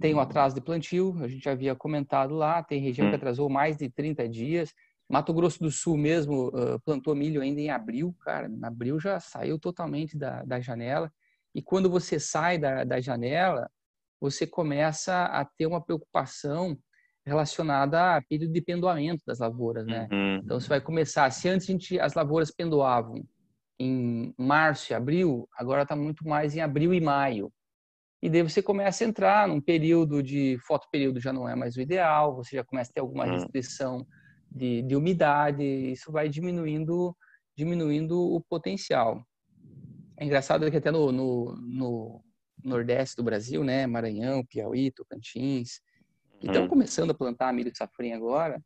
tem 0.02 0.14
o 0.14 0.20
atraso 0.20 0.54
de 0.54 0.60
plantio, 0.60 1.16
a 1.24 1.30
gente 1.30 1.46
já 1.46 1.54
havia 1.54 1.74
comentado 1.74 2.36
lá, 2.36 2.62
tem 2.62 2.82
região 2.82 3.08
que 3.08 3.14
hum. 3.14 3.16
atrasou 3.16 3.50
mais 3.50 3.78
de 3.78 3.90
30 3.90 4.28
dias. 4.28 4.74
Mato 5.10 5.34
Grosso 5.34 5.60
do 5.60 5.72
Sul 5.72 5.96
mesmo 5.96 6.50
uh, 6.50 6.78
plantou 6.84 7.16
milho 7.16 7.42
ainda 7.42 7.62
em 7.62 7.70
abril, 7.70 8.14
cara, 8.20 8.50
em 8.50 8.66
abril 8.66 9.00
já 9.00 9.22
saiu 9.22 9.58
totalmente 9.58 10.18
da, 10.18 10.44
da 10.44 10.60
janela. 10.60 11.10
E 11.56 11.62
quando 11.62 11.90
você 11.90 12.20
sai 12.20 12.58
da, 12.58 12.84
da 12.84 13.00
janela, 13.00 13.70
você 14.20 14.46
começa 14.46 15.24
a 15.26 15.46
ter 15.46 15.68
uma 15.68 15.82
preocupação 15.82 16.78
relacionada 17.26 18.18
a 18.18 18.22
período 18.22 18.52
de 18.52 18.62
pendoamento 18.62 19.24
das 19.26 19.40
lavouras, 19.40 19.86
né? 19.86 20.08
Uhum. 20.12 20.36
Então 20.44 20.60
você 20.60 20.68
vai 20.68 20.82
começar, 20.82 21.30
se 21.32 21.48
antes 21.48 21.70
a 21.70 21.72
gente, 21.72 22.00
as 22.00 22.14
lavouras 22.14 22.52
pendoavam 22.52 23.24
em 23.80 24.34
março 24.38 24.92
e 24.92 24.96
abril, 24.96 25.48
agora 25.58 25.84
está 25.84 25.96
muito 25.96 26.28
mais 26.28 26.56
em 26.56 26.62
abril 26.62 26.94
e 26.94 27.02
maio. 27.02 27.52
e 28.22 28.30
daí 28.30 28.42
você 28.42 28.62
começa 28.62 29.04
a 29.04 29.08
entrar 29.08 29.48
num 29.48 29.60
período 29.60 30.22
de 30.24 30.58
fotoperíodo 30.66 31.20
já 31.20 31.34
não 31.34 31.48
é 31.48 31.56
mais 31.56 31.76
o 31.76 31.82
ideal, 31.82 32.36
você 32.36 32.56
já 32.58 32.64
começa 32.64 32.92
a 32.92 32.94
ter 32.94 33.02
alguma 33.02 33.26
hum. 33.26 33.32
restrição 33.32 34.06
de, 34.50 34.82
de 34.84 34.96
umidade, 34.96 35.64
isso 35.64 36.12
vai 36.12 36.30
diminuindo, 36.30 37.16
diminuindo 37.58 38.20
o 38.20 38.40
potencial. 38.42 39.26
É 40.18 40.26
engraçado 40.26 40.70
que 40.70 40.78
até 40.78 40.92
no, 40.92 41.12
no, 41.12 41.56
no 41.56 42.24
nordeste 42.64 43.16
do 43.16 43.24
Brasil, 43.24 43.64
né, 43.64 43.88
Maranhão, 43.88 44.46
Piauí, 44.46 44.92
Tocantins, 44.92 45.82
e 46.44 46.48
estão 46.48 46.66
hum. 46.66 46.68
começando 46.68 47.12
a 47.12 47.14
plantar 47.14 47.54
milho 47.54 47.72
safrinha 47.76 48.18
agora. 48.18 48.62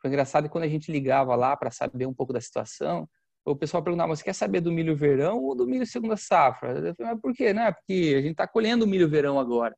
Foi 0.00 0.10
engraçado 0.10 0.44
que 0.44 0.50
quando 0.50 0.64
a 0.64 0.68
gente 0.68 0.90
ligava 0.90 1.34
lá 1.36 1.56
para 1.56 1.70
saber 1.70 2.06
um 2.06 2.14
pouco 2.14 2.32
da 2.32 2.40
situação, 2.40 3.08
o 3.44 3.56
pessoal 3.56 3.82
perguntava, 3.82 4.14
você 4.14 4.24
quer 4.24 4.32
saber 4.32 4.60
do 4.60 4.72
milho 4.72 4.96
verão 4.96 5.42
ou 5.42 5.54
do 5.54 5.66
milho 5.66 5.86
segunda 5.86 6.16
safra? 6.16 6.70
Eu 6.72 6.94
falei, 6.94 7.12
mas 7.12 7.20
por 7.20 7.32
quê? 7.32 7.52
Não, 7.52 7.62
é 7.62 7.72
porque 7.72 8.14
a 8.16 8.20
gente 8.20 8.32
está 8.32 8.46
colhendo 8.46 8.84
o 8.84 8.88
milho 8.88 9.08
verão 9.08 9.38
agora. 9.38 9.74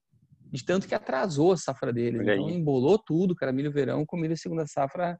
De 0.50 0.64
tanto 0.64 0.88
que 0.88 0.94
atrasou 0.94 1.52
a 1.52 1.56
safra 1.56 1.92
deles. 1.92 2.20
Olha 2.20 2.34
então 2.34 2.50
embolou 2.50 2.98
tudo, 2.98 3.34
cara, 3.34 3.52
milho 3.52 3.70
verão 3.70 4.04
com 4.04 4.16
milho 4.16 4.36
segunda 4.36 4.66
safra, 4.66 5.18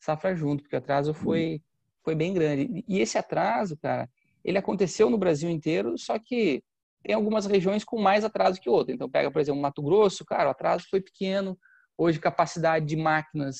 safra 0.00 0.34
junto, 0.34 0.62
porque 0.62 0.76
o 0.76 0.78
atraso 0.78 1.14
foi, 1.14 1.60
foi 2.02 2.14
bem 2.14 2.32
grande. 2.32 2.84
E 2.88 3.00
esse 3.00 3.16
atraso, 3.16 3.76
cara, 3.76 4.08
ele 4.44 4.58
aconteceu 4.58 5.08
no 5.08 5.18
Brasil 5.18 5.48
inteiro, 5.48 5.96
só 5.98 6.18
que 6.18 6.62
tem 7.02 7.14
algumas 7.14 7.46
regiões 7.46 7.84
com 7.84 8.00
mais 8.00 8.24
atraso 8.24 8.60
que 8.60 8.68
outras. 8.68 8.94
Então, 8.94 9.10
pega, 9.10 9.30
por 9.30 9.40
exemplo, 9.40 9.60
Mato 9.60 9.82
Grosso, 9.82 10.24
cara, 10.24 10.48
o 10.48 10.52
atraso 10.52 10.86
foi 10.90 11.00
pequeno. 11.00 11.56
Hoje, 11.96 12.18
capacidade 12.18 12.86
de 12.86 12.96
máquinas 12.96 13.56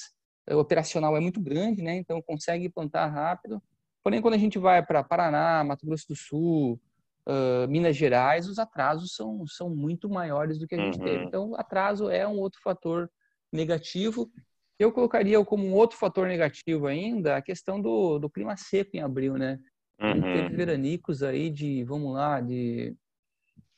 eh, 0.46 0.54
operacional 0.54 1.16
é 1.16 1.20
muito 1.20 1.40
grande, 1.40 1.82
né? 1.82 1.94
Então, 1.96 2.20
consegue 2.22 2.68
plantar 2.68 3.06
rápido. 3.06 3.62
Porém, 4.02 4.20
quando 4.20 4.34
a 4.34 4.38
gente 4.38 4.58
vai 4.58 4.84
para 4.84 5.02
Paraná, 5.02 5.64
Mato 5.64 5.86
Grosso 5.86 6.06
do 6.08 6.16
Sul, 6.16 6.80
uh, 7.26 7.68
Minas 7.68 7.96
Gerais, 7.96 8.48
os 8.48 8.58
atrasos 8.58 9.14
são, 9.14 9.46
são 9.46 9.70
muito 9.70 10.08
maiores 10.08 10.58
do 10.58 10.66
que 10.66 10.74
a 10.74 10.78
gente 10.78 10.98
uhum. 10.98 11.04
teve. 11.04 11.24
Então, 11.24 11.54
atraso 11.56 12.10
é 12.10 12.26
um 12.26 12.38
outro 12.38 12.60
fator 12.62 13.10
negativo. 13.52 14.30
Eu 14.78 14.92
colocaria 14.92 15.42
como 15.44 15.64
um 15.66 15.72
outro 15.72 15.96
fator 15.96 16.26
negativo 16.26 16.86
ainda 16.86 17.36
a 17.36 17.42
questão 17.42 17.80
do, 17.80 18.18
do 18.18 18.28
clima 18.28 18.56
seco 18.56 18.90
em 18.94 19.00
abril, 19.00 19.34
né? 19.38 19.58
Uhum. 20.00 20.20
Teve 20.20 20.56
veranicos 20.56 21.22
aí 21.22 21.48
de, 21.48 21.84
vamos 21.84 22.12
lá, 22.12 22.40
de, 22.40 22.94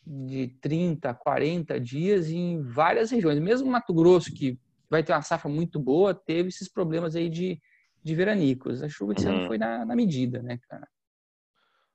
de 0.07 0.49
30, 0.61 1.13
40 1.15 1.81
dias 1.81 2.29
em 2.31 2.63
várias 2.63 3.11
regiões. 3.11 3.41
Mesmo 3.41 3.71
Mato 3.71 3.93
Grosso, 3.93 4.33
que 4.33 4.59
vai 4.89 5.03
ter 5.03 5.13
uma 5.13 5.23
safra 5.23 5.51
muito 5.51 5.81
boa, 5.81 6.15
teve 6.15 6.49
esses 6.49 6.69
problemas 6.69 7.17
aí 7.17 7.29
de, 7.29 7.61
de 8.03 8.15
veranicos. 8.15 8.83
A 8.83 8.89
chuva 8.89 9.15
esse 9.15 9.27
uhum. 9.27 9.39
ano 9.39 9.47
foi 9.49 9.59
na, 9.59 9.85
na 9.85 9.97
medida, 9.97 10.41
né, 10.41 10.59
cara? 10.69 10.89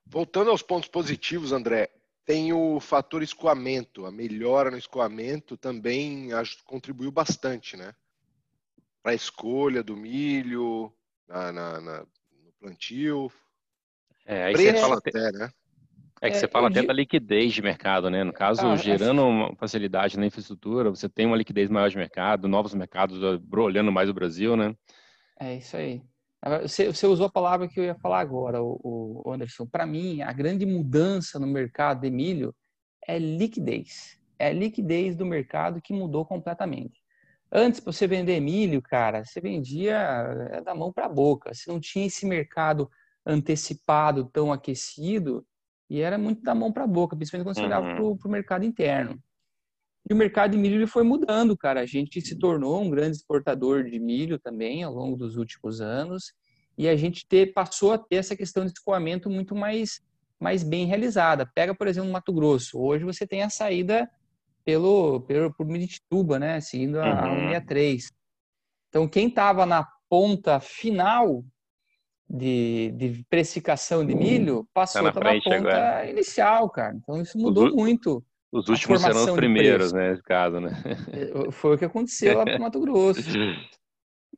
Voltando 0.06 0.52
aos 0.52 0.62
pontos 0.62 0.90
positivos, 0.90 1.54
André, 1.54 1.90
tem 2.26 2.52
o 2.52 2.82
fator 2.82 3.24
escoamento. 3.24 4.06
A 4.06 4.12
melhora 4.12 4.70
no 4.70 4.78
escoamento 4.78 5.56
também 5.56 6.30
contribuiu 6.66 7.12
bastante, 7.12 7.78
né? 7.78 7.94
Para 9.02 9.14
a 9.14 9.16
escolha 9.16 9.82
do 9.82 9.96
milho, 9.96 10.94
na, 11.28 11.52
na, 11.52 11.82
na, 11.82 12.00
no 12.44 12.52
plantio. 12.60 13.32
É, 14.26 14.44
aí 14.44 14.54
Preço 14.54 14.74
você 14.74 14.82
fala 14.82 14.98
até, 14.98 15.32
né? 15.32 15.52
É 16.22 16.30
que 16.30 16.38
é, 16.38 16.40
você 16.40 16.48
fala 16.48 16.70
até 16.70 16.84
da 16.84 16.94
liquidez 16.94 17.52
de 17.52 17.64
mercado, 17.64 18.08
né? 18.10 18.24
No 18.24 18.32
caso, 18.32 18.68
ah, 18.68 18.76
gerando 18.76 19.24
uma 19.24 19.56
facilidade 19.56 20.20
na 20.20 20.26
infraestrutura, 20.28 20.92
você 20.92 21.10
tem 21.10 21.26
uma 21.26 21.36
liquidez 21.36 21.68
maior 21.68 21.90
de 21.90 21.98
mercado, 21.98 22.48
novos 22.48 22.76
mercados 22.76 23.20
olhando 23.52 23.92
mais 23.92 24.08
o 24.08 24.14
Brasil, 24.14 24.56
né? 24.56 24.76
É 25.40 25.56
isso 25.56 25.76
aí. 25.76 26.04
Você, 26.62 26.88
você 26.88 27.08
usou 27.08 27.26
a 27.26 27.32
palavra 27.32 27.68
que 27.68 27.80
eu 27.80 27.84
ia 27.84 27.96
falar 27.96 28.20
agora, 28.20 28.62
o, 28.62 29.22
o 29.26 29.32
Anderson. 29.32 29.66
Para 29.66 29.86
mim, 29.86 30.22
a 30.22 30.32
grande 30.32 30.66
mudança 30.66 31.40
no 31.40 31.48
mercado 31.48 32.02
de 32.02 32.12
milho 32.12 32.54
é 33.08 33.18
liquidez. 33.18 34.20
É 34.38 34.48
a 34.48 34.54
liquidez 34.54 35.16
do 35.16 35.26
mercado 35.26 35.82
que 35.82 35.94
mudou 35.94 36.24
completamente. 36.24 37.02
Antes, 37.52 37.80
para 37.80 37.92
você 37.92 38.08
vender 38.08 38.40
milho, 38.40 38.82
cara, 38.82 39.26
você 39.26 39.42
vendia 39.42 39.98
é, 40.52 40.62
da 40.62 40.74
mão 40.74 40.94
para 40.94 41.06
a 41.06 41.10
boca. 41.10 41.54
Você 41.54 41.70
não 41.70 41.80
tinha 41.80 42.06
esse 42.06 42.26
mercado 42.26 42.90
antecipado, 43.26 44.26
tão 44.26 44.52
aquecido, 44.52 45.46
e 45.92 46.00
era 46.00 46.18
muito 46.18 46.42
da 46.42 46.56
mão 46.56 46.72
para 46.72 46.86
a 46.86 46.88
boca, 46.88 47.18
principalmente 47.18 47.48
quando 47.48 47.56
você 47.56 47.66
olhava 47.66 47.86
uhum. 47.86 48.16
para 48.16 48.30
o 48.30 48.32
mercado 48.32 48.64
interno. 48.64 49.20
E 50.10 50.14
o 50.14 50.16
mercado 50.16 50.52
de 50.52 50.58
milho 50.58 50.76
ele 50.76 50.88
foi 50.88 51.04
mudando, 51.04 51.58
cara. 51.58 51.82
A 51.82 51.86
gente 51.86 52.22
se 52.22 52.40
tornou 52.40 52.82
um 52.82 52.90
grande 52.90 53.18
exportador 53.18 53.84
de 53.84 54.00
milho 54.00 54.40
também 54.40 54.84
ao 54.84 54.94
longo 54.94 55.18
dos 55.18 55.36
últimos 55.36 55.82
anos. 55.82 56.32
E 56.78 56.88
a 56.88 56.96
gente 56.96 57.28
ter, 57.28 57.52
passou 57.52 57.92
a 57.92 57.98
ter 57.98 58.16
essa 58.16 58.38
questão 58.38 58.64
de 58.64 58.72
escoamento 58.72 59.30
muito 59.30 59.54
mais, 59.54 60.00
mais 60.40 60.64
bem 60.64 60.86
realizada. 60.86 61.46
Pega, 61.46 61.76
por 61.76 61.88
exemplo, 61.90 62.10
Mato 62.10 62.32
Grosso. 62.32 62.80
Hoje 62.80 63.04
você 63.04 63.28
tem 63.28 63.44
a 63.44 63.50
saída 63.50 64.10
pelo, 64.64 65.20
pelo 65.24 65.54
por 65.54 65.66
Miritituba, 65.66 66.40
né? 66.40 66.62
Seguindo 66.62 67.02
a, 67.02 67.06
uhum. 67.06 67.50
163. 67.50 68.12
Então, 68.88 69.10
quem 69.10 69.28
estava 69.28 69.66
na 69.66 69.86
ponta 70.10 70.58
final 70.62 71.44
de, 72.34 72.92
de 72.96 73.26
precificação 73.30 74.06
de 74.06 74.16
milho 74.16 74.66
passou 74.74 75.04
tá 75.04 75.20
na, 75.20 75.34
na 75.34 75.42
ponta 75.42 75.56
agora. 75.56 76.10
inicial, 76.10 76.70
cara. 76.70 76.96
Então, 76.96 77.22
isso 77.22 77.38
mudou 77.38 77.68
os, 77.68 77.74
muito. 77.74 78.24
Os 78.52 78.70
últimos 78.70 79.02
serão 79.02 79.26
os 79.26 79.32
primeiros, 79.32 79.92
né, 79.92 80.12
nesse 80.12 80.24
caso, 80.24 80.62
né? 80.62 80.72
É, 81.12 81.52
foi 81.52 81.76
o 81.76 81.78
que 81.78 81.86
aconteceu 81.86 82.38
lá 82.38 82.46
para 82.46 82.58
Mato 82.58 82.80
Grosso. 82.80 83.22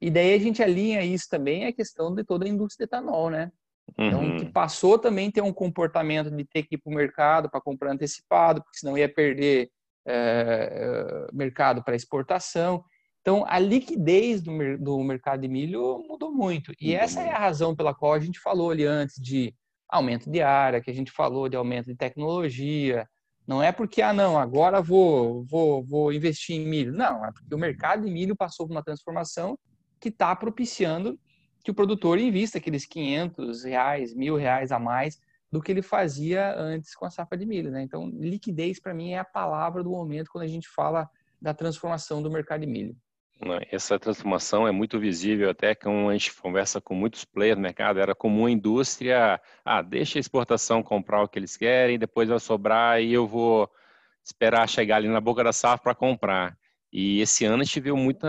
E 0.01 0.10
daí 0.10 0.34
a 0.34 0.39
gente 0.39 0.62
alinha 0.63 1.03
isso 1.03 1.29
também 1.29 1.65
a 1.65 1.71
questão 1.71 2.13
de 2.13 2.23
toda 2.23 2.45
a 2.45 2.49
indústria 2.49 2.88
de 2.88 2.89
etanol, 2.89 3.29
né? 3.29 3.51
Então, 3.97 4.23
uhum. 4.23 4.38
que 4.38 4.45
passou 4.45 4.97
também 4.97 5.29
ter 5.29 5.41
um 5.41 5.53
comportamento 5.53 6.32
de 6.32 6.43
ter 6.45 6.63
que 6.63 6.75
ir 6.75 6.77
para 6.79 6.91
o 6.91 6.95
mercado 6.95 7.49
para 7.49 7.62
comprar 7.62 7.91
antecipado, 7.91 8.63
porque 8.63 8.79
senão 8.79 8.97
ia 8.97 9.08
perder 9.08 9.69
é, 10.08 11.27
mercado 11.32 11.84
para 11.84 11.95
exportação. 11.95 12.84
Então, 13.24 13.46
a 13.48 13.58
liquidez 13.58 14.42
do, 14.42 14.52
do 14.78 15.02
mercado 15.02 15.40
de 15.40 15.48
milho 15.48 16.04
mudou 16.10 16.30
muito. 16.30 16.74
E 16.78 16.94
essa 16.94 17.22
é 17.22 17.32
a 17.32 17.40
razão 17.40 17.74
pela 17.74 17.96
qual 17.96 18.12
a 18.12 18.20
gente 18.20 18.38
falou 18.38 18.70
ali 18.70 18.86
antes 18.86 19.16
de 19.16 19.56
aumento 19.88 20.30
de 20.30 20.42
área, 20.42 20.82
que 20.82 20.92
a 20.92 20.94
gente 20.94 21.10
falou 21.10 21.48
de 21.48 21.56
aumento 21.56 21.86
de 21.86 21.96
tecnologia, 21.96 23.08
não 23.48 23.64
é 23.64 23.72
porque, 23.72 24.02
ah, 24.02 24.12
não, 24.12 24.38
agora 24.38 24.82
vou, 24.82 25.46
vou, 25.46 25.82
vou 25.86 26.12
investir 26.12 26.58
em 26.58 26.66
milho. 26.66 26.92
Não, 26.92 27.26
é 27.26 27.32
porque 27.32 27.56
o 27.56 27.58
mercado 27.58 28.06
de 28.06 28.12
milho 28.12 28.36
passou 28.36 28.68
por 28.68 28.74
uma 28.74 28.84
transformação 28.84 29.58
que 30.02 30.10
está 30.10 30.36
propiciando 30.36 31.18
que 31.64 31.72
o 31.72 31.74
produtor 31.74 32.20
invista 32.20 32.58
aqueles 32.58 32.86
500 32.86 33.64
reais, 33.64 34.14
mil 34.14 34.36
reais 34.36 34.70
a 34.74 34.80
mais 34.80 35.18
do 35.50 35.62
que 35.62 35.72
ele 35.72 35.82
fazia 35.82 36.54
antes 36.58 36.94
com 36.94 37.06
a 37.06 37.10
safra 37.10 37.38
de 37.38 37.46
milho. 37.46 37.72
Né? 37.72 37.84
Então, 37.84 38.10
liquidez, 38.10 38.82
para 38.82 38.94
mim, 38.94 39.12
é 39.12 39.20
a 39.20 39.24
palavra 39.24 39.82
do 39.82 39.92
momento 39.92 40.30
quando 40.30 40.44
a 40.44 40.48
gente 40.48 40.68
fala 40.68 41.10
da 41.42 41.54
transformação 41.54 42.22
do 42.22 42.30
mercado 42.30 42.62
de 42.62 42.68
milho. 42.68 42.98
Essa 43.71 43.99
transformação 43.99 44.67
é 44.67 44.71
muito 44.71 44.99
visível, 44.99 45.49
até 45.49 45.75
quando 45.75 46.10
a 46.10 46.13
gente 46.13 46.34
conversa 46.36 46.79
com 46.79 46.95
muitos 46.95 47.25
players 47.25 47.58
no 47.58 47.63
mercado, 47.63 47.99
era 47.99 48.15
comum 48.15 48.45
a 48.45 48.51
indústria, 48.51 49.41
ah, 49.65 49.82
deixa 49.82 50.17
a 50.17 50.21
exportação 50.21 50.82
comprar 50.84 51.23
o 51.23 51.27
que 51.27 51.39
eles 51.39 51.58
querem, 51.58 51.99
depois 51.99 52.29
vai 52.29 52.39
sobrar 52.39 53.01
e 53.01 53.13
eu 53.13 53.27
vou 53.27 53.69
esperar 54.23 54.67
chegar 54.69 54.97
ali 54.97 55.08
na 55.08 55.19
boca 55.19 55.43
da 55.43 55.51
safra 55.51 55.84
para 55.84 55.95
comprar. 55.95 56.58
E 56.91 57.21
esse 57.21 57.43
ano 57.45 57.62
a 57.62 57.65
gente 57.65 57.79
viu 57.79 57.97
muita 57.97 58.27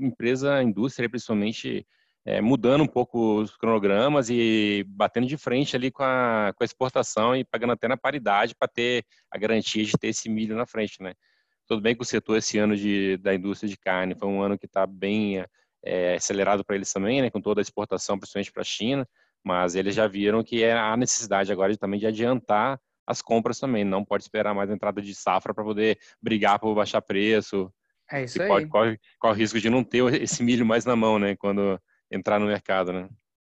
empresa, 0.00 0.62
indústria 0.62 1.08
principalmente, 1.08 1.86
é, 2.24 2.40
mudando 2.40 2.82
um 2.82 2.86
pouco 2.86 3.40
os 3.40 3.56
cronogramas 3.56 4.28
e 4.28 4.84
batendo 4.88 5.26
de 5.26 5.36
frente 5.36 5.76
ali 5.76 5.90
com 5.90 6.02
a, 6.02 6.52
com 6.56 6.62
a 6.62 6.66
exportação 6.66 7.34
e 7.36 7.44
pagando 7.44 7.72
até 7.72 7.88
na 7.88 7.96
paridade 7.96 8.54
para 8.54 8.68
ter 8.68 9.04
a 9.30 9.38
garantia 9.38 9.84
de 9.84 9.92
ter 9.92 10.08
esse 10.08 10.28
milho 10.28 10.56
na 10.56 10.66
frente, 10.66 11.02
né? 11.02 11.14
Tudo 11.72 11.80
bem 11.80 11.96
que 11.96 12.02
o 12.02 12.04
setor 12.04 12.36
esse 12.36 12.58
ano 12.58 12.76
de, 12.76 13.16
da 13.16 13.34
indústria 13.34 13.66
de 13.66 13.78
carne 13.78 14.14
foi 14.14 14.28
um 14.28 14.42
ano 14.42 14.58
que 14.58 14.66
está 14.66 14.86
bem 14.86 15.42
é, 15.82 16.16
acelerado 16.16 16.62
para 16.62 16.76
eles 16.76 16.92
também, 16.92 17.22
né, 17.22 17.30
com 17.30 17.40
toda 17.40 17.62
a 17.62 17.62
exportação, 17.62 18.18
principalmente 18.18 18.52
para 18.52 18.60
a 18.60 18.64
China, 18.64 19.08
mas 19.42 19.74
eles 19.74 19.94
já 19.94 20.06
viram 20.06 20.44
que 20.44 20.62
é 20.62 20.74
a 20.74 20.94
necessidade 20.98 21.50
agora 21.50 21.72
de, 21.72 21.78
também 21.78 21.98
de 21.98 22.06
adiantar 22.06 22.78
as 23.06 23.22
compras 23.22 23.58
também, 23.58 23.86
não 23.86 24.04
pode 24.04 24.22
esperar 24.22 24.54
mais 24.54 24.68
a 24.68 24.74
entrada 24.74 25.00
de 25.00 25.14
safra 25.14 25.54
para 25.54 25.64
poder 25.64 25.98
brigar 26.20 26.58
por 26.58 26.74
baixar 26.74 27.00
preço. 27.00 27.72
É 28.10 28.24
isso 28.24 28.42
aí. 28.42 28.48
Pode, 28.48 28.66
corre, 28.66 29.00
corre 29.18 29.32
o 29.32 29.36
risco 29.38 29.58
de 29.58 29.70
não 29.70 29.82
ter 29.82 30.04
esse 30.20 30.42
milho 30.42 30.66
mais 30.66 30.84
na 30.84 30.94
mão, 30.94 31.18
né, 31.18 31.36
quando 31.36 31.80
entrar 32.10 32.38
no 32.38 32.44
mercado, 32.44 32.92
né? 32.92 33.08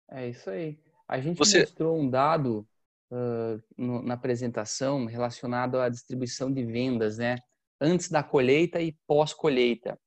É 0.09 0.29
isso 0.29 0.49
aí. 0.51 0.79
A 1.09 1.19
gente 1.19 1.37
Você... 1.37 1.63
mostrou 1.63 1.99
um 1.99 2.09
dado 2.09 2.65
uh, 3.11 3.61
no, 3.77 4.03
na 4.05 4.15
apresentação 4.15 5.05
relacionado 5.05 5.81
à 5.81 5.89
distribuição 5.89 6.53
de 6.53 6.65
vendas, 6.65 7.19
né? 7.19 7.39
Antes 7.85 8.09
da 8.09 8.23
colheita 8.23 8.81
e 8.81 8.97
pós-colheita. 9.07 9.99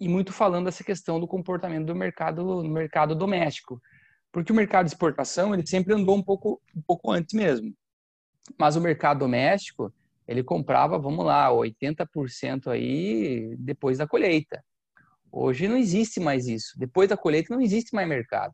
E 0.00 0.08
muito 0.08 0.32
falando 0.32 0.64
dessa 0.64 0.82
questão 0.82 1.20
do 1.20 1.28
comportamento 1.28 1.86
do 1.86 1.94
mercado 1.94 2.42
no 2.62 2.68
mercado 2.68 3.14
doméstico. 3.14 3.80
Porque 4.32 4.50
o 4.50 4.54
mercado 4.54 4.86
de 4.86 4.92
exportação, 4.92 5.54
ele 5.54 5.66
sempre 5.66 5.94
andou 5.94 6.16
um 6.16 6.22
pouco, 6.22 6.60
um 6.74 6.82
pouco 6.82 7.12
antes 7.12 7.34
mesmo. 7.34 7.72
Mas 8.58 8.74
o 8.74 8.80
mercado 8.80 9.20
doméstico, 9.20 9.92
ele 10.26 10.42
comprava, 10.42 10.98
vamos 10.98 11.24
lá, 11.24 11.50
80% 11.50 12.66
aí 12.68 13.54
depois 13.58 13.98
da 13.98 14.08
colheita. 14.08 14.64
Hoje 15.30 15.68
não 15.68 15.76
existe 15.76 16.18
mais 16.18 16.46
isso. 16.46 16.78
Depois 16.78 17.08
da 17.08 17.16
colheita 17.16 17.54
não 17.54 17.60
existe 17.60 17.94
mais 17.94 18.08
mercado. 18.08 18.52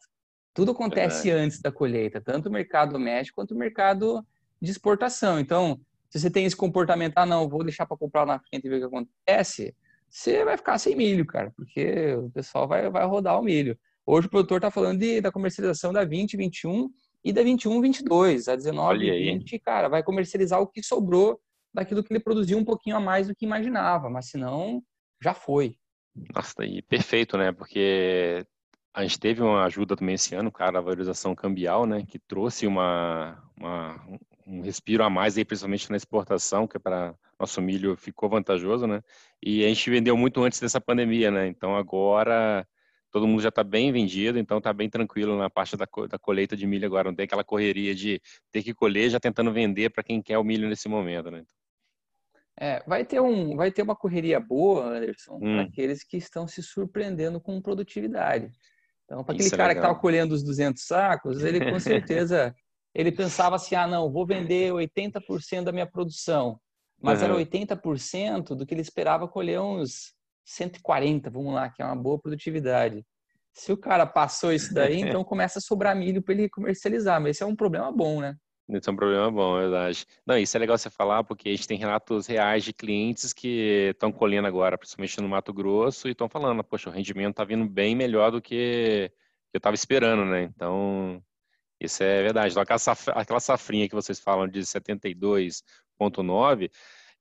Tudo 0.53 0.73
acontece 0.73 1.31
é. 1.31 1.33
antes 1.33 1.61
da 1.61 1.71
colheita, 1.71 2.21
tanto 2.21 2.49
o 2.49 2.53
mercado 2.53 2.93
doméstico 2.93 3.37
quanto 3.37 3.55
o 3.55 3.59
mercado 3.59 4.27
de 4.61 4.71
exportação. 4.71 5.39
Então, 5.39 5.81
Se 6.11 6.19
você 6.19 6.31
tem 6.31 6.45
esse 6.45 6.57
comportamento, 6.57 7.17
ah, 7.17 7.25
não, 7.25 7.49
vou 7.49 7.63
deixar 7.63 7.87
para 7.87 7.97
comprar 7.97 8.27
na 8.27 8.39
frente 8.41 8.67
e 8.67 8.69
ver 8.69 8.77
o 8.77 8.81
que 8.81 8.97
acontece, 8.97 9.75
você 10.09 10.45
vai 10.45 10.57
ficar 10.57 10.77
sem 10.79 10.97
milho, 10.97 11.25
cara, 11.25 11.53
porque 11.57 12.15
o 12.17 12.31
pessoal 12.31 12.67
vai, 12.67 12.91
vai 12.91 13.07
rodar 13.07 13.39
o 13.39 13.43
milho. 13.43 13.79
Hoje 14.05 14.27
o 14.27 14.31
produtor 14.31 14.59
está 14.59 14.71
falando 14.71 14.99
de, 14.99 15.21
da 15.21 15.31
comercialização 15.31 15.93
da 15.93 16.05
2021 16.05 16.91
e 17.25 17.33
da 17.33 17.43
21, 17.45 17.81
22. 17.81 18.49
A 18.49 18.57
19 18.57 19.05
e 19.05 19.39
20, 19.39 19.59
cara, 19.61 19.89
vai 19.89 20.03
comercializar 20.03 20.61
o 20.61 20.67
que 20.67 20.83
sobrou 20.83 21.41
daquilo 21.73 22.03
que 22.03 22.13
ele 22.13 22.19
produziu 22.19 22.59
um 22.59 22.65
pouquinho 22.65 22.97
a 22.97 23.01
mais 23.01 23.29
do 23.29 23.35
que 23.35 23.47
imaginava, 23.47 24.11
mas 24.11 24.31
senão 24.31 24.83
já 25.23 25.33
foi. 25.33 25.77
Nossa, 26.35 26.65
e 26.65 26.83
perfeito, 26.83 27.39
né? 27.39 27.53
Porque 27.53 28.45
a 28.93 29.03
gente 29.03 29.21
teve 29.21 29.43
uma 29.43 29.65
ajuda 29.65 29.95
também 29.95 30.17
esse 30.17 30.35
ano, 30.35 30.51
cara, 30.51 30.79
a 30.79 30.83
valorização 30.83 31.35
cambial, 31.35 31.87
né? 31.87 32.05
Que 32.05 32.19
trouxe 32.19 32.67
uma, 32.67 33.41
uma 33.57 34.05
um 34.51 34.61
respiro 34.63 35.05
a 35.05 35.09
mais 35.11 35.39
aí, 35.39 35.45
principalmente 35.45 35.89
na 35.91 35.97
exportação, 35.97 36.67
que 36.67 36.77
é 36.77 36.81
para 36.81 37.15
nosso 37.39 37.63
milho 37.63 37.97
ficou 37.97 38.29
vantajoso, 38.29 38.87
né? 38.87 39.01
E 39.43 39.65
a 39.65 39.69
gente 39.69 39.89
vendeu 39.89 40.17
muito 40.17 40.43
antes 40.43 40.61
dessa 40.61 40.81
pandemia, 40.81 41.31
né? 41.31 41.47
Então 41.47 41.77
agora 41.77 42.67
todo 43.11 43.27
mundo 43.27 43.43
já 43.43 43.49
está 43.49 43.65
bem 43.65 43.93
vendido, 43.93 44.39
então 44.39 44.59
está 44.59 44.73
bem 44.73 44.89
tranquilo 44.89 45.37
na 45.39 45.49
parte 45.49 45.77
da, 45.77 45.87
da 46.09 46.19
colheita 46.19 46.57
de 46.57 46.67
milho 46.67 46.87
agora. 46.87 47.09
Não 47.09 47.15
tem 47.15 47.25
aquela 47.25 47.45
correria 47.45 47.95
de 47.95 48.21
ter 48.51 48.63
que 48.63 48.75
colher 48.75 49.11
já 49.11 49.21
tentando 49.21 49.53
vender 49.53 49.91
para 49.91 50.03
quem 50.03 50.21
quer 50.21 50.39
o 50.39 50.45
milho 50.45 50.69
nesse 50.69 50.89
momento, 50.89 51.31
né? 51.31 51.45
É, 52.59 52.83
vai 52.87 53.05
ter 53.05 53.21
um, 53.21 53.57
vai 53.57 53.71
ter 53.71 53.83
uma 53.83 53.97
correria 53.97 54.39
boa, 54.39 54.85
Anderson, 54.85 55.37
hum. 55.37 55.39
para 55.39 55.63
aqueles 55.63 56.05
que 56.05 56.17
estão 56.19 56.47
se 56.47 56.63
surpreendendo 56.63 57.41
com 57.41 57.61
produtividade. 57.61 58.51
Então, 59.05 59.25
para 59.25 59.35
aquele 59.35 59.49
é 59.49 59.57
cara 59.57 59.73
que 59.73 59.81
estava 59.81 59.99
colhendo 59.99 60.35
os 60.35 60.43
200 60.43 60.85
sacos, 60.85 61.43
ele 61.43 61.71
com 61.71 61.81
certeza 61.81 62.55
ele 62.95 63.13
pensava 63.13 63.57
assim: 63.57 63.75
ah, 63.75 63.87
não, 63.87 64.11
vou 64.11 64.27
vender 64.27 64.73
80% 64.73 65.65
da 65.65 65.73
minha 65.73 65.87
produção. 65.87 66.59
Mas 67.03 67.21
uhum. 67.21 67.27
era 67.27 67.37
80% 67.37 68.55
do 68.55 68.67
que 68.67 68.75
ele 68.75 68.83
esperava 68.83 69.27
colher 69.27 69.61
uns 69.61 70.13
140, 70.45 71.31
vamos 71.31 71.55
lá, 71.55 71.71
que 71.71 71.83
é 71.83 71.85
uma 71.85 71.97
boa 71.97 72.19
produtividade. 72.19 73.05
Se 73.53 73.73
o 73.73 73.77
cara 73.77 74.07
passou 74.07 74.53
isso 74.53 74.73
daí, 74.75 75.01
então 75.01 75.25
começa 75.25 75.59
a 75.59 75.63
sobrar 75.63 75.97
milho 75.97 76.23
para 76.23 76.35
ele 76.35 76.49
comercializar, 76.49 77.21
mas 77.21 77.31
esse 77.31 77.43
é 77.43 77.47
um 77.47 77.57
problema 77.57 77.91
bom, 77.91 78.21
né? 78.21 78.37
Isso 78.69 78.89
é 78.89 78.93
um 78.93 78.97
problema 78.97 79.31
bom, 79.31 79.59
é 79.59 79.63
verdade. 79.63 80.07
Não, 80.25 80.39
isso 80.39 80.57
é 80.57 80.61
legal 80.61 80.79
você 80.79 80.89
falar, 80.89 81.25
porque 81.25 81.49
a 81.49 81.53
gente 81.53 81.67
tem 81.67 81.77
relatos 81.77 82.27
reais 82.29 82.63
de 82.63 82.73
clientes 82.73 83.33
que 83.33 83.91
estão 83.93 84.13
colhendo 84.13 84.47
agora, 84.47 84.79
principalmente 84.79 85.21
no 85.21 85.29
Mato 85.29 85.53
Grosso, 85.53 86.07
e 86.07 86.13
estão 86.13 86.29
falando, 86.29 86.63
poxa, 86.63 86.89
o 86.89 86.93
rendimento 86.93 87.33
está 87.33 87.45
vindo 87.45 87.69
bem 87.69 87.97
melhor 87.97 88.31
do 88.31 88.41
que 88.41 89.11
eu 89.53 89.59
estava 89.59 89.75
esperando, 89.75 90.25
né? 90.25 90.45
Então, 90.45 91.21
isso 91.81 92.03
é 92.03 92.23
verdade. 92.23 92.53
Então, 92.53 92.63
aquela, 92.63 92.79
safra, 92.79 93.15
aquela 93.15 93.41
safrinha 93.41 93.89
que 93.89 93.95
vocês 93.95 94.21
falam 94.21 94.47
de 94.47 94.61
72,9, 94.61 96.71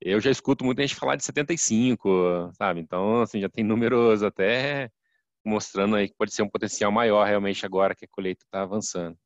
eu 0.02 0.20
já 0.20 0.30
escuto 0.30 0.66
muita 0.66 0.82
gente 0.82 0.96
falar 0.96 1.16
de 1.16 1.24
75, 1.24 2.52
sabe? 2.54 2.82
Então, 2.82 3.22
assim, 3.22 3.42
já 3.42 3.50
tem 3.50 3.64
números 3.64 4.24
até 4.24 4.92
mostrando 5.46 5.96
aí 5.96 6.10
que 6.10 6.16
pode 6.16 6.34
ser 6.34 6.44
um 6.44 6.50
potencial 6.50 6.92
maior 6.92 7.26
realmente 7.26 7.66
agora 7.66 7.96
que 7.96 8.06
a 8.06 8.10
colheita 8.10 8.44
está 8.44 8.62
avançando. 8.62 9.18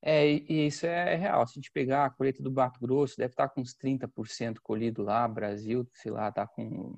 É, 0.00 0.28
e 0.28 0.66
isso 0.66 0.86
é 0.86 1.16
real. 1.16 1.46
Se 1.46 1.52
a 1.52 1.58
gente 1.58 1.72
pegar 1.72 2.04
a 2.04 2.10
colheita 2.10 2.42
do 2.42 2.52
Mato 2.52 2.78
Grosso, 2.80 3.16
deve 3.16 3.32
estar 3.32 3.48
tá 3.48 3.54
com 3.54 3.60
uns 3.60 3.74
30% 3.74 4.58
colhido 4.62 5.02
lá, 5.02 5.26
Brasil, 5.26 5.86
sei 5.92 6.12
lá, 6.12 6.28
está 6.28 6.46
com 6.46 6.94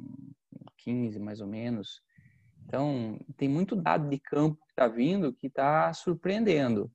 15 0.79 1.19
mais 1.19 1.41
ou 1.41 1.47
menos. 1.47 2.03
Então, 2.67 3.19
tem 3.37 3.49
muito 3.49 3.75
dado 3.75 4.09
de 4.09 4.19
campo 4.19 4.59
que 4.67 4.73
está 4.73 4.87
vindo 4.87 5.33
que 5.33 5.47
está 5.47 5.93
surpreendendo. 5.95 6.91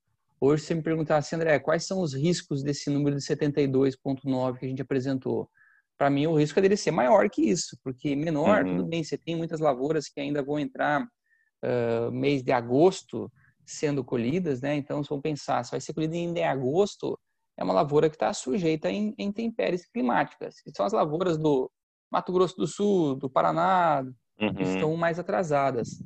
Hoje, 0.46 0.64
você 0.64 0.76
me 0.76 0.84
perguntasse, 0.84 1.34
assim, 1.34 1.42
André, 1.42 1.58
quais 1.58 1.88
são 1.88 2.02
os 2.02 2.14
riscos 2.14 2.62
desse 2.62 2.88
número 2.92 3.16
de 3.16 3.22
72,9 3.24 4.60
que 4.60 4.66
a 4.66 4.70
gente 4.70 4.82
apresentou? 4.82 5.50
Para 5.98 6.08
mim, 6.08 6.28
o 6.28 6.36
risco 6.38 6.60
é 6.60 6.62
dele 6.62 6.78
ser 6.78 6.92
maior 6.92 7.28
que 7.32 7.42
isso, 7.42 7.76
porque 7.84 8.16
menor, 8.16 8.64
uhum. 8.64 8.78
tudo 8.78 8.90
bem, 8.90 9.04
você 9.04 9.18
tem 9.18 9.36
muitas 9.36 9.60
lavouras 9.60 10.08
que 10.08 10.20
ainda 10.20 10.44
vão 10.44 10.60
entrar 10.60 11.02
uh, 11.02 12.12
mês 12.12 12.44
de 12.44 12.52
agosto 12.52 13.32
sendo 13.66 14.04
colhidas, 14.04 14.62
né? 14.62 14.76
Então, 14.76 15.02
se 15.04 15.10
vão 15.10 15.20
pensar, 15.20 15.64
se 15.64 15.72
vai 15.72 15.82
ser 15.82 15.96
colhida 15.96 16.16
em 16.16 16.44
agosto, 16.44 17.18
é 17.58 17.64
uma 17.64 17.74
lavoura 17.74 18.08
que 18.08 18.16
está 18.16 18.32
sujeita 18.32 18.88
em, 18.92 19.16
em 19.18 19.30
intempéries 19.30 19.88
climáticas, 19.90 20.62
que 20.62 20.70
são 20.78 20.86
as 20.86 20.94
lavouras 20.94 21.40
do 21.40 21.72
Mato 22.12 22.32
Grosso 22.32 22.56
do 22.56 22.68
Sul, 22.68 23.16
do 23.16 23.28
Paraná, 23.28 24.06
uhum. 24.40 24.54
que 24.54 24.62
estão 24.62 24.96
mais 24.96 25.18
atrasadas. 25.18 26.04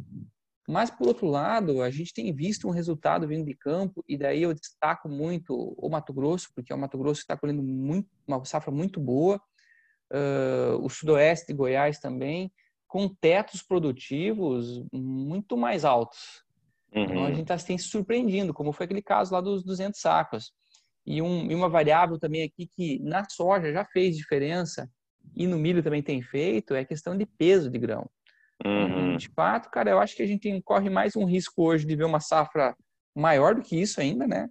Mas, 0.69 0.91
por 0.91 1.08
outro 1.08 1.25
lado, 1.25 1.82
a 1.82 1.89
gente 1.89 2.13
tem 2.13 2.32
visto 2.32 2.67
um 2.67 2.71
resultado 2.71 3.27
vindo 3.27 3.43
de 3.43 3.55
campo, 3.55 4.05
e 4.08 4.15
daí 4.15 4.43
eu 4.43 4.53
destaco 4.53 5.10
muito 5.10 5.55
o 5.75 5.89
Mato 5.89 6.13
Grosso, 6.13 6.51
porque 6.53 6.71
é 6.71 6.75
o 6.75 6.77
Mato 6.77 6.95
Grosso 6.95 7.21
que 7.21 7.23
está 7.23 7.36
colhendo 7.36 7.63
muito, 7.63 8.08
uma 8.27 8.45
safra 8.45 8.69
muito 8.69 8.99
boa, 8.99 9.41
uh, 10.13 10.77
o 10.86 10.88
sudoeste 10.88 11.47
de 11.47 11.53
Goiás 11.55 11.97
também, 11.97 12.51
com 12.88 13.10
tetos 13.10 13.63
produtivos 13.63 14.86
muito 14.93 15.58
mais 15.58 15.84
altos. 15.84 16.43
Uhum. 16.93 17.03
Então, 17.03 17.25
a 17.25 17.29
gente 17.29 17.41
está 17.41 17.58
se 17.58 17.75
surpreendendo, 17.79 18.53
como 18.53 18.71
foi 18.71 18.86
aquele 18.86 19.01
caso 19.01 19.34
lá 19.34 19.41
dos 19.41 19.63
200 19.63 19.99
sacos. 19.99 20.53
E, 21.03 21.19
um, 21.19 21.49
e 21.49 21.55
uma 21.55 21.67
variável 21.67 22.19
também 22.19 22.43
aqui 22.43 22.67
que 22.67 22.99
na 22.99 23.27
soja 23.27 23.73
já 23.73 23.84
fez 23.86 24.15
diferença, 24.15 24.88
e 25.36 25.47
no 25.47 25.58
milho 25.58 25.82
também 25.82 26.03
tem 26.03 26.21
feito, 26.21 26.75
é 26.75 26.82
a 26.82 26.86
questão 26.86 27.17
de 27.17 27.25
peso 27.25 27.71
de 27.71 27.79
grão. 27.79 28.08
Uhum. 28.65 29.11
24, 29.13 29.71
cara, 29.71 29.89
eu 29.89 29.99
acho 29.99 30.15
que 30.15 30.23
a 30.23 30.27
gente 30.27 30.61
corre 30.63 30.89
mais 30.89 31.15
um 31.15 31.25
risco 31.25 31.63
hoje 31.63 31.85
de 31.85 31.95
ver 31.95 32.03
uma 32.03 32.19
safra 32.19 32.75
maior 33.15 33.55
do 33.55 33.61
que 33.61 33.79
isso 33.79 34.01
ainda, 34.01 34.27
né? 34.27 34.49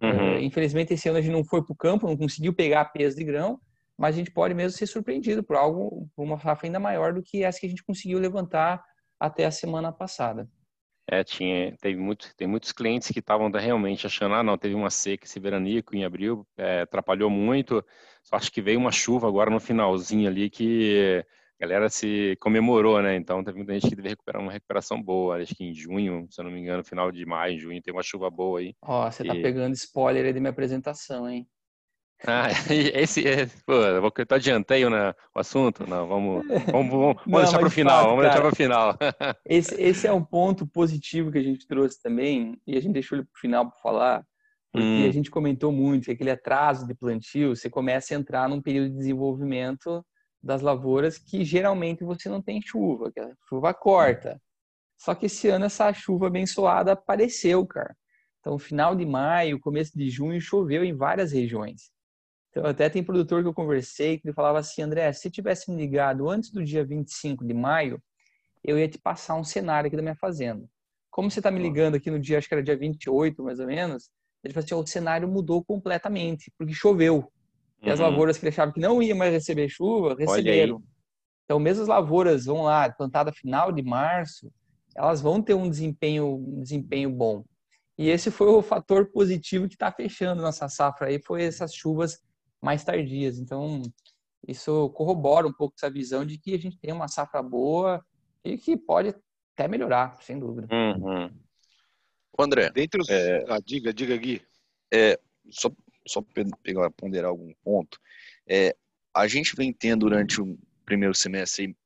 Uhum. 0.00 0.36
Uh, 0.36 0.40
infelizmente, 0.40 0.94
esse 0.94 1.08
ano 1.08 1.18
a 1.18 1.20
gente 1.20 1.32
não 1.32 1.44
foi 1.44 1.62
para 1.62 1.72
o 1.72 1.76
campo, 1.76 2.06
não 2.06 2.16
conseguiu 2.16 2.54
pegar 2.54 2.84
peso 2.86 3.16
de 3.16 3.24
grão, 3.24 3.60
mas 3.96 4.14
a 4.14 4.18
gente 4.18 4.30
pode 4.30 4.54
mesmo 4.54 4.78
ser 4.78 4.86
surpreendido 4.86 5.42
por 5.42 5.56
algo, 5.56 6.08
por 6.14 6.22
uma 6.22 6.38
safra 6.38 6.66
ainda 6.66 6.78
maior 6.78 7.12
do 7.12 7.22
que 7.22 7.42
essa 7.42 7.58
que 7.58 7.66
a 7.66 7.68
gente 7.68 7.82
conseguiu 7.82 8.20
levantar 8.20 8.82
até 9.18 9.44
a 9.44 9.50
semana 9.50 9.92
passada. 9.92 10.48
É, 11.10 11.24
tinha, 11.24 11.74
teve 11.80 11.98
muito, 11.98 12.36
tem 12.36 12.46
muitos 12.46 12.70
clientes 12.70 13.10
que 13.10 13.18
estavam 13.18 13.50
realmente 13.50 14.06
achando, 14.06 14.34
ah, 14.34 14.42
não, 14.42 14.58
teve 14.58 14.74
uma 14.74 14.90
seca 14.90 15.24
esse 15.24 15.40
veranico 15.40 15.96
em 15.96 16.04
abril, 16.04 16.46
é, 16.56 16.82
atrapalhou 16.82 17.30
muito, 17.30 17.82
só 18.22 18.36
acho 18.36 18.52
que 18.52 18.60
veio 18.60 18.78
uma 18.78 18.92
chuva 18.92 19.26
agora 19.26 19.50
no 19.50 19.58
finalzinho 19.58 20.28
ali 20.28 20.50
que 20.50 21.24
a 21.60 21.66
galera 21.66 21.88
se 21.88 22.36
comemorou, 22.40 23.02
né? 23.02 23.16
Então 23.16 23.42
teve 23.42 23.56
muita 23.56 23.74
gente 23.74 23.88
que 23.88 23.96
teve 23.96 24.10
recuperar 24.10 24.40
uma 24.40 24.52
recuperação 24.52 25.02
boa. 25.02 25.42
Acho 25.42 25.56
que 25.56 25.64
em 25.64 25.74
junho, 25.74 26.26
se 26.30 26.40
eu 26.40 26.44
não 26.44 26.52
me 26.52 26.60
engano, 26.60 26.84
final 26.84 27.10
de 27.10 27.26
maio, 27.26 27.58
junho, 27.58 27.82
tem 27.82 27.92
uma 27.92 28.02
chuva 28.02 28.30
boa 28.30 28.60
aí. 28.60 28.74
Ó, 28.80 29.10
você 29.10 29.24
tá 29.24 29.34
e... 29.34 29.36
tá 29.36 29.42
pegando 29.42 29.74
spoiler 29.74 30.24
aí 30.24 30.32
da 30.32 30.38
minha 30.38 30.50
apresentação, 30.50 31.28
hein? 31.28 31.46
Ah, 32.26 32.48
esse 32.68 33.28
é. 33.28 33.46
Pô, 33.64 33.74
eu 33.74 34.12
adiantei 34.30 34.88
né, 34.88 35.14
o 35.32 35.38
assunto? 35.38 35.88
Não, 35.88 36.08
vamos, 36.08 36.44
vamos, 36.66 36.90
vamos, 36.90 37.16
não, 37.24 37.38
deixar 37.38 37.58
para 37.58 37.68
o 37.68 37.70
final. 37.70 37.96
Fato, 37.96 38.08
vamos 38.08 38.22
cara, 38.22 38.28
deixar 38.28 38.40
para 38.40 38.52
o 38.52 38.56
final. 38.56 38.98
esse, 39.46 39.80
esse 39.80 40.06
é 40.08 40.12
um 40.12 40.24
ponto 40.24 40.66
positivo 40.66 41.30
que 41.30 41.38
a 41.38 41.42
gente 41.42 41.64
trouxe 41.68 42.02
também, 42.02 42.60
e 42.66 42.76
a 42.76 42.80
gente 42.80 42.92
deixou 42.92 43.18
ele 43.18 43.24
para 43.24 43.36
o 43.36 43.40
final 43.40 43.70
para 43.70 43.78
falar, 43.80 44.24
porque 44.72 44.84
hum. 44.84 45.08
a 45.08 45.12
gente 45.12 45.30
comentou 45.30 45.70
muito 45.70 46.06
que 46.06 46.10
aquele 46.10 46.32
atraso 46.32 46.88
de 46.88 46.94
plantio, 46.94 47.54
você 47.54 47.70
começa 47.70 48.12
a 48.12 48.18
entrar 48.18 48.48
num 48.48 48.60
período 48.60 48.90
de 48.90 48.98
desenvolvimento 48.98 50.04
das 50.42 50.62
lavouras 50.62 51.18
que 51.18 51.44
geralmente 51.44 52.04
você 52.04 52.28
não 52.28 52.40
tem 52.40 52.60
chuva, 52.62 53.10
que 53.12 53.20
a 53.20 53.32
chuva 53.48 53.74
corta. 53.74 54.40
Só 54.96 55.14
que 55.14 55.26
esse 55.26 55.48
ano 55.48 55.66
essa 55.66 55.92
chuva 55.92 56.26
abençoada 56.26 56.92
apareceu, 56.92 57.66
cara. 57.66 57.96
Então, 58.40 58.58
final 58.58 58.96
de 58.96 59.04
maio, 59.04 59.60
começo 59.60 59.96
de 59.96 60.08
junho, 60.10 60.40
choveu 60.40 60.84
em 60.84 60.96
várias 60.96 61.32
regiões. 61.32 61.90
Então, 62.50 62.64
até 62.64 62.88
tem 62.88 63.02
produtor 63.02 63.42
que 63.42 63.48
eu 63.48 63.54
conversei 63.54 64.18
que 64.18 64.26
ele 64.26 64.34
falava 64.34 64.58
assim, 64.58 64.82
André, 64.82 65.12
se 65.12 65.30
tivesse 65.30 65.70
me 65.70 65.76
ligado 65.76 66.28
antes 66.28 66.50
do 66.50 66.64
dia 66.64 66.84
25 66.84 67.44
de 67.44 67.54
maio, 67.54 68.02
eu 68.64 68.78
ia 68.78 68.88
te 68.88 68.98
passar 68.98 69.34
um 69.34 69.44
cenário 69.44 69.88
aqui 69.88 69.96
da 69.96 70.02
minha 70.02 70.16
fazenda. 70.16 70.68
Como 71.10 71.30
você 71.30 71.40
está 71.40 71.50
me 71.50 71.60
ligando 71.60 71.96
aqui 71.96 72.10
no 72.10 72.18
dia, 72.18 72.38
acho 72.38 72.48
que 72.48 72.54
era 72.54 72.62
dia 72.62 72.76
28, 72.76 73.42
mais 73.42 73.60
ou 73.60 73.66
menos, 73.66 74.10
ele 74.42 74.54
falou 74.54 74.64
assim, 74.64 74.74
o 74.74 74.86
cenário 74.86 75.28
mudou 75.28 75.64
completamente, 75.64 76.50
porque 76.56 76.72
choveu. 76.72 77.30
E 77.82 77.90
as 77.90 78.00
uhum. 78.00 78.06
lavouras 78.06 78.36
que 78.36 78.44
ele 78.44 78.50
achava 78.50 78.72
que 78.72 78.80
não 78.80 79.02
ia 79.02 79.14
mais 79.14 79.32
receber 79.32 79.68
chuva, 79.68 80.16
receberam. 80.18 80.82
Então, 81.44 81.58
mesmo 81.58 81.82
as 81.82 81.88
lavouras, 81.88 82.44
vão 82.46 82.62
lá, 82.62 82.90
plantada 82.90 83.32
final 83.32 83.72
de 83.72 83.82
março, 83.82 84.52
elas 84.94 85.20
vão 85.20 85.40
ter 85.40 85.54
um 85.54 85.70
desempenho, 85.70 86.36
um 86.36 86.60
desempenho 86.60 87.10
bom. 87.10 87.44
E 87.96 88.08
esse 88.08 88.30
foi 88.30 88.48
o 88.48 88.62
fator 88.62 89.10
positivo 89.10 89.68
que 89.68 89.74
está 89.74 89.90
fechando 89.90 90.42
nossa 90.42 90.68
safra 90.68 91.08
aí, 91.08 91.20
foi 91.20 91.42
essas 91.42 91.74
chuvas 91.74 92.20
mais 92.62 92.84
tardias. 92.84 93.38
Então, 93.38 93.82
isso 94.46 94.90
corrobora 94.90 95.46
um 95.46 95.52
pouco 95.52 95.74
essa 95.76 95.90
visão 95.90 96.24
de 96.24 96.38
que 96.38 96.54
a 96.54 96.58
gente 96.58 96.78
tem 96.78 96.92
uma 96.92 97.08
safra 97.08 97.42
boa 97.42 98.04
e 98.44 98.58
que 98.58 98.76
pode 98.76 99.14
até 99.54 99.66
melhorar, 99.68 100.16
sem 100.20 100.38
dúvida. 100.38 100.68
Uhum. 100.70 101.30
André, 102.38 102.70
Dentre 102.70 103.00
os... 103.00 103.08
É... 103.08 103.44
Ah, 103.48 103.58
diga, 103.64 103.92
diga, 103.92 104.16
Gui. 104.16 104.40
É, 104.92 105.18
só 105.50 105.70
só 106.08 106.22
pegar, 106.62 106.90
ponderar 106.90 107.30
algum 107.30 107.52
ponto, 107.62 107.98
é, 108.46 108.74
a 109.14 109.26
gente 109.26 109.54
vem 109.56 109.72
tendo 109.72 110.00
durante 110.00 110.40
o 110.40 110.58
primeiro 110.84 111.14
semestre 111.14 111.76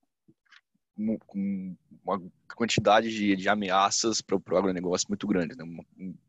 uma 0.96 2.20
quantidade 2.54 3.10
de, 3.10 3.34
de 3.34 3.48
ameaças 3.48 4.20
para 4.20 4.36
o 4.36 4.56
agronegócio 4.56 5.08
muito 5.08 5.26
grande, 5.26 5.56
né? 5.56 5.64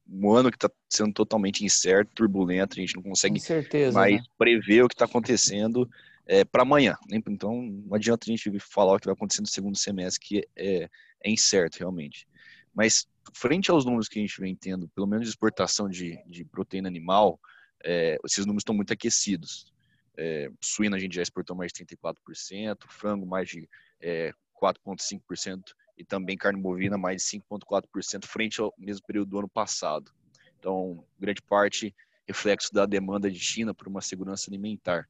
um 0.08 0.32
ano 0.32 0.50
que 0.50 0.58
está 0.58 0.70
sendo 0.90 1.14
totalmente 1.14 1.66
incerto, 1.66 2.12
turbulento, 2.16 2.78
a 2.78 2.82
gente 2.82 2.96
não 2.96 3.04
consegue 3.04 3.40
certeza, 3.40 3.94
mais 3.94 4.16
né? 4.16 4.24
prever 4.38 4.84
o 4.84 4.88
que 4.88 4.96
está 4.96 5.06
acontecendo 5.06 5.90
é, 6.26 6.46
para 6.46 6.62
amanhã. 6.62 6.96
Então, 7.12 7.62
não 7.62 7.96
adianta 7.96 8.26
a 8.26 8.32
gente 8.32 8.50
falar 8.60 8.94
o 8.94 9.00
que 9.00 9.08
vai 9.08 9.14
acontecer 9.14 9.42
no 9.42 9.48
segundo 9.48 9.78
semestre, 9.78 10.26
que 10.26 10.48
é, 10.56 10.90
é 11.24 11.32
incerto 11.32 11.80
realmente. 11.80 12.28
Mas, 12.74 13.08
frente 13.34 13.70
aos 13.70 13.86
números 13.86 14.08
que 14.08 14.20
a 14.20 14.22
gente 14.22 14.40
vem 14.40 14.56
tendo, 14.56 14.88
pelo 14.90 15.08
menos 15.08 15.26
de 15.26 15.30
exportação 15.30 15.90
de, 15.90 16.18
de 16.28 16.46
proteína 16.46 16.88
animal, 16.88 17.40
é, 17.84 18.18
esses 18.26 18.46
números 18.46 18.62
estão 18.62 18.76
muito 18.76 18.94
aquecidos. 18.94 19.72
É, 20.16 20.50
suína 20.62 20.96
a 20.96 21.00
gente 21.00 21.16
já 21.16 21.22
exportou 21.22 21.56
mais 21.56 21.72
de 21.72 21.86
34%, 21.86 22.78
frango 22.88 23.26
mais 23.26 23.50
de 23.50 23.68
é, 24.00 24.32
4,5% 24.62 25.62
e 25.98 26.06
também 26.06 26.38
carne 26.38 26.62
bovina 26.62 26.98
mais 26.98 27.24
de 27.24 27.40
5,4% 27.40 28.26
frente 28.26 28.62
ao 28.62 28.74
mesmo 28.78 29.06
período 29.06 29.30
do 29.30 29.40
ano 29.40 29.50
passado. 29.50 30.12
Então, 30.60 31.06
grande 31.20 31.42
parte 31.42 31.94
reflexo 32.26 32.74
da 32.74 32.86
demanda 32.86 33.30
de 33.30 33.40
China 33.40 33.74
por 33.74 33.88
uma 33.88 34.02
segurança 34.02 34.50
alimentar. 34.50 35.08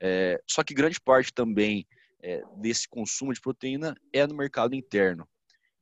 É, 0.00 0.42
só 0.46 0.64
que 0.64 0.74
grande 0.74 1.00
parte 1.00 1.32
também 1.32 1.86
é, 2.22 2.42
desse 2.56 2.88
consumo 2.88 3.32
de 3.32 3.40
proteína 3.40 3.94
é 4.12 4.26
no 4.26 4.34
mercado 4.34 4.74
interno. 4.74 5.28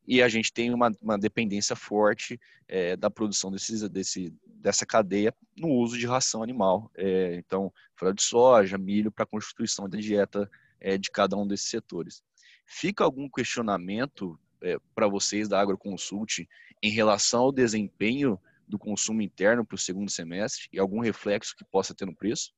E 0.09 0.23
a 0.23 0.29
gente 0.29 0.51
tem 0.51 0.73
uma, 0.73 0.91
uma 1.03 1.19
dependência 1.19 1.77
forte 1.77 2.41
é, 2.67 2.97
da 2.97 3.11
produção 3.11 3.51
desses, 3.51 3.87
desse, 3.91 4.35
dessa 4.47 4.87
cadeia 4.87 5.35
no 5.55 5.69
uso 5.69 5.99
de 5.99 6.07
ração 6.07 6.43
animal. 6.43 6.91
É, 6.97 7.35
então, 7.35 7.71
frango 7.95 8.15
de 8.15 8.23
soja, 8.23 8.79
milho, 8.79 9.13
para 9.13 9.25
a 9.25 9.27
constituição 9.27 9.87
da 9.87 9.99
dieta 9.99 10.51
é, 10.81 10.97
de 10.97 11.11
cada 11.11 11.37
um 11.37 11.47
desses 11.47 11.69
setores. 11.69 12.23
Fica 12.65 13.05
algum 13.05 13.29
questionamento 13.29 14.41
é, 14.63 14.79
para 14.95 15.07
vocês 15.07 15.47
da 15.47 15.61
AgroConsult 15.61 16.49
em 16.83 16.91
relação 16.91 17.43
ao 17.43 17.53
desempenho 17.53 18.41
do 18.67 18.79
consumo 18.79 19.21
interno 19.21 19.63
para 19.63 19.75
o 19.75 19.79
segundo 19.79 20.11
semestre 20.11 20.69
e 20.73 20.79
algum 20.79 21.01
reflexo 21.01 21.55
que 21.55 21.67
possa 21.67 21.95
ter 21.95 22.07
no 22.07 22.17
preço? 22.17 22.55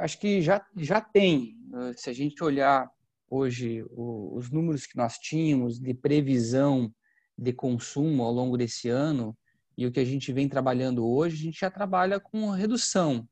Acho 0.00 0.18
que 0.18 0.40
já, 0.40 0.66
já 0.76 1.00
tem. 1.00 1.58
Se 1.96 2.08
a 2.08 2.12
gente 2.12 2.42
olhar 2.42 2.90
hoje 3.32 3.82
os 3.90 4.50
números 4.50 4.84
que 4.84 4.96
nós 4.96 5.16
tínhamos 5.16 5.80
de 5.80 5.94
previsão 5.94 6.92
de 7.36 7.50
consumo 7.50 8.22
ao 8.22 8.30
longo 8.30 8.58
desse 8.58 8.90
ano 8.90 9.34
e 9.76 9.86
o 9.86 9.90
que 9.90 10.00
a 10.00 10.04
gente 10.04 10.30
vem 10.34 10.46
trabalhando 10.46 11.06
hoje, 11.08 11.36
a 11.36 11.44
gente 11.44 11.60
já 11.60 11.70
trabalha 11.70 12.20
com 12.20 12.50
redução. 12.50 13.26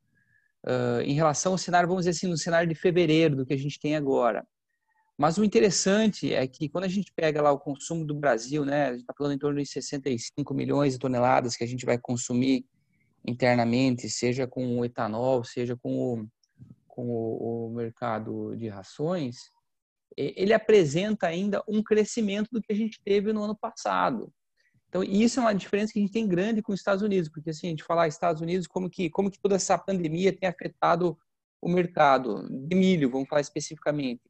Uh, 0.65 1.01
em 1.05 1.13
relação 1.13 1.53
ao 1.53 1.59
cenário, 1.59 1.89
vamos 1.89 2.05
dizer 2.05 2.17
assim, 2.17 2.27
no 2.27 2.37
cenário 2.37 2.69
de 2.69 2.75
fevereiro, 2.75 3.37
do 3.37 3.47
que 3.47 3.53
a 3.53 3.59
gente 3.59 3.79
tem 3.79 3.95
agora. 3.95 4.47
Mas 5.19 5.37
o 5.37 5.45
interessante 5.45 6.33
é 6.33 6.47
que 6.47 6.67
quando 6.71 6.85
a 6.85 6.89
gente 6.89 7.13
pega 7.15 7.43
lá 7.43 7.53
o 7.53 7.59
consumo 7.59 8.07
do 8.07 8.15
Brasil, 8.15 8.65
né, 8.65 8.87
a 8.87 8.93
gente 8.93 9.03
está 9.03 9.13
falando 9.17 9.35
em 9.35 9.39
torno 9.39 9.61
de 9.61 9.69
65 9.69 10.55
milhões 10.55 10.95
de 10.95 10.99
toneladas 10.99 11.57
que 11.57 11.65
a 11.65 11.67
gente 11.67 11.85
vai 11.85 11.99
consumir 11.99 12.65
internamente, 13.27 14.09
seja 14.09 14.47
com 14.47 14.79
o 14.79 14.85
etanol, 14.85 15.45
seja 15.45 15.77
com 15.77 15.93
o, 15.93 16.27
com 16.89 17.07
o, 17.07 17.69
o 17.69 17.75
mercado 17.75 18.57
de 18.57 18.69
rações, 18.69 19.51
ele 20.17 20.53
apresenta 20.53 21.27
ainda 21.27 21.63
um 21.69 21.83
crescimento 21.83 22.49
do 22.51 22.61
que 22.61 22.73
a 22.73 22.77
gente 22.77 23.01
teve 23.03 23.33
no 23.33 23.43
ano 23.45 23.57
passado. 23.57 24.33
Então, 24.89 25.05
isso 25.05 25.39
é 25.39 25.43
uma 25.43 25.55
diferença 25.55 25.93
que 25.93 26.01
a 26.01 26.03
gente 26.03 26.13
tem 26.13 26.27
grande 26.27 26.63
com 26.63 26.73
os 26.73 26.81
Estados 26.81 27.03
Unidos, 27.03 27.29
porque 27.29 27.51
assim, 27.51 27.69
a 27.69 27.71
gente 27.71 27.85
falar 27.85 28.09
Estados 28.09 28.43
Unidos, 28.43 28.67
como 28.67 28.91
que, 28.91 29.09
como 29.09 29.31
que 29.31 29.41
toda 29.41 29.55
essa 29.55 29.79
pandemia 29.79 30.37
tem 30.37 30.49
afetado 30.49 31.17
o 31.63 31.69
mercado 31.69 32.49
de 32.51 32.75
milho, 32.75 33.11
vamos 33.11 33.29
falar 33.29 33.41
especificamente. 33.41 34.21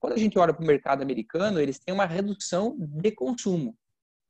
Quando 0.00 0.14
a 0.14 0.16
gente 0.16 0.38
olha 0.38 0.54
para 0.54 0.62
o 0.62 0.66
mercado 0.66 1.02
americano, 1.02 1.60
eles 1.60 1.78
têm 1.78 1.92
uma 1.92 2.06
redução 2.06 2.76
de 2.78 3.10
consumo. 3.10 3.76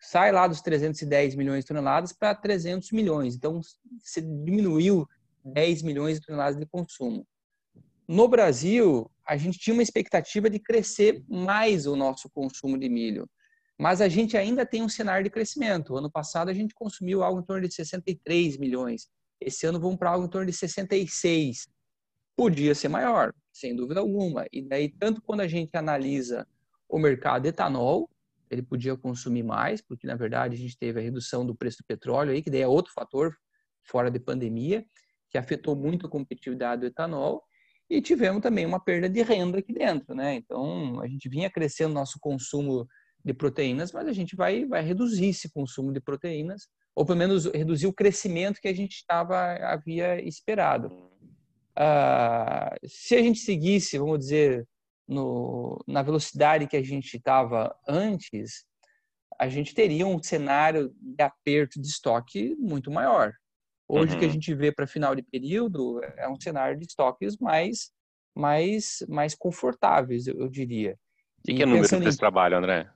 Sai 0.01 0.33
lá 0.33 0.49
dos 0.49 0.61
310 0.63 1.35
milhões 1.35 1.65
de 1.65 1.69
toneladas 1.69 2.13
para 2.13 2.35
300 2.35 2.91
milhões. 2.91 3.37
Então, 3.37 3.61
se 4.01 4.21
diminuiu 4.21 5.07
10 5.45 5.83
milhões 5.83 6.19
de 6.19 6.27
toneladas 6.27 6.59
de 6.59 6.67
consumo. 6.67 7.27
No 8.07 8.27
Brasil, 8.27 9.11
a 9.29 9.37
gente 9.37 9.59
tinha 9.59 9.75
uma 9.75 9.83
expectativa 9.83 10.49
de 10.49 10.59
crescer 10.59 11.23
mais 11.29 11.87
o 11.87 11.95
nosso 11.95 12.31
consumo 12.31 12.79
de 12.79 12.89
milho. 12.89 13.29
Mas 13.79 14.01
a 14.01 14.09
gente 14.09 14.37
ainda 14.37 14.65
tem 14.65 14.83
um 14.83 14.89
cenário 14.89 15.23
de 15.23 15.31
crescimento. 15.31 15.97
Ano 15.97 16.11
passado 16.11 16.49
a 16.49 16.55
gente 16.55 16.75
consumiu 16.75 17.23
algo 17.23 17.41
em 17.41 17.45
torno 17.45 17.69
de 17.69 17.75
63 17.75 18.57
milhões. 18.57 19.09
Esse 19.41 19.67
ano 19.67 19.79
vamos 19.79 19.99
para 19.99 20.11
algo 20.11 20.25
em 20.25 20.31
torno 20.31 20.47
de 20.51 20.57
66. 20.57 21.69
Podia 22.35 22.75
ser 22.75 22.89
maior, 22.89 23.35
sem 23.53 23.77
dúvida 23.77 24.01
alguma. 24.01 24.47
E 24.51 24.63
daí, 24.63 24.89
tanto 24.89 25.21
quando 25.21 25.41
a 25.43 25.47
gente 25.47 25.77
analisa 25.77 26.47
o 26.89 26.99
mercado 26.99 27.47
etanol, 27.47 28.09
ele 28.51 28.63
podia 28.63 28.97
consumir 28.97 29.43
mais, 29.43 29.83
porque 29.83 30.07
na 30.07 30.17
verdade 30.17 30.55
a 30.55 30.59
gente 30.59 30.77
teve 30.77 30.99
a 30.99 31.03
redução 31.03 31.45
do 31.45 31.55
preço 31.55 31.79
do 31.83 31.87
petróleo 31.87 32.33
aí, 32.33 32.43
que 32.43 32.51
daí 32.51 32.63
é 32.63 32.69
outro 32.69 32.93
fator 32.95 33.37
fora 33.85 34.11
de 34.11 34.19
pandemia, 34.19 34.87
que 35.29 35.37
afetou 35.37 35.77
muito 35.77 36.07
a 36.07 36.11
competitividade 36.11 36.81
do 36.81 36.87
etanol. 36.87 37.43
E 37.91 38.03
tivemos 38.03 38.43
também 38.43 38.67
uma 38.67 38.79
perda 38.79 39.09
de 39.09 39.23
renda 39.23 39.59
aqui 39.59 39.73
dentro, 39.73 40.15
né? 40.15 40.35
Então, 40.35 41.01
a 41.01 41.09
gente 41.09 41.29
vinha 41.29 41.51
crescendo 41.51 41.95
nosso 41.95 42.19
consumo 42.21 42.87
de 43.25 43.33
proteínas, 43.33 43.93
mas 43.93 44.07
a 44.07 44.13
gente 44.13 44.37
vai, 44.37 44.65
vai 44.65 44.83
reduzir 44.83 45.29
esse 45.29 45.51
consumo 45.51 45.93
de 45.93 46.01
proteínas, 46.01 46.69
ou 46.95 47.05
pelo 47.05 47.19
menos 47.19 47.47
reduzir 47.47 47.87
o 47.87 47.93
crescimento 47.93 48.61
que 48.61 48.69
a 48.69 48.75
gente 48.75 48.97
estava 48.97 49.55
havia 49.63 50.21
esperado. 50.23 50.91
Ah, 51.75 52.75
se 52.85 53.15
a 53.15 53.23
gente 53.23 53.39
seguisse, 53.39 53.99
vamos 53.99 54.19
dizer, 54.19 54.67
no, 55.07 55.83
na 55.87 56.03
velocidade 56.03 56.67
que 56.67 56.77
a 56.77 56.83
gente 56.83 57.17
estava 57.17 57.75
antes, 57.89 58.65
a 59.39 59.49
gente 59.49 59.75
teria 59.75 60.07
um 60.07 60.23
cenário 60.23 60.93
de 61.01 61.23
aperto 61.23 61.81
de 61.81 61.87
estoque 61.87 62.55
muito 62.59 62.91
maior. 62.91 63.33
Hoje, 63.89 64.13
uhum. 64.13 64.17
o 64.17 64.19
que 64.19 64.25
a 64.25 64.29
uhum. 64.29 64.35
gente 64.35 64.55
vê 64.55 64.71
para 64.71 64.87
final 64.87 65.15
de 65.15 65.23
período 65.23 66.01
é 66.17 66.29
um 66.29 66.39
cenário 66.39 66.79
de 66.79 66.85
estoques 66.85 67.39
mais, 67.39 67.91
mais, 68.37 68.99
mais 69.09 69.35
confortáveis, 69.35 70.27
eu, 70.27 70.47
diria. 70.49 70.95
E 71.47 71.55
que 71.55 71.63
é 71.63 71.67
número 71.67 71.85
que 71.85 71.89
vocês 71.89 72.15
em... 72.15 72.19
trabalham, 72.19 72.59
André? 72.59 72.91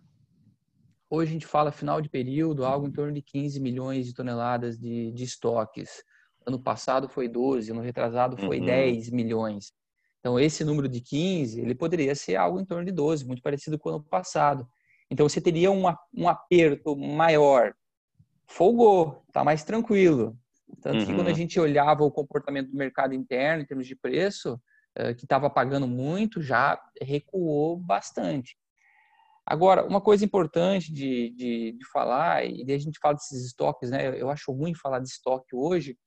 Hoje 1.09 1.31
a 1.31 1.33
gente 1.33 1.47
fala 1.47 1.73
final 1.73 2.01
de 2.01 2.11
período, 2.11 2.65
algo 2.65 2.87
em 2.87 2.93
torno 2.93 3.13
de 3.13 3.23
15 3.23 3.59
milhões 3.61 4.07
de 4.07 4.15
toneladas 4.15 4.79
de, 4.79 5.13
de 5.13 5.25
estoques. 5.25 6.03
Ano 6.47 6.59
passado 6.59 7.09
foi 7.09 7.29
12, 7.29 7.71
ano 7.71 7.81
retrasado 7.81 8.37
foi 8.37 8.59
uhum. 8.59 8.67
10 8.67 9.11
milhões. 9.11 9.73
Então, 10.21 10.39
esse 10.39 10.65
número 10.65 10.89
de 10.89 11.01
15, 11.01 11.61
ele 11.61 11.75
poderia 11.75 12.15
ser 12.15 12.37
algo 12.37 12.61
em 12.61 12.65
torno 12.65 12.85
de 12.85 12.93
12, 12.93 13.27
muito 13.27 13.43
parecido 13.43 13.79
com 13.79 13.89
o 13.89 13.93
ano 13.95 14.05
passado. 14.05 14.67
Então, 15.11 15.29
você 15.29 15.41
teria 15.41 15.71
um, 15.71 15.85
um 16.15 16.29
aperto 16.29 16.97
maior. 16.97 17.75
Folgou, 18.47 19.23
está 19.29 19.43
mais 19.43 19.65
tranquilo. 19.65 20.39
Tanto 20.81 20.99
uhum. 20.99 21.07
que 21.07 21.15
quando 21.15 21.27
a 21.27 21.31
uhum. 21.31 21.37
gente 21.37 21.61
olhava 21.61 22.05
o 22.05 22.11
comportamento 22.11 22.71
do 22.71 22.77
mercado 22.77 23.15
interno, 23.15 23.63
em 23.63 23.67
termos 23.67 23.87
de 23.87 23.97
preço, 23.97 24.55
uh, 24.99 25.15
que 25.15 25.25
estava 25.25 25.51
pagando 25.51 25.87
muito, 25.87 26.41
já 26.41 26.81
recuou 27.01 27.77
bastante. 27.77 28.57
Agora, 29.45 29.85
uma 29.85 30.01
coisa 30.01 30.25
importante 30.25 30.93
de, 30.93 31.31
de, 31.31 31.73
de 31.73 31.91
falar, 31.91 32.47
e 32.47 32.73
a 32.73 32.79
gente 32.79 32.99
fala 33.01 33.15
desses 33.15 33.45
estoques, 33.47 33.91
né? 33.91 34.21
Eu 34.21 34.31
acho 34.31 34.53
ruim 34.53 34.73
falar 34.75 35.01
de 35.01 35.09
estoque 35.09 35.55
hoje, 35.55 35.99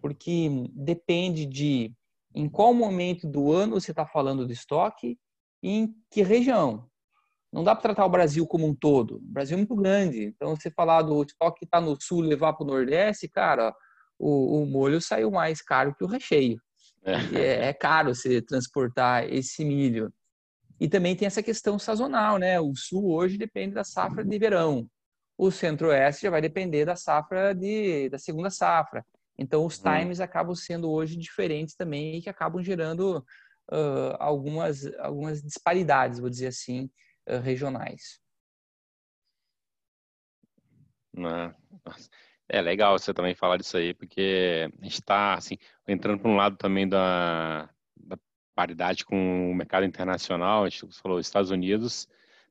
porque 0.00 0.48
depende 0.72 1.46
de 1.46 1.94
em 2.34 2.48
qual 2.48 2.74
momento 2.74 3.28
do 3.28 3.52
ano 3.52 3.80
você 3.80 3.92
está 3.92 4.04
falando 4.04 4.46
de 4.46 4.52
estoque 4.52 5.16
e 5.62 5.70
em 5.70 5.94
que 6.10 6.22
região. 6.22 6.88
Não 7.52 7.62
dá 7.62 7.72
para 7.72 7.82
tratar 7.82 8.04
o 8.04 8.10
Brasil 8.10 8.44
como 8.48 8.66
um 8.66 8.74
todo. 8.74 9.18
O 9.18 9.20
Brasil 9.20 9.54
é 9.54 9.58
muito 9.58 9.76
grande. 9.76 10.24
Então, 10.24 10.56
você 10.56 10.68
falar 10.68 11.02
do 11.02 11.22
estoque 11.22 11.60
que 11.60 11.64
está 11.64 11.80
no 11.80 11.96
sul 12.00 12.20
levar 12.20 12.54
para 12.54 12.64
o 12.64 12.66
Nordeste, 12.66 13.28
cara, 13.28 13.72
o, 14.18 14.62
o, 14.62 14.66
molho 14.66 15.00
saiu 15.00 15.30
mais 15.30 15.60
caro 15.60 15.94
que 15.94 16.04
o 16.04 16.08
recheio. 16.08 16.60
É. 17.04 17.12
é, 17.38 17.68
é 17.68 17.72
caro 17.72 18.14
você 18.14 18.40
transportar 18.40 19.24
esse 19.32 19.64
milho. 19.64 20.12
E 20.80 20.88
também 20.88 21.14
tem 21.14 21.26
essa 21.26 21.42
questão 21.42 21.78
sazonal, 21.78 22.38
né? 22.38 22.60
O 22.60 22.74
sul 22.74 23.12
hoje 23.12 23.38
depende 23.38 23.74
da 23.74 23.84
safra 23.84 24.24
de 24.24 24.38
verão. 24.38 24.88
O 25.36 25.50
centro-oeste 25.50 26.22
já 26.22 26.30
vai 26.30 26.40
depender 26.40 26.84
da 26.84 26.96
safra 26.96 27.54
de, 27.54 28.08
da 28.08 28.18
segunda 28.18 28.50
safra. 28.50 29.04
Então, 29.36 29.64
os 29.66 29.78
uhum. 29.78 29.98
times 29.98 30.20
acabam 30.20 30.54
sendo 30.54 30.90
hoje 30.90 31.16
diferentes 31.16 31.74
também 31.74 32.16
e 32.16 32.22
que 32.22 32.30
acabam 32.30 32.62
gerando 32.62 33.18
uh, 33.70 34.16
algumas, 34.18 34.86
algumas 34.98 35.42
disparidades, 35.42 36.20
vou 36.20 36.30
dizer 36.30 36.48
assim, 36.48 36.90
uh, 37.28 37.40
regionais. 37.40 38.20
É 42.48 42.60
legal 42.60 42.98
você 42.98 43.14
também 43.14 43.34
falar 43.34 43.56
disso 43.56 43.76
aí, 43.76 43.94
porque 43.94 44.70
está 44.82 45.34
assim, 45.34 45.56
entrando 45.88 46.20
para 46.20 46.30
um 46.30 46.36
lado 46.36 46.56
também 46.56 46.86
da, 46.86 47.70
da 47.96 48.18
paridade 48.54 49.04
com 49.04 49.50
o 49.50 49.54
mercado 49.54 49.86
internacional. 49.86 50.64
A 50.64 50.68
gente 50.68 50.86
falou, 51.00 51.18
Estados 51.18 51.50
Unidos 51.50 52.06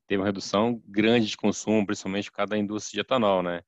teve 0.06 0.20
uma 0.20 0.26
redução 0.26 0.82
grande 0.86 1.26
de 1.26 1.36
consumo, 1.36 1.86
principalmente 1.86 2.30
por 2.30 2.36
causa 2.36 2.50
da 2.50 2.58
indústria 2.58 3.02
de 3.02 3.06
etanol, 3.06 3.42
né? 3.42 3.62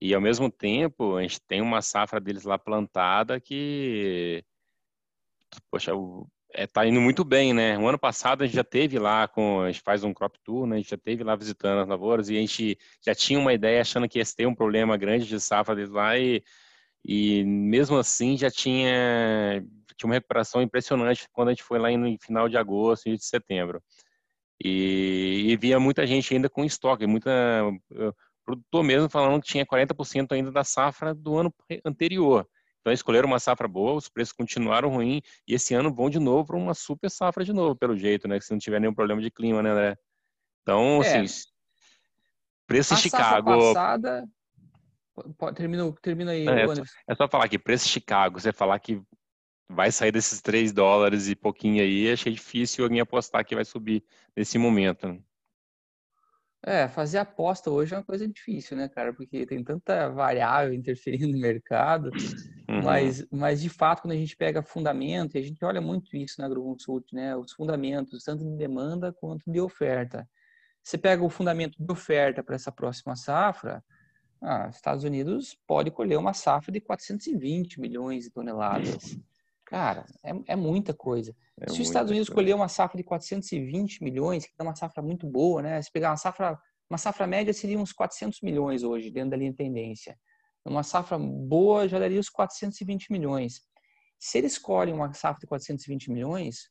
E 0.00 0.14
ao 0.14 0.20
mesmo 0.20 0.50
tempo, 0.50 1.16
a 1.16 1.22
gente 1.22 1.40
tem 1.42 1.60
uma 1.60 1.82
safra 1.82 2.20
deles 2.20 2.44
lá 2.44 2.58
plantada 2.58 3.40
que, 3.40 4.44
poxa, 5.70 5.92
é, 6.54 6.66
tá 6.66 6.86
indo 6.86 7.00
muito 7.00 7.24
bem, 7.24 7.52
né? 7.52 7.78
O 7.78 7.88
ano 7.88 7.98
passado 7.98 8.42
a 8.42 8.46
gente 8.46 8.56
já 8.56 8.64
teve 8.64 8.98
lá 8.98 9.26
com, 9.28 9.60
a 9.62 9.70
gente 9.70 9.82
faz 9.82 10.04
um 10.04 10.12
crop 10.12 10.38
tour, 10.44 10.66
né? 10.66 10.76
A 10.76 10.78
gente 10.78 10.90
já 10.90 10.98
teve 10.98 11.24
lá 11.24 11.34
visitando 11.36 11.80
as 11.80 11.88
lavouras 11.88 12.28
e 12.28 12.36
a 12.36 12.40
gente 12.40 12.78
já 13.04 13.14
tinha 13.14 13.38
uma 13.38 13.52
ideia 13.52 13.80
achando 13.80 14.08
que 14.08 14.18
ia 14.18 14.24
ter 14.24 14.46
um 14.46 14.54
problema 14.54 14.96
grande 14.96 15.26
de 15.26 15.40
safra 15.40 15.74
deles 15.74 15.90
lá 15.90 16.18
e, 16.18 16.42
e 17.04 17.44
mesmo 17.44 17.96
assim 17.96 18.36
já 18.36 18.50
tinha, 18.50 19.64
tinha 19.96 20.08
uma 20.08 20.14
recuperação 20.14 20.62
impressionante 20.62 21.28
quando 21.32 21.48
a 21.48 21.52
gente 21.52 21.64
foi 21.64 21.78
lá 21.78 21.90
no 21.90 22.16
final 22.20 22.48
de 22.48 22.56
agosto 22.56 23.08
e 23.08 23.16
de 23.16 23.24
setembro. 23.24 23.82
E, 24.64 25.46
e 25.48 25.56
via 25.56 25.80
muita 25.80 26.06
gente 26.06 26.34
ainda 26.34 26.48
com 26.48 26.64
estoque, 26.64 27.06
muita 27.06 27.30
produtor 28.44 28.82
mesmo 28.84 29.08
falando 29.08 29.40
que 29.40 29.48
tinha 29.48 29.66
40% 29.66 30.32
ainda 30.32 30.50
da 30.50 30.64
safra 30.64 31.14
do 31.14 31.36
ano 31.36 31.54
anterior. 31.84 32.46
Então 32.82 32.92
escolheram 32.92 33.28
uma 33.28 33.38
safra 33.38 33.68
boa, 33.68 33.94
os 33.94 34.08
preços 34.08 34.32
continuaram 34.32 34.88
ruins 34.88 35.22
e 35.46 35.54
esse 35.54 35.72
ano 35.72 35.94
vão 35.94 36.10
de 36.10 36.18
novo 36.18 36.48
para 36.48 36.56
uma 36.56 36.74
super 36.74 37.08
safra 37.08 37.44
de 37.44 37.52
novo, 37.52 37.76
pelo 37.76 37.96
jeito, 37.96 38.26
né? 38.26 38.40
Se 38.40 38.50
não 38.50 38.58
tiver 38.58 38.80
nenhum 38.80 38.92
problema 38.92 39.22
de 39.22 39.30
clima, 39.30 39.62
né, 39.62 39.70
André? 39.70 39.96
Então, 40.62 41.00
é. 41.02 41.20
assim, 41.20 41.48
preço 42.66 42.94
em 42.94 42.96
Chicago. 42.96 43.72
Passada... 43.72 44.28
Termina, 45.54 45.92
termina 46.00 46.30
aí, 46.32 46.48
é, 46.48 46.62
é, 46.62 46.74
só, 46.74 46.82
é 47.06 47.14
só 47.14 47.28
falar 47.28 47.46
que 47.46 47.58
preço 47.58 47.86
Chicago, 47.86 48.40
você 48.40 48.50
falar 48.50 48.78
que 48.78 49.00
vai 49.68 49.92
sair 49.92 50.10
desses 50.10 50.40
3 50.40 50.72
dólares 50.72 51.28
e 51.28 51.36
pouquinho 51.36 51.82
aí, 51.82 52.10
achei 52.10 52.32
difícil 52.32 52.84
alguém 52.84 52.98
apostar 52.98 53.44
que 53.44 53.54
vai 53.54 53.64
subir 53.64 54.02
nesse 54.34 54.58
momento. 54.58 55.06
Né? 55.06 55.20
É, 56.64 56.86
fazer 56.86 57.18
aposta 57.18 57.70
hoje 57.70 57.92
é 57.92 57.98
uma 57.98 58.04
coisa 58.04 58.26
difícil, 58.28 58.76
né, 58.76 58.88
cara? 58.88 59.12
Porque 59.12 59.44
tem 59.44 59.64
tanta 59.64 60.08
variável 60.10 60.72
interferindo 60.74 61.32
no 61.32 61.38
mercado. 61.38 62.10
Uhum. 62.72 62.82
Mas, 62.82 63.26
mas, 63.30 63.60
de 63.60 63.68
fato, 63.68 64.02
quando 64.02 64.12
a 64.12 64.16
gente 64.16 64.34
pega 64.34 64.62
fundamento, 64.62 65.36
e 65.36 65.38
a 65.38 65.42
gente 65.42 65.62
olha 65.64 65.80
muito 65.80 66.16
isso 66.16 66.40
na 66.40 66.46
AgroConsult, 66.46 67.06
né? 67.12 67.36
Os 67.36 67.52
fundamentos, 67.52 68.24
tanto 68.24 68.44
de 68.44 68.56
demanda 68.56 69.12
quanto 69.12 69.42
de 69.50 69.60
oferta. 69.60 70.26
Você 70.82 70.96
pega 70.96 71.22
o 71.22 71.28
fundamento 71.28 71.76
de 71.78 71.92
oferta 71.92 72.42
para 72.42 72.54
essa 72.54 72.72
próxima 72.72 73.14
safra, 73.14 73.84
ah, 74.40 74.68
Estados 74.68 75.04
Unidos 75.04 75.56
pode 75.68 75.90
colher 75.90 76.18
uma 76.18 76.32
safra 76.32 76.72
de 76.72 76.80
420 76.80 77.80
milhões 77.80 78.24
de 78.24 78.30
toneladas. 78.30 79.16
Cara, 79.64 80.04
é, 80.24 80.32
é 80.48 80.56
muita 80.56 80.92
coisa. 80.92 81.34
É 81.60 81.68
Se 81.68 81.80
os 81.80 81.86
Estados 81.86 82.10
Unidos 82.10 82.28
escolher 82.28 82.54
uma 82.54 82.68
safra 82.68 82.96
de 82.96 83.04
420 83.04 84.02
milhões, 84.02 84.44
que 84.44 84.52
é 84.58 84.62
uma 84.62 84.74
safra 84.74 85.00
muito 85.00 85.26
boa, 85.26 85.62
né? 85.62 85.80
Se 85.80 85.92
pegar 85.92 86.10
uma 86.10 86.16
safra, 86.16 86.58
uma 86.90 86.98
safra 86.98 87.26
média 87.26 87.54
seria 87.54 87.78
uns 87.78 87.92
400 87.92 88.40
milhões 88.40 88.82
hoje, 88.82 89.10
dentro 89.10 89.30
da 89.30 89.36
linha 89.36 89.52
de 89.52 89.56
tendência. 89.56 90.18
Uma 90.64 90.82
safra 90.82 91.18
boa 91.18 91.88
já 91.88 91.98
daria 91.98 92.20
os 92.20 92.28
420 92.28 93.10
milhões. 93.10 93.62
Se 94.18 94.38
eles 94.38 94.52
escolhem 94.52 94.94
uma 94.94 95.12
safra 95.12 95.40
de 95.40 95.46
420 95.46 96.10
milhões, 96.10 96.70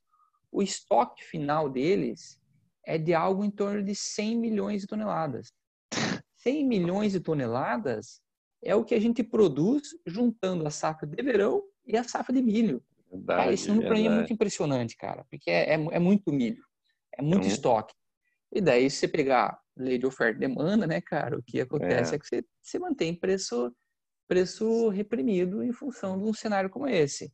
o 0.52 0.62
estoque 0.62 1.24
final 1.24 1.70
deles 1.70 2.40
é 2.86 2.98
de 2.98 3.14
algo 3.14 3.44
em 3.44 3.52
torno 3.52 3.84
de 3.84 3.94
100 3.94 4.38
milhões 4.38 4.82
de 4.82 4.88
toneladas. 4.88 5.52
100 6.38 6.68
milhões 6.68 7.12
de 7.12 7.20
toneladas 7.20 8.22
é 8.64 8.76
o 8.76 8.86
que 8.86 8.96
a 8.96 9.00
gente 9.00 9.24
produz 9.24 9.90
juntando 10.06 10.66
a 10.66 10.72
safra 10.72 11.08
de 11.08 11.22
verão 11.22 11.64
e 11.86 11.98
a 11.98 12.04
safra 12.04 12.34
de 12.34 12.42
milho. 12.42 12.84
Verdade, 13.12 13.42
cara, 13.42 13.54
esse 13.54 13.68
número 13.68 13.88
para 13.88 13.98
mim 13.98 14.06
é 14.06 14.10
muito 14.10 14.34
impressionante, 14.34 14.96
cara, 14.96 15.26
porque 15.30 15.52
é, 15.52 15.72
é, 15.72 15.74
é 15.74 16.00
muito 16.00 16.32
milho, 16.32 16.64
é 17.18 17.22
muito 17.22 17.44
é 17.44 17.48
um... 17.48 17.52
estoque. 17.52 17.94
E 18.54 18.62
daí, 18.62 18.90
se 18.90 18.98
você 18.98 19.08
pegar 19.08 19.60
lei 19.82 19.98
de 19.98 20.06
oferta 20.06 20.38
e 20.38 20.40
demanda, 20.40 20.88
né, 20.88 21.02
cara, 21.02 21.38
o 21.38 21.44
que 21.44 21.60
acontece 21.60 22.14
é, 22.14 22.16
é 22.16 22.20
que 22.20 22.26
você, 22.26 22.44
você 22.62 22.80
mantém 22.80 23.14
preço, 23.14 23.74
preço 24.28 24.90
reprimido 24.90 25.64
em 25.64 25.72
função 25.72 26.18
de 26.18 26.24
um 26.24 26.34
cenário 26.34 26.70
como 26.70 26.88
esse. 26.88 27.32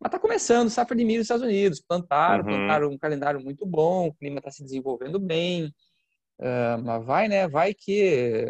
Mas 0.00 0.12
tá 0.12 0.18
começando, 0.18 0.70
safra 0.70 0.96
de 0.96 1.04
milho 1.04 1.18
nos 1.18 1.24
Estados 1.24 1.44
Unidos, 1.44 1.80
plantaram, 1.80 2.44
uhum. 2.44 2.50
plantaram 2.50 2.88
um 2.90 2.98
calendário 2.98 3.40
muito 3.40 3.66
bom, 3.66 4.08
o 4.08 4.14
clima 4.14 4.38
está 4.38 4.50
se 4.50 4.62
desenvolvendo 4.62 5.18
bem, 5.18 5.66
uh, 6.40 6.82
mas 6.84 7.04
vai, 7.04 7.28
né, 7.28 7.48
vai 7.48 7.74
que 7.74 8.44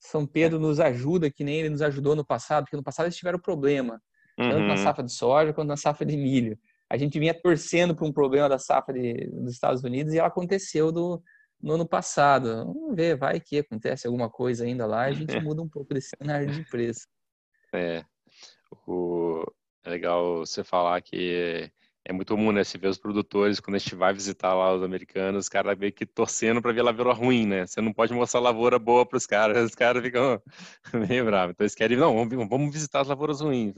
São 0.00 0.26
Pedro 0.26 0.58
nos 0.58 0.80
ajuda, 0.80 1.30
que 1.30 1.44
nem 1.44 1.60
ele 1.60 1.70
nos 1.70 1.82
ajudou 1.82 2.16
no 2.16 2.24
passado, 2.24 2.64
porque 2.64 2.76
no 2.76 2.82
passado 2.82 3.06
eles 3.06 3.16
tiveram 3.16 3.38
problema 3.38 4.00
uhum. 4.38 4.50
tanto 4.50 4.62
na 4.62 4.74
uhum. 4.74 4.76
safra 4.76 5.04
de 5.04 5.12
soja 5.12 5.52
quanto 5.52 5.68
na 5.68 5.76
safra 5.76 6.04
de 6.04 6.16
milho. 6.16 6.58
A 6.90 6.96
gente 6.96 7.18
vinha 7.18 7.34
torcendo 7.34 7.94
para 7.94 8.06
um 8.06 8.12
problema 8.12 8.48
da 8.48 8.58
safra 8.58 8.94
de, 8.94 9.26
dos 9.30 9.52
Estados 9.52 9.82
Unidos 9.82 10.12
e 10.12 10.18
ela 10.18 10.28
aconteceu 10.28 10.92
do, 10.92 11.22
no 11.60 11.74
ano 11.74 11.86
passado. 11.86 12.64
Vamos 12.66 12.94
ver, 12.94 13.16
vai 13.16 13.40
que 13.40 13.58
acontece 13.58 14.06
alguma 14.06 14.30
coisa 14.30 14.64
ainda 14.64 14.86
lá, 14.86 15.04
a 15.04 15.12
gente 15.38 15.38
muda 15.40 15.62
um 15.62 15.68
pouco 15.68 15.94
desse 15.94 16.10
cenário 16.16 16.50
de 16.50 16.64
preço. 16.70 17.06
É, 17.72 18.04
o, 18.86 19.44
é 19.84 19.90
legal 19.90 20.38
você 20.38 20.62
falar 20.62 21.00
que 21.02 21.70
é 22.06 22.12
muito 22.12 22.34
comum, 22.34 22.52
né? 22.52 22.62
Se 22.62 22.76
vê 22.76 22.86
os 22.86 22.98
produtores, 22.98 23.60
quando 23.60 23.76
a 23.76 23.78
gente 23.78 23.94
vai 23.94 24.12
visitar 24.12 24.52
lá 24.54 24.74
os 24.74 24.82
americanos, 24.82 25.44
os 25.44 25.48
caras 25.48 25.76
meio 25.78 25.92
que 25.92 26.04
torcendo 26.04 26.60
para 26.60 26.72
ver 26.72 26.80
a 26.80 26.84
lavoura 26.84 27.14
ruim, 27.14 27.46
né? 27.46 27.66
Você 27.66 27.80
não 27.80 27.94
pode 27.94 28.12
mostrar 28.12 28.40
lavoura 28.40 28.78
boa 28.78 29.06
para 29.06 29.16
os 29.16 29.26
caras, 29.26 29.56
os 29.70 29.74
caras 29.74 30.02
ficam 30.02 30.40
meio 31.08 31.24
bravos. 31.24 31.52
Então 31.52 31.64
eles 31.64 31.74
querem, 31.74 31.96
não, 31.96 32.28
vamos 32.46 32.72
visitar 32.72 33.00
as 33.00 33.08
lavouras 33.08 33.40
ruins. 33.40 33.74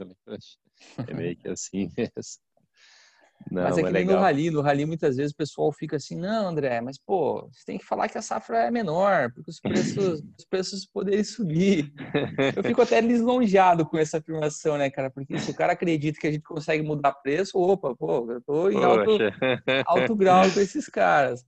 É 1.07 1.13
meio 1.13 1.37
que 1.37 1.47
assim 1.47 1.89
mesmo. 1.97 2.46
Não, 3.51 3.63
mas 3.63 3.77
é 3.77 3.81
que 3.81 3.87
é 3.87 3.91
nem 3.91 4.05
no 4.05 4.17
rally, 4.17 4.49
no 4.49 4.61
rally 4.61 4.85
muitas 4.85 5.15
vezes 5.15 5.31
o 5.31 5.35
pessoal 5.35 5.71
fica 5.71 5.95
assim, 5.95 6.15
não, 6.15 6.49
André, 6.49 6.81
mas 6.81 6.97
pô, 6.97 7.47
você 7.51 7.63
tem 7.65 7.77
que 7.77 7.85
falar 7.85 8.09
que 8.09 8.17
a 8.17 8.21
safra 8.21 8.63
é 8.63 8.71
menor, 8.71 9.31
porque 9.31 9.49
os 9.49 9.59
preços, 9.59 10.21
os 10.37 10.45
preços 10.45 10.85
poderem 10.85 11.23
subir. 11.23 11.93
Eu 12.55 12.63
fico 12.63 12.81
até 12.81 12.99
lisonjeado 12.99 13.85
com 13.85 13.97
essa 13.97 14.17
afirmação, 14.17 14.77
né, 14.77 14.89
cara? 14.89 15.09
Porque 15.09 15.37
se 15.39 15.51
o 15.51 15.55
cara 15.55 15.73
acredita 15.73 16.19
que 16.19 16.27
a 16.27 16.31
gente 16.31 16.43
consegue 16.43 16.83
mudar 16.83 17.13
preço, 17.13 17.57
opa, 17.57 17.95
pô, 17.95 18.29
eu 18.31 18.41
tô 18.41 18.69
em 18.69 18.83
alto, 18.83 19.17
alto 19.85 20.15
grau 20.15 20.51
com 20.51 20.59
esses 20.59 20.87
caras. 20.87 21.45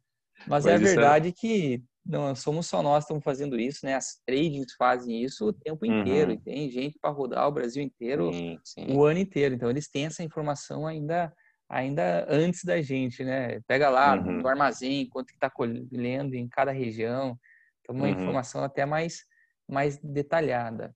Mas, 0.48 0.66
é 0.66 0.72
mas 0.72 0.82
é 0.82 0.86
verdade 0.86 1.30
é... 1.30 1.32
que 1.32 1.84
não 2.06 2.34
somos 2.34 2.66
só 2.66 2.82
nós 2.82 3.04
que 3.04 3.08
estamos 3.08 3.24
fazendo 3.24 3.60
isso, 3.60 3.86
né? 3.86 3.96
As 3.96 4.20
tradings 4.26 4.74
fazem 4.78 5.22
isso 5.22 5.48
o 5.48 5.54
tempo 5.54 5.86
inteiro. 5.86 6.32
Uhum. 6.32 6.38
E 6.38 6.42
tem 6.42 6.72
gente 6.72 6.98
para 7.00 7.12
rodar 7.12 7.48
o 7.48 7.52
Brasil 7.52 7.84
inteiro 7.84 8.34
sim, 8.34 8.58
sim. 8.64 8.86
o 8.90 9.04
ano 9.04 9.20
inteiro. 9.20 9.54
Então, 9.54 9.70
eles 9.70 9.90
têm 9.90 10.06
essa 10.06 10.24
informação 10.24 10.88
ainda 10.88 11.32
ainda 11.70 12.26
antes 12.28 12.64
da 12.64 12.82
gente, 12.82 13.24
né? 13.24 13.62
Pega 13.68 13.90
lá 13.90 14.16
uhum. 14.16 14.42
no 14.42 14.48
armazém, 14.48 15.08
quanto 15.08 15.28
que 15.28 15.36
está 15.36 15.50
colhendo 15.50 16.36
em 16.36 16.50
cada 16.50 16.72
região. 16.72 17.40
Então, 17.82 17.96
uma 17.96 18.08
uhum. 18.08 18.12
informação 18.12 18.64
até 18.64 18.86
mais, 18.86 19.24
mais 19.68 19.98
detalhada. 20.00 20.94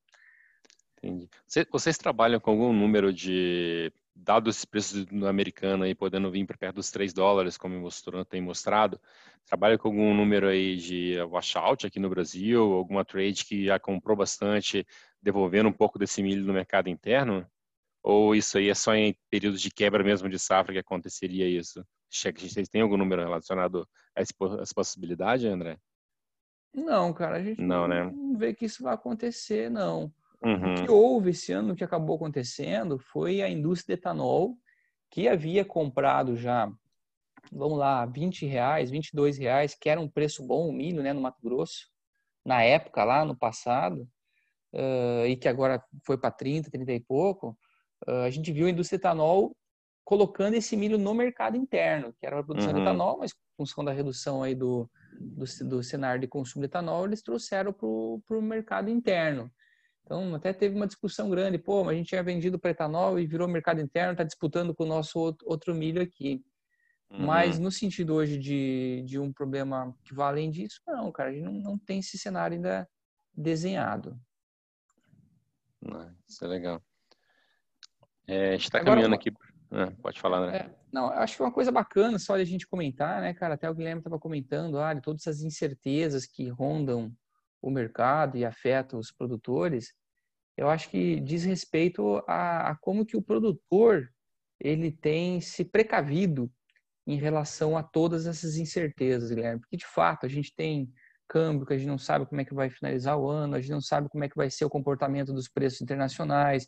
Entendi. 0.97 1.30
Vocês 1.71 1.97
trabalham 1.97 2.39
com 2.39 2.51
algum 2.51 2.74
número 2.74 3.13
de 3.13 3.93
dados 4.15 4.55
esses 4.55 4.65
preços 4.65 5.05
no 5.07 5.28
americano 5.28 5.84
aí 5.84 5.93
podendo 5.93 6.32
vir 6.32 6.45
para 6.45 6.57
perto 6.57 6.76
dos 6.76 6.91
3 6.91 7.13
dólares, 7.13 7.57
como 7.57 7.80
mostrou, 7.80 8.24
tem 8.24 8.41
mostrado, 8.41 8.99
trabalha 9.45 9.78
com 9.78 9.89
algum 9.89 10.13
número 10.13 10.47
aí 10.47 10.78
de 10.78 11.19
washout 11.24 11.86
aqui 11.86 11.99
no 11.99 12.09
Brasil, 12.09 12.61
alguma 12.74 13.03
trade 13.03 13.45
que 13.45 13.65
já 13.65 13.80
comprou 13.80 14.15
bastante, 14.15 14.86
devolvendo 15.21 15.69
um 15.69 15.74
pouco 15.74 15.99
desse 15.99 16.21
milho 16.24 16.45
no 16.45 16.53
mercado 16.53 16.89
interno? 16.89 17.45
Ou 18.03 18.35
isso 18.35 18.57
aí 18.57 18.69
é 18.69 18.75
só 18.75 18.93
em 18.93 19.15
períodos 19.29 19.61
de 19.61 19.71
quebra 19.71 20.03
mesmo 20.03 20.27
de 20.27 20.37
safra 20.37 20.73
que 20.73 20.79
aconteceria 20.79 21.47
isso? 21.47 21.85
Vocês 22.11 22.67
têm 22.69 22.81
algum 22.81 22.97
número 22.97 23.23
relacionado 23.23 23.87
a 24.15 24.21
essa 24.21 24.73
possibilidade, 24.75 25.47
André? 25.47 25.79
Não, 26.73 27.13
cara, 27.13 27.37
a 27.37 27.43
gente 27.43 27.61
não, 27.61 27.87
né? 27.87 28.11
não 28.11 28.37
vê 28.37 28.53
que 28.53 28.65
isso 28.65 28.83
vai 28.83 28.93
acontecer, 28.93 29.69
não. 29.69 30.11
Uhum. 30.43 30.73
O 30.73 30.75
que 30.75 30.91
houve 30.91 31.29
esse 31.29 31.53
ano, 31.53 31.73
o 31.73 31.75
que 31.75 31.83
acabou 31.83 32.15
acontecendo, 32.15 32.99
foi 32.99 33.41
a 33.41 33.49
indústria 33.49 33.95
de 33.95 34.01
etanol, 34.01 34.57
que 35.09 35.27
havia 35.27 35.63
comprado 35.63 36.35
já, 36.35 36.69
vamos 37.51 37.77
lá, 37.77 38.05
20 38.05 38.45
reais, 38.45 38.89
22 38.89 39.37
reais, 39.37 39.75
que 39.75 39.89
era 39.89 40.01
um 40.01 40.09
preço 40.09 40.45
bom 40.45 40.67
o 40.67 40.73
milho, 40.73 41.01
né, 41.01 41.13
no 41.13 41.21
Mato 41.21 41.41
Grosso, 41.41 41.87
na 42.43 42.63
época 42.63 43.03
lá, 43.03 43.23
no 43.23 43.37
passado, 43.37 44.07
uh, 44.73 45.25
e 45.27 45.37
que 45.37 45.47
agora 45.47 45.81
foi 46.03 46.17
para 46.17 46.31
30, 46.31 46.69
30 46.69 46.91
e 46.91 46.99
pouco, 46.99 47.57
a 48.07 48.29
gente 48.29 48.51
viu 48.51 48.67
a 48.67 48.69
indústria 48.69 48.97
etanol 48.97 49.55
colocando 50.03 50.55
esse 50.55 50.75
milho 50.75 50.97
no 50.97 51.13
mercado 51.13 51.55
interno, 51.55 52.13
que 52.19 52.25
era 52.25 52.39
a 52.39 52.43
produção 52.43 52.71
uhum. 52.71 52.75
de 52.75 52.81
etanol, 52.81 53.17
mas 53.19 53.31
em 53.31 53.55
função 53.57 53.83
da 53.83 53.91
redução 53.91 54.43
aí 54.43 54.53
do, 54.53 54.89
do, 55.19 55.45
do 55.67 55.83
cenário 55.83 56.19
de 56.19 56.27
consumo 56.27 56.61
de 56.61 56.65
etanol, 56.65 57.05
eles 57.05 57.21
trouxeram 57.21 57.71
para 57.71 57.87
o 57.87 58.41
mercado 58.41 58.89
interno. 58.89 59.49
Então, 60.03 60.35
até 60.35 60.51
teve 60.51 60.75
uma 60.75 60.87
discussão 60.87 61.29
grande, 61.29 61.57
pô, 61.57 61.83
mas 61.83 61.93
a 61.93 61.97
gente 61.97 62.09
tinha 62.09 62.23
vendido 62.23 62.59
para 62.59 62.71
etanol 62.71 63.17
e 63.17 63.25
virou 63.25 63.47
mercado 63.47 63.79
interno, 63.79 64.11
está 64.11 64.23
disputando 64.23 64.75
com 64.75 64.83
o 64.83 64.87
nosso 64.87 65.17
outro, 65.17 65.47
outro 65.49 65.73
milho 65.73 66.01
aqui. 66.01 66.43
Uhum. 67.09 67.25
Mas 67.25 67.57
no 67.57 67.71
sentido 67.71 68.15
hoje 68.15 68.37
de, 68.37 69.03
de 69.05 69.17
um 69.17 69.31
problema 69.31 69.95
que 70.03 70.13
vai 70.13 70.27
além 70.27 70.49
disso, 70.49 70.81
não, 70.85 71.11
cara, 71.11 71.29
a 71.29 71.33
gente 71.33 71.43
não, 71.43 71.53
não 71.53 71.77
tem 71.77 71.99
esse 71.99 72.17
cenário 72.17 72.55
ainda 72.55 72.89
desenhado. 73.33 74.19
Isso 76.27 76.43
é 76.43 76.47
legal. 76.47 76.81
É, 78.28 78.49
a 78.49 78.51
gente 78.53 78.63
está 78.63 78.84
caminhando 78.84 79.15
aqui. 79.15 79.32
Ah, 79.71 79.91
pode 80.01 80.19
falar, 80.19 80.45
né? 80.45 80.57
É, 80.57 80.69
não, 80.91 81.07
acho 81.07 81.36
que 81.36 81.41
é 81.41 81.45
uma 81.45 81.51
coisa 81.51 81.71
bacana 81.71 82.19
só 82.19 82.36
de 82.36 82.43
a 82.43 82.45
gente 82.45 82.67
comentar, 82.67 83.21
né, 83.21 83.34
cara? 83.34 83.55
Até 83.55 83.69
o 83.69 83.74
Guilherme 83.74 83.99
estava 83.99 84.19
comentando, 84.19 84.78
ah, 84.80 84.95
todas 85.01 85.21
essas 85.21 85.41
incertezas 85.41 86.26
que 86.26 86.47
rondam 86.49 87.11
o 87.61 87.71
mercado 87.71 88.38
e 88.38 88.45
afetam 88.45 88.99
os 88.99 89.11
produtores. 89.11 89.93
Eu 90.55 90.69
acho 90.69 90.89
que 90.89 91.19
diz 91.19 91.43
respeito 91.43 92.24
a, 92.28 92.69
a 92.69 92.76
como 92.76 93.05
que 93.05 93.17
o 93.17 93.21
produtor 93.21 94.11
ele 94.59 94.91
tem 94.91 95.41
se 95.41 95.65
precavido 95.65 96.51
em 97.07 97.17
relação 97.17 97.76
a 97.76 97.84
todas 97.84 98.28
essas 98.28 98.57
incertezas, 98.57 99.30
Guilherme. 99.30 99.59
Porque, 99.59 99.78
de 99.78 99.86
fato, 99.86 100.26
a 100.26 100.30
gente 100.30 100.53
tem 100.55 100.91
câmbio 101.28 101.65
que 101.65 101.74
a 101.74 101.78
gente 101.78 101.88
não 101.88 101.97
sabe 101.97 102.26
como 102.26 102.39
é 102.39 102.45
que 102.45 102.53
vai 102.53 102.69
finalizar 102.69 103.17
o 103.17 103.28
ano, 103.28 103.55
a 103.55 103.59
gente 103.59 103.71
não 103.71 103.82
sabe 103.82 104.07
como 104.07 104.24
é 104.24 104.30
que 104.30 104.36
vai 104.36 104.49
ser 104.49 104.65
o 104.65 104.69
comportamento 104.69 105.34
dos 105.34 105.47
preços 105.47 105.82
internacionais, 105.82 106.67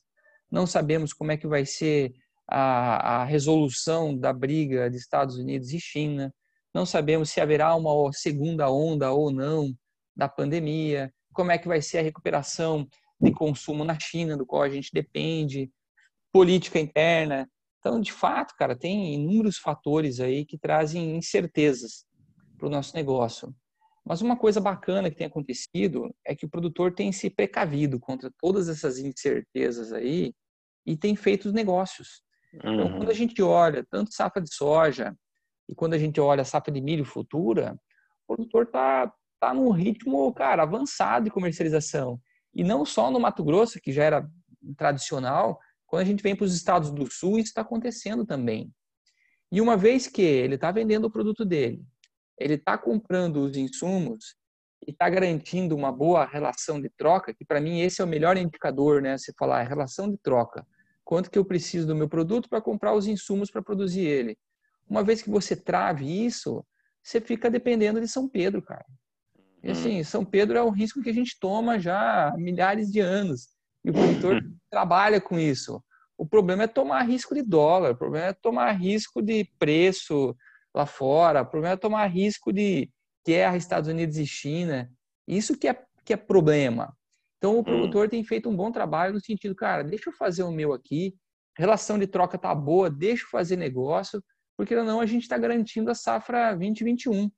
não 0.55 0.65
sabemos 0.65 1.11
como 1.11 1.33
é 1.33 1.37
que 1.37 1.47
vai 1.47 1.65
ser 1.65 2.13
a, 2.47 3.23
a 3.23 3.23
resolução 3.25 4.17
da 4.17 4.31
briga 4.31 4.89
de 4.89 4.95
Estados 4.95 5.35
Unidos 5.35 5.73
e 5.73 5.79
China, 5.81 6.33
não 6.73 6.85
sabemos 6.85 7.29
se 7.29 7.41
haverá 7.41 7.75
uma 7.75 8.09
segunda 8.13 8.71
onda 8.71 9.11
ou 9.11 9.29
não 9.29 9.73
da 10.15 10.29
pandemia, 10.29 11.13
como 11.33 11.51
é 11.51 11.57
que 11.57 11.67
vai 11.67 11.81
ser 11.81 11.97
a 11.97 12.01
recuperação 12.01 12.87
de 13.19 13.33
consumo 13.33 13.83
na 13.83 13.99
China, 13.99 14.37
do 14.37 14.45
qual 14.45 14.61
a 14.61 14.69
gente 14.69 14.91
depende, 14.93 15.69
política 16.31 16.79
interna. 16.79 17.49
Então, 17.79 17.99
de 17.99 18.13
fato, 18.13 18.55
cara, 18.57 18.77
tem 18.77 19.13
inúmeros 19.13 19.57
fatores 19.57 20.21
aí 20.21 20.45
que 20.45 20.57
trazem 20.57 21.17
incertezas 21.17 22.05
para 22.57 22.67
o 22.67 22.71
nosso 22.71 22.95
negócio. 22.95 23.53
Mas 24.05 24.21
uma 24.21 24.37
coisa 24.37 24.61
bacana 24.61 25.09
que 25.09 25.17
tem 25.17 25.27
acontecido 25.27 26.15
é 26.25 26.33
que 26.33 26.45
o 26.45 26.49
produtor 26.49 26.93
tem 26.93 27.11
se 27.11 27.29
precavido 27.29 27.99
contra 27.99 28.31
todas 28.39 28.69
essas 28.69 28.99
incertezas 28.99 29.91
aí 29.91 30.33
e 30.85 30.95
tem 30.95 31.15
feito 31.15 31.45
os 31.45 31.53
negócios. 31.53 32.21
Então, 32.53 32.85
uhum. 32.85 32.97
quando 32.97 33.09
a 33.09 33.13
gente 33.13 33.41
olha 33.41 33.85
tanto 33.89 34.13
safra 34.13 34.41
de 34.41 34.53
soja 34.53 35.15
e 35.67 35.75
quando 35.75 35.93
a 35.93 35.97
gente 35.97 36.19
olha 36.21 36.45
safra 36.45 36.71
de 36.71 36.81
milho 36.81 37.03
futura, 37.03 37.77
o 38.27 38.35
produtor 38.35 38.63
está 38.63 39.11
tá 39.39 39.53
num 39.53 39.71
ritmo, 39.71 40.33
cara, 40.33 40.63
avançado 40.63 41.25
de 41.25 41.31
comercialização. 41.31 42.19
E 42.53 42.63
não 42.63 42.85
só 42.85 43.11
no 43.11 43.19
Mato 43.19 43.43
Grosso, 43.43 43.79
que 43.81 43.91
já 43.91 44.03
era 44.03 44.29
tradicional, 44.77 45.59
quando 45.85 46.03
a 46.03 46.05
gente 46.05 46.23
vem 46.23 46.35
para 46.35 46.45
os 46.45 46.55
estados 46.55 46.91
do 46.91 47.11
sul, 47.11 47.37
isso 47.37 47.49
está 47.49 47.61
acontecendo 47.61 48.25
também. 48.25 48.71
E 49.51 49.59
uma 49.59 49.75
vez 49.77 50.07
que 50.07 50.21
ele 50.21 50.55
está 50.55 50.71
vendendo 50.71 51.05
o 51.05 51.11
produto 51.11 51.45
dele, 51.45 51.83
ele 52.39 52.55
está 52.55 52.77
comprando 52.77 53.37
os 53.37 53.55
insumos 53.55 54.35
e 54.87 54.91
está 54.91 55.09
garantindo 55.09 55.75
uma 55.75 55.91
boa 55.91 56.25
relação 56.25 56.81
de 56.81 56.89
troca, 56.89 57.33
que 57.33 57.45
para 57.45 57.61
mim 57.61 57.81
esse 57.81 58.01
é 58.01 58.03
o 58.03 58.07
melhor 58.07 58.37
indicador, 58.37 59.01
né? 59.01 59.17
Você 59.17 59.33
falar, 59.37 59.61
é 59.61 59.67
relação 59.67 60.09
de 60.09 60.17
troca 60.17 60.65
quanto 61.05 61.29
que 61.29 61.37
eu 61.37 61.45
preciso 61.45 61.87
do 61.87 61.95
meu 61.95 62.09
produto 62.09 62.49
para 62.49 62.59
comprar 62.59 62.93
os 62.93 63.07
insumos 63.07 63.51
para 63.51 63.61
produzir 63.61 64.01
ele. 64.01 64.37
Uma 64.89 65.03
vez 65.03 65.21
que 65.21 65.29
você 65.29 65.55
trave 65.55 66.25
isso, 66.25 66.65
você 67.01 67.21
fica 67.21 67.49
dependendo 67.49 68.01
de 68.01 68.07
São 68.07 68.27
Pedro, 68.27 68.61
cara. 68.61 68.85
E 69.63 69.71
assim, 69.71 70.03
São 70.03 70.25
Pedro 70.25 70.57
é 70.57 70.63
um 70.63 70.71
risco 70.71 71.01
que 71.01 71.09
a 71.09 71.13
gente 71.13 71.39
toma 71.39 71.79
já 71.79 72.29
há 72.29 72.37
milhares 72.37 72.91
de 72.91 72.99
anos. 72.99 73.49
E 73.83 73.91
o 73.91 73.93
produtor 73.93 74.43
trabalha 74.69 75.21
com 75.21 75.39
isso. 75.39 75.81
O 76.17 76.25
problema 76.25 76.63
é 76.63 76.67
tomar 76.67 77.03
risco 77.03 77.35
de 77.35 77.43
dólar, 77.43 77.91
o 77.91 77.97
problema 77.97 78.27
é 78.27 78.33
tomar 78.33 78.71
risco 78.71 79.21
de 79.21 79.45
preço 79.59 80.35
lá 80.73 80.85
fora, 80.85 81.41
o 81.41 81.45
problema 81.45 81.73
é 81.73 81.77
tomar 81.77 82.05
risco 82.07 82.51
de 82.51 82.89
guerra 83.25 83.57
Estados 83.57 83.89
Unidos 83.89 84.17
e 84.17 84.25
China. 84.25 84.89
Isso 85.27 85.57
que 85.57 85.67
é, 85.67 85.83
que 86.03 86.13
é 86.13 86.17
problema. 86.17 86.95
Então, 87.45 87.57
o 87.57 87.59
hum. 87.59 87.63
produtor 87.63 88.07
hum. 88.07 88.09
tem 88.09 88.23
feito 88.23 88.49
um 88.49 88.55
bom 88.55 88.71
trabalho 88.71 89.13
no 89.13 89.21
sentido, 89.21 89.53
cara, 89.53 89.83
deixa 89.83 90.09
eu 90.09 90.13
fazer 90.13 90.41
o 90.41 90.51
meu 90.51 90.73
aqui, 90.73 91.15
relação 91.55 91.99
de 91.99 92.07
troca 92.07 92.39
tá 92.39 92.55
boa, 92.55 92.89
deixa 92.89 93.23
eu 93.23 93.29
fazer 93.29 93.55
negócio, 93.55 94.19
porque 94.57 94.75
não 94.75 94.99
a 94.99 95.05
gente 95.05 95.23
está 95.23 95.37
garantindo 95.37 95.91
a 95.91 95.95
safra 95.95 96.55
2021, 96.55 97.29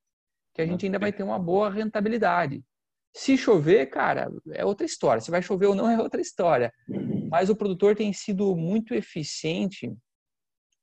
que 0.53 0.62
a 0.62 0.66
gente 0.66 0.86
ainda 0.86 0.97
vai 0.97 1.12
ter 1.12 1.24
uma 1.24 1.38
boa 1.38 1.70
rentabilidade. 1.70 2.64
Se 3.14 3.38
chover, 3.38 3.88
cara, 3.88 4.32
é 4.53 4.64
outra 4.64 4.86
história. 4.86 5.20
Se 5.20 5.30
vai 5.30 5.41
chover 5.41 5.66
ou 5.66 5.76
não 5.76 5.89
é 5.91 5.99
outra 5.99 6.22
história. 6.22 6.72
Mas 7.30 7.49
o 7.49 7.55
produtor 7.55 7.93
tem 7.93 8.14
sido 8.14 8.55
muito 8.55 8.93
eficiente 8.93 9.93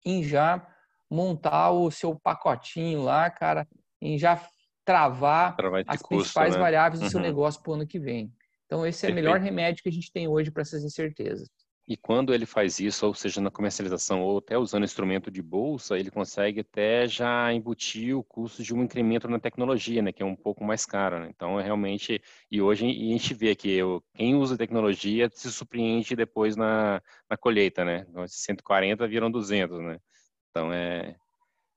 em 0.04 0.22
já 0.22 0.66
montar 1.10 1.70
o 1.70 1.90
seu 1.90 2.18
pacotinho 2.18 3.02
lá, 3.02 3.30
cara, 3.30 3.66
em 4.02 4.18
já 4.18 4.36
travar, 4.84 5.56
travar 5.56 5.82
as 5.86 6.02
custo, 6.02 6.08
principais 6.08 6.54
né? 6.54 6.60
variáveis 6.60 7.00
do 7.00 7.04
uhum. 7.04 7.10
seu 7.10 7.20
negócio 7.20 7.62
para 7.62 7.70
o 7.70 7.74
ano 7.74 7.86
que 7.86 7.98
vem. 7.98 8.30
Então, 8.66 8.86
esse 8.86 9.06
é 9.06 9.10
o 9.10 9.14
melhor 9.14 9.40
remédio 9.40 9.82
que 9.82 9.88
a 9.88 9.92
gente 9.92 10.10
tem 10.12 10.26
hoje 10.26 10.50
para 10.50 10.62
essas 10.62 10.82
incertezas. 10.82 11.48
E 11.86 11.98
quando 11.98 12.32
ele 12.32 12.46
faz 12.46 12.80
isso, 12.80 13.06
ou 13.06 13.12
seja, 13.12 13.42
na 13.42 13.50
comercialização 13.50 14.22
ou 14.22 14.38
até 14.38 14.56
usando 14.56 14.84
instrumento 14.84 15.30
de 15.30 15.42
bolsa, 15.42 15.98
ele 15.98 16.10
consegue 16.10 16.60
até 16.60 17.06
já 17.06 17.52
embutir 17.52 18.16
o 18.16 18.24
custo 18.24 18.62
de 18.62 18.74
um 18.74 18.82
incremento 18.82 19.28
na 19.28 19.38
tecnologia, 19.38 20.00
né, 20.00 20.10
que 20.10 20.22
é 20.22 20.26
um 20.26 20.34
pouco 20.34 20.64
mais 20.64 20.86
caro. 20.86 21.20
Né? 21.20 21.28
Então, 21.28 21.60
é 21.60 21.62
realmente, 21.62 22.22
e 22.50 22.62
hoje 22.62 22.86
a 22.86 22.88
gente 22.88 23.34
vê 23.34 23.54
que 23.54 23.80
quem 24.14 24.34
usa 24.34 24.56
tecnologia 24.56 25.28
se 25.30 25.52
surpreende 25.52 26.16
depois 26.16 26.56
na, 26.56 27.02
na 27.28 27.36
colheita, 27.36 27.84
né? 27.84 28.06
Então, 28.08 28.26
140 28.26 29.06
viram 29.06 29.30
200, 29.30 29.78
né? 29.80 30.00
Então, 30.50 30.72
é, 30.72 31.16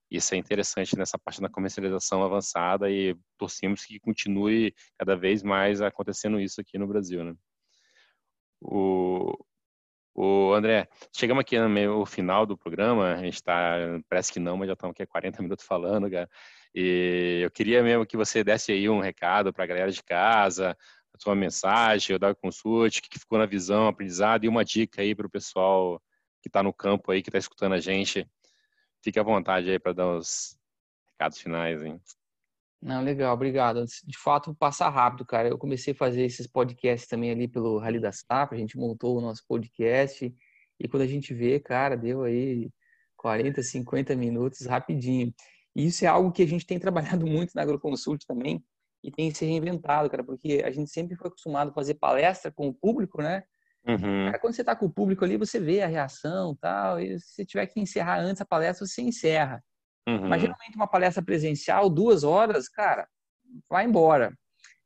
isso 0.09 0.33
é 0.33 0.37
interessante 0.37 0.97
nessa 0.97 1.17
parte 1.19 1.41
da 1.41 1.49
comercialização 1.49 2.23
avançada 2.23 2.89
e 2.89 3.15
torcemos 3.37 3.85
que 3.85 3.99
continue 3.99 4.73
cada 4.97 5.15
vez 5.15 5.43
mais 5.43 5.81
acontecendo 5.81 6.39
isso 6.39 6.61
aqui 6.61 6.77
no 6.77 6.87
Brasil, 6.87 7.23
né? 7.23 7.35
O, 8.61 9.37
o 10.15 10.53
André, 10.53 10.87
chegamos 11.15 11.41
aqui 11.41 11.59
no 11.59 11.69
meio 11.69 12.05
final 12.05 12.45
do 12.45 12.57
programa, 12.57 13.13
a 13.13 13.17
gente 13.17 13.35
está, 13.35 13.75
parece 14.09 14.31
que 14.31 14.39
não, 14.39 14.57
mas 14.57 14.67
já 14.67 14.73
estamos 14.73 14.93
aqui 14.93 15.03
há 15.03 15.07
40 15.07 15.41
minutos 15.43 15.65
falando, 15.65 16.09
cara. 16.09 16.29
E 16.73 17.41
eu 17.43 17.51
queria 17.51 17.83
mesmo 17.83 18.05
que 18.05 18.17
você 18.17 18.43
desse 18.43 18.71
aí 18.71 18.89
um 18.89 18.99
recado 18.99 19.53
para 19.53 19.63
a 19.63 19.67
galera 19.67 19.91
de 19.91 20.03
casa, 20.03 20.77
a 21.13 21.19
sua 21.19 21.35
mensagem, 21.35 22.15
o 22.15 22.19
da 22.19 22.33
consulte, 22.33 22.99
o 22.99 23.03
que 23.03 23.19
ficou 23.19 23.37
na 23.37 23.45
visão, 23.45 23.87
aprendizado 23.87 24.45
e 24.45 24.47
uma 24.47 24.63
dica 24.63 25.01
aí 25.01 25.13
para 25.15 25.27
o 25.27 25.29
pessoal 25.29 26.01
que 26.41 26.49
está 26.49 26.63
no 26.63 26.73
campo 26.73 27.11
aí, 27.11 27.21
que 27.21 27.29
está 27.29 27.39
escutando 27.39 27.73
a 27.73 27.79
gente 27.79 28.27
Fique 29.07 29.19
à 29.19 29.23
vontade 29.23 29.71
aí 29.71 29.79
para 29.79 29.93
dar 29.93 30.17
os 30.17 30.59
recados 31.13 31.39
finais, 31.39 31.81
hein? 31.81 31.97
Não, 32.81 33.01
legal, 33.01 33.33
obrigado. 33.33 33.85
De 34.03 34.17
fato, 34.17 34.53
passar 34.53 34.89
rápido, 34.89 35.25
cara. 35.25 35.47
Eu 35.47 35.57
comecei 35.57 35.93
a 35.93 35.95
fazer 35.95 36.25
esses 36.25 36.45
podcasts 36.45 37.07
também 37.07 37.31
ali 37.31 37.47
pelo 37.47 37.77
Rally 37.77 38.01
da 38.01 38.11
Safra, 38.11 38.57
a 38.57 38.59
gente 38.59 38.77
montou 38.77 39.17
o 39.17 39.21
nosso 39.21 39.45
podcast 39.47 40.35
e 40.77 40.87
quando 40.89 41.03
a 41.03 41.07
gente 41.07 41.33
vê, 41.33 41.57
cara, 41.57 41.95
deu 41.95 42.23
aí 42.23 42.69
40, 43.15 43.63
50 43.63 44.13
minutos 44.13 44.65
rapidinho. 44.65 45.33
E 45.73 45.85
isso 45.85 46.03
é 46.03 46.09
algo 46.09 46.29
que 46.29 46.43
a 46.43 46.47
gente 46.47 46.65
tem 46.65 46.77
trabalhado 46.77 47.25
muito 47.25 47.53
na 47.55 47.61
AgroConsult 47.61 48.25
também 48.27 48.61
e 49.01 49.09
tem 49.09 49.33
se 49.33 49.45
reinventado, 49.45 50.09
cara, 50.09 50.21
porque 50.25 50.61
a 50.65 50.69
gente 50.69 50.91
sempre 50.91 51.15
foi 51.15 51.29
acostumado 51.29 51.69
a 51.69 51.73
fazer 51.73 51.93
palestra 51.93 52.51
com 52.51 52.67
o 52.67 52.73
público, 52.73 53.21
né? 53.21 53.45
Uhum. 53.87 54.31
quando 54.41 54.53
você 54.53 54.61
está 54.61 54.75
com 54.75 54.85
o 54.85 54.91
público 54.91 55.23
ali, 55.23 55.37
você 55.37 55.59
vê 55.59 55.81
a 55.81 55.87
reação 55.87 56.55
tal, 56.59 56.99
e 56.99 57.17
se 57.19 57.45
tiver 57.45 57.65
que 57.67 57.79
encerrar 57.79 58.19
antes 58.19 58.41
a 58.41 58.45
palestra, 58.45 58.85
você 58.85 59.01
encerra. 59.01 59.63
Uhum. 60.07 60.27
Mas 60.27 60.41
geralmente 60.41 60.75
uma 60.75 60.87
palestra 60.87 61.23
presencial, 61.23 61.89
duas 61.89 62.23
horas, 62.23 62.67
cara, 62.67 63.07
vai 63.69 63.85
embora. 63.85 64.33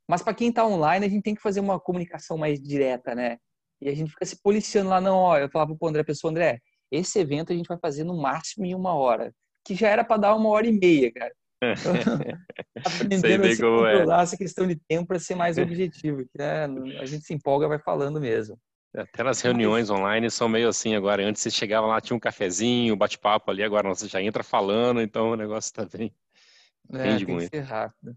Mas 0.08 0.22
para 0.22 0.34
quem 0.34 0.50
está 0.50 0.66
online, 0.66 1.06
a 1.06 1.10
gente 1.10 1.24
tem 1.24 1.36
que 1.36 1.42
fazer 1.42 1.60
uma 1.60 1.80
comunicação 1.80 2.38
mais 2.38 2.62
direta, 2.62 3.16
né? 3.16 3.38
E 3.82 3.90
a 3.90 3.96
gente 3.96 4.12
fica 4.12 4.26
se 4.26 4.40
policiando 4.42 4.90
lá, 4.90 5.02
não, 5.02 5.16
ó, 5.16 5.38
eu 5.38 5.50
falava 5.50 5.76
pro 5.76 5.88
André, 5.88 6.04
pessoa, 6.04 6.30
André, 6.30 6.60
esse 6.92 7.20
evento 7.20 7.52
a 7.52 7.56
gente 7.56 7.68
vai 7.68 7.78
fazer 7.80 8.04
no 8.04 8.16
máximo 8.16 8.66
em 8.66 8.76
uma 8.76 8.94
hora, 8.94 9.34
que 9.66 9.74
já 9.74 9.90
era 9.90 10.04
para 10.04 10.18
dar 10.18 10.36
uma 10.36 10.50
hora 10.50 10.68
e 10.68 10.72
meia, 10.72 11.12
cara. 11.12 11.34
aprendendo 12.86 13.46
a 13.46 13.56
se 13.56 13.64
é. 13.64 13.66
controlar 13.66 14.20
é. 14.20 14.24
essa 14.24 14.38
questão 14.38 14.68
de 14.68 14.76
tempo 14.76 15.08
para 15.08 15.20
ser 15.20 15.36
mais 15.36 15.58
objetivo, 15.60 16.26
né? 16.36 16.66
a 17.00 17.06
gente 17.06 17.24
se 17.24 17.34
empolga 17.34 17.68
vai 17.68 17.80
falando 17.80 18.20
mesmo. 18.20 18.58
Até 18.94 19.24
nas 19.24 19.40
reuniões 19.42 19.90
Mas... 19.90 20.00
online 20.00 20.30
são 20.30 20.50
meio 20.50 20.68
assim 20.68 20.96
agora. 20.96 21.26
Antes 21.26 21.42
você 21.42 21.50
chegava 21.50 21.88
lá, 21.88 22.02
tinha 22.02 22.16
um 22.16 22.20
cafezinho, 22.20 22.96
bate-papo 22.96 23.50
ali, 23.50 23.64
agora 23.64 23.88
você 23.88 24.08
já 24.08 24.22
entra 24.22 24.44
falando, 24.44 25.02
então 25.02 25.32
o 25.32 25.36
negócio 25.36 25.70
está 25.70 25.86
bem. 25.86 26.14
É, 26.94 27.18
tem 27.18 27.26
muito. 27.26 27.50
que 27.50 27.58
ser 27.58 27.62
rápido. 27.62 28.16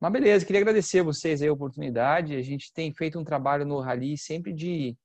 Mas 0.00 0.12
beleza, 0.12 0.46
queria 0.46 0.62
agradecer 0.62 1.00
a 1.00 1.04
vocês 1.04 1.42
a 1.42 1.52
oportunidade. 1.52 2.34
A 2.34 2.42
gente 2.42 2.72
tem 2.72 2.92
feito 2.92 3.18
um 3.18 3.24
trabalho 3.24 3.64
no 3.64 3.78
Rally 3.80 4.16
sempre 4.16 4.52
de 4.52 4.96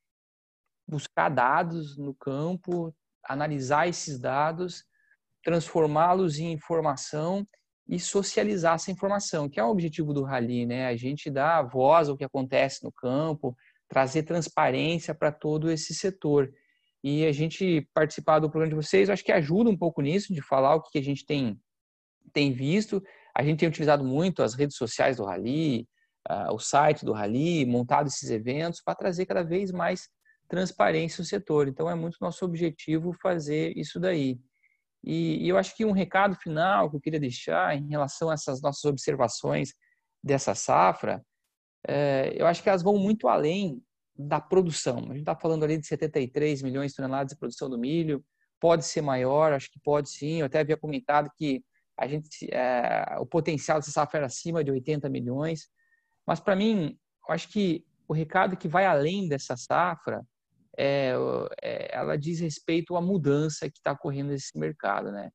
buscar 0.88 1.30
dados 1.30 1.98
no 1.98 2.14
campo, 2.16 2.96
analisar 3.24 3.88
esses 3.88 4.18
dados, 4.18 4.86
transformá-los 5.44 6.40
em 6.40 6.52
informação 6.52 7.46
e 7.88 8.00
socializar 8.00 8.76
essa 8.76 8.90
informação, 8.90 9.48
que 9.48 9.60
é 9.60 9.64
o 9.64 9.70
objetivo 9.70 10.14
do 10.14 10.24
Rally, 10.24 10.66
né? 10.66 10.88
A 10.88 10.96
gente 10.96 11.30
dá 11.30 11.62
voz 11.62 12.10
ao 12.10 12.18
que 12.18 12.24
acontece 12.24 12.84
no 12.84 12.92
campo, 12.92 13.56
trazer 13.88 14.24
transparência 14.24 15.14
para 15.14 15.32
todo 15.32 15.70
esse 15.70 15.94
setor. 15.94 16.52
E 17.04 17.26
a 17.26 17.32
gente 17.32 17.88
participar 17.94 18.40
do 18.40 18.50
programa 18.50 18.70
de 18.70 18.88
vocês, 18.88 19.10
acho 19.10 19.24
que 19.24 19.32
ajuda 19.32 19.70
um 19.70 19.78
pouco 19.78 20.02
nisso, 20.02 20.34
de 20.34 20.42
falar 20.42 20.76
o 20.76 20.82
que 20.82 20.98
a 20.98 21.04
gente 21.04 21.26
tem, 21.26 21.60
tem 22.34 22.52
visto. 22.52 23.02
A 23.36 23.44
gente 23.44 23.60
tem 23.60 23.70
utilizado 23.70 24.04
muito 24.04 24.42
as 24.42 24.56
redes 24.56 24.76
sociais 24.76 25.18
do 25.18 25.26
Rally, 25.26 25.88
uh, 26.30 26.54
o 26.54 26.60
site 26.60 27.06
do 27.06 27.14
Rally, 27.14 27.66
montado 27.66 28.08
esses 28.08 28.30
eventos 28.30 28.82
para 28.84 28.96
trazer 28.96 29.26
cada 29.26 29.44
vez 29.44 29.72
mais 29.72 30.10
transparência 30.48 31.22
no 31.22 31.26
setor. 31.26 31.68
Então, 31.68 31.90
é 31.90 31.96
muito 31.96 32.18
nosso 32.22 32.44
objetivo 32.44 33.14
fazer 33.22 33.78
isso 33.78 34.00
daí. 34.00 34.40
E, 35.04 35.46
e 35.46 35.50
eu 35.50 35.58
acho 35.58 35.76
que 35.76 35.86
um 35.86 35.92
recado 35.92 36.36
final 36.36 36.90
que 36.90 36.96
eu 36.96 37.02
queria 37.02 37.20
deixar 37.20 37.78
em 37.78 37.88
relação 37.88 38.32
a 38.32 38.34
essas 38.34 38.62
nossas 38.62 38.84
observações 38.86 39.70
dessa 40.24 40.56
safra 40.56 41.24
é, 41.88 42.34
eu 42.36 42.48
acho 42.48 42.62
que 42.64 42.70
elas 42.70 42.84
vão 42.84 42.98
muito 42.98 43.28
além 43.28 43.82
da 44.18 44.40
produção. 44.40 44.98
A 44.98 45.08
gente 45.08 45.20
está 45.20 45.36
falando 45.36 45.64
ali 45.64 45.78
de 45.78 45.86
73 45.86 46.62
milhões 46.62 46.92
de 46.92 46.98
toneladas 46.98 47.34
de 47.34 47.40
produção 47.40 47.70
do 47.70 47.78
milho, 47.78 48.24
pode 48.60 48.86
ser 48.86 49.02
maior, 49.02 49.54
acho 49.54 49.72
que 49.72 49.80
pode 49.80 50.10
sim. 50.10 50.40
Eu 50.40 50.46
até 50.46 50.60
havia 50.60 50.78
comentado 50.78 51.30
que 51.38 51.64
a 51.98 52.08
gente, 52.08 52.48
é, 52.52 53.18
o 53.20 53.26
potencial 53.26 53.80
dessa 53.80 53.92
safra 53.92 54.20
era 54.20 54.28
acima 54.28 54.64
de 54.64 54.72
80 54.72 55.10
milhões. 55.10 55.68
Mas 56.26 56.40
para 56.40 56.56
mim, 56.56 56.98
eu 57.28 57.34
acho 57.34 57.50
que 57.50 57.86
o 58.08 58.14
recado 58.14 58.58
que 58.58 58.68
vai 58.68 58.86
além 58.86 59.28
dessa 59.28 59.56
safra 59.58 60.24
é, 60.78 61.14
é, 61.62 61.96
ela 61.96 62.18
diz 62.18 62.40
respeito 62.40 62.96
à 62.96 63.02
mudança 63.02 63.70
que 63.70 63.78
está 63.78 63.94
ocorrendo 63.94 64.32
nesse 64.32 64.58
mercado, 64.58 65.12
né? 65.12 65.30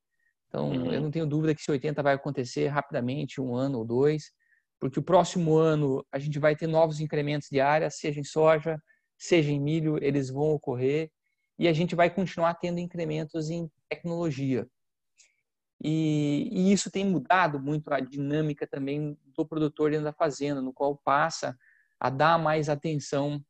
Então, 0.48 0.70
uhum. 0.70 0.92
eu 0.92 1.01
não 1.01 1.11
tenho 1.11 1.26
dúvida 1.26 1.55
que 1.55 1.61
esse 1.61 1.70
80 1.70 2.03
vai 2.03 2.14
acontecer 2.14 2.66
rapidamente, 2.66 3.40
um 3.40 3.55
ano 3.55 3.78
ou 3.78 3.84
dois, 3.84 4.32
porque 4.80 4.98
o 4.98 5.02
próximo 5.02 5.56
ano 5.56 6.04
a 6.10 6.18
gente 6.18 6.38
vai 6.38 6.56
ter 6.56 6.66
novos 6.66 7.00
incrementos 7.00 7.48
de 7.50 7.60
área, 7.60 7.90
seja 7.90 8.18
em 8.18 8.24
soja, 8.24 8.82
seja 9.18 9.52
em 9.52 9.60
milho, 9.60 10.02
eles 10.02 10.30
vão 10.30 10.52
ocorrer, 10.52 11.10
e 11.58 11.68
a 11.68 11.72
gente 11.74 11.94
vai 11.94 12.08
continuar 12.08 12.54
tendo 12.54 12.80
incrementos 12.80 13.50
em 13.50 13.70
tecnologia. 13.88 14.66
E, 15.82 16.48
e 16.50 16.72
isso 16.72 16.90
tem 16.90 17.04
mudado 17.04 17.60
muito 17.60 17.92
a 17.92 18.00
dinâmica 18.00 18.66
também 18.66 19.18
do 19.36 19.46
produtor 19.46 19.90
dentro 19.90 20.04
da 20.04 20.12
fazenda, 20.12 20.62
no 20.62 20.72
qual 20.72 20.96
passa 20.96 21.56
a 21.98 22.08
dar 22.08 22.38
mais 22.38 22.70
atenção 22.70 23.44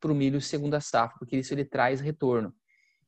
para 0.00 0.10
o 0.10 0.14
milho 0.14 0.40
segunda 0.40 0.80
safra, 0.80 1.18
porque 1.18 1.36
isso 1.36 1.52
ele 1.52 1.64
traz 1.64 2.00
retorno. 2.00 2.54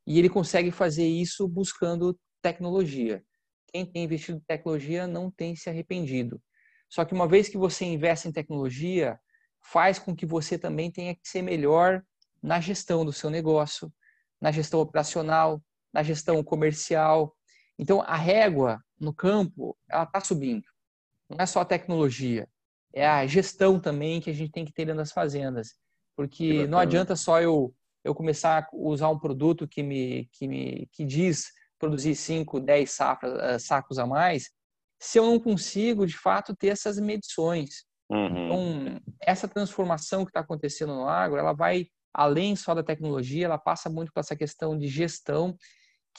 E 0.07 0.19
ele 0.19 0.29
consegue 0.29 0.71
fazer 0.71 1.07
isso 1.07 1.49
buscando 1.49 2.19
tecnologia. 2.43 3.23
Quem 3.73 3.85
tem 3.85 4.05
investido 4.05 4.39
em 4.39 4.45
tecnologia 4.47 5.07
não 5.07 5.31
tem 5.31 5.57
se 5.57 5.69
arrependido. 5.69 6.41
Só 6.89 7.05
que 7.05 7.15
uma 7.15 7.29
vez 7.29 7.49
que 7.49 7.59
você 7.59 7.85
investe 7.85 8.29
em 8.29 8.33
tecnologia, 8.33 9.19
faz 9.61 9.99
com 9.99 10.15
que 10.15 10.25
você 10.25 10.59
também 10.59 10.91
tenha 10.91 11.15
que 11.15 11.29
ser 11.29 11.43
melhor 11.43 12.03
na 12.43 12.61
gestão 12.61 13.05
do 13.05 13.13
seu 13.13 13.29
negócio, 13.29 13.93
na 14.41 14.51
gestão 14.51 14.81
operacional, 14.81 15.63
na 15.93 16.03
gestão 16.03 16.43
comercial. 16.43 17.35
Então, 17.79 18.01
a 18.03 18.17
régua 18.17 18.83
no 18.99 19.13
campo, 19.13 19.77
ela 19.89 20.05
está 20.05 20.21
subindo. 20.21 20.65
Não 21.29 21.39
é 21.41 21.47
só 21.47 21.61
a 21.61 21.65
tecnologia, 21.65 22.49
é 22.93 23.07
a 23.07 23.27
gestão 23.27 23.79
também 23.79 24.21
que 24.21 24.31
a 24.31 24.33
gente 24.33 24.51
tem 24.51 24.65
que 24.65 24.73
ter 24.73 24.87
dentro 24.87 24.99
das 24.99 25.13
fazendas. 25.13 25.75
Porque 26.17 26.67
não 26.67 26.79
adianta 26.79 27.15
só 27.15 27.41
eu, 27.41 27.73
eu 28.03 28.15
começar 28.15 28.63
a 28.63 28.69
usar 28.73 29.09
um 29.09 29.19
produto 29.19 29.69
que 29.69 29.83
me, 29.83 30.29
que 30.33 30.49
me 30.49 30.89
que 30.93 31.05
diz 31.05 31.53
produzir 31.79 32.17
5, 32.17 32.59
10 32.59 32.91
safras, 32.91 33.39
eh, 33.39 33.59
sacos 33.59 33.99
a 33.99 34.07
mais, 34.07 34.51
se 34.99 35.19
eu 35.19 35.27
não 35.27 35.39
consigo, 35.39 36.07
de 36.07 36.17
fato, 36.17 36.57
ter 36.57 36.69
essas 36.69 36.99
medições. 36.99 37.85
Uhum. 38.11 38.45
Então, 38.45 39.01
essa 39.21 39.47
transformação 39.47 40.25
que 40.25 40.31
está 40.31 40.41
acontecendo 40.41 40.95
no 40.95 41.07
agro, 41.07 41.39
ela 41.39 41.53
vai 41.53 41.87
além 42.13 42.57
só 42.57 42.75
da 42.75 42.83
tecnologia, 42.83 43.45
ela 43.45 43.59
passa 43.59 43.89
muito 43.89 44.13
por 44.13 44.21
essa 44.21 44.35
questão 44.35 44.77
de 44.77 44.89
gestão 44.89 45.57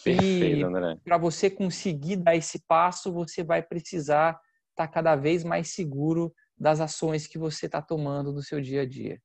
que 0.01 0.61
para 1.03 1.17
você 1.17 1.49
conseguir 1.49 2.17
dar 2.17 2.35
esse 2.35 2.63
passo, 2.65 3.11
você 3.11 3.43
vai 3.43 3.61
precisar 3.61 4.39
estar 4.69 4.87
tá 4.87 4.87
cada 4.87 5.15
vez 5.15 5.43
mais 5.43 5.73
seguro 5.73 6.33
das 6.57 6.79
ações 6.79 7.27
que 7.27 7.37
você 7.37 7.65
está 7.65 7.81
tomando 7.81 8.31
no 8.31 8.41
seu 8.41 8.61
dia 8.61 8.83
a 8.83 8.85
dia. 8.85 9.19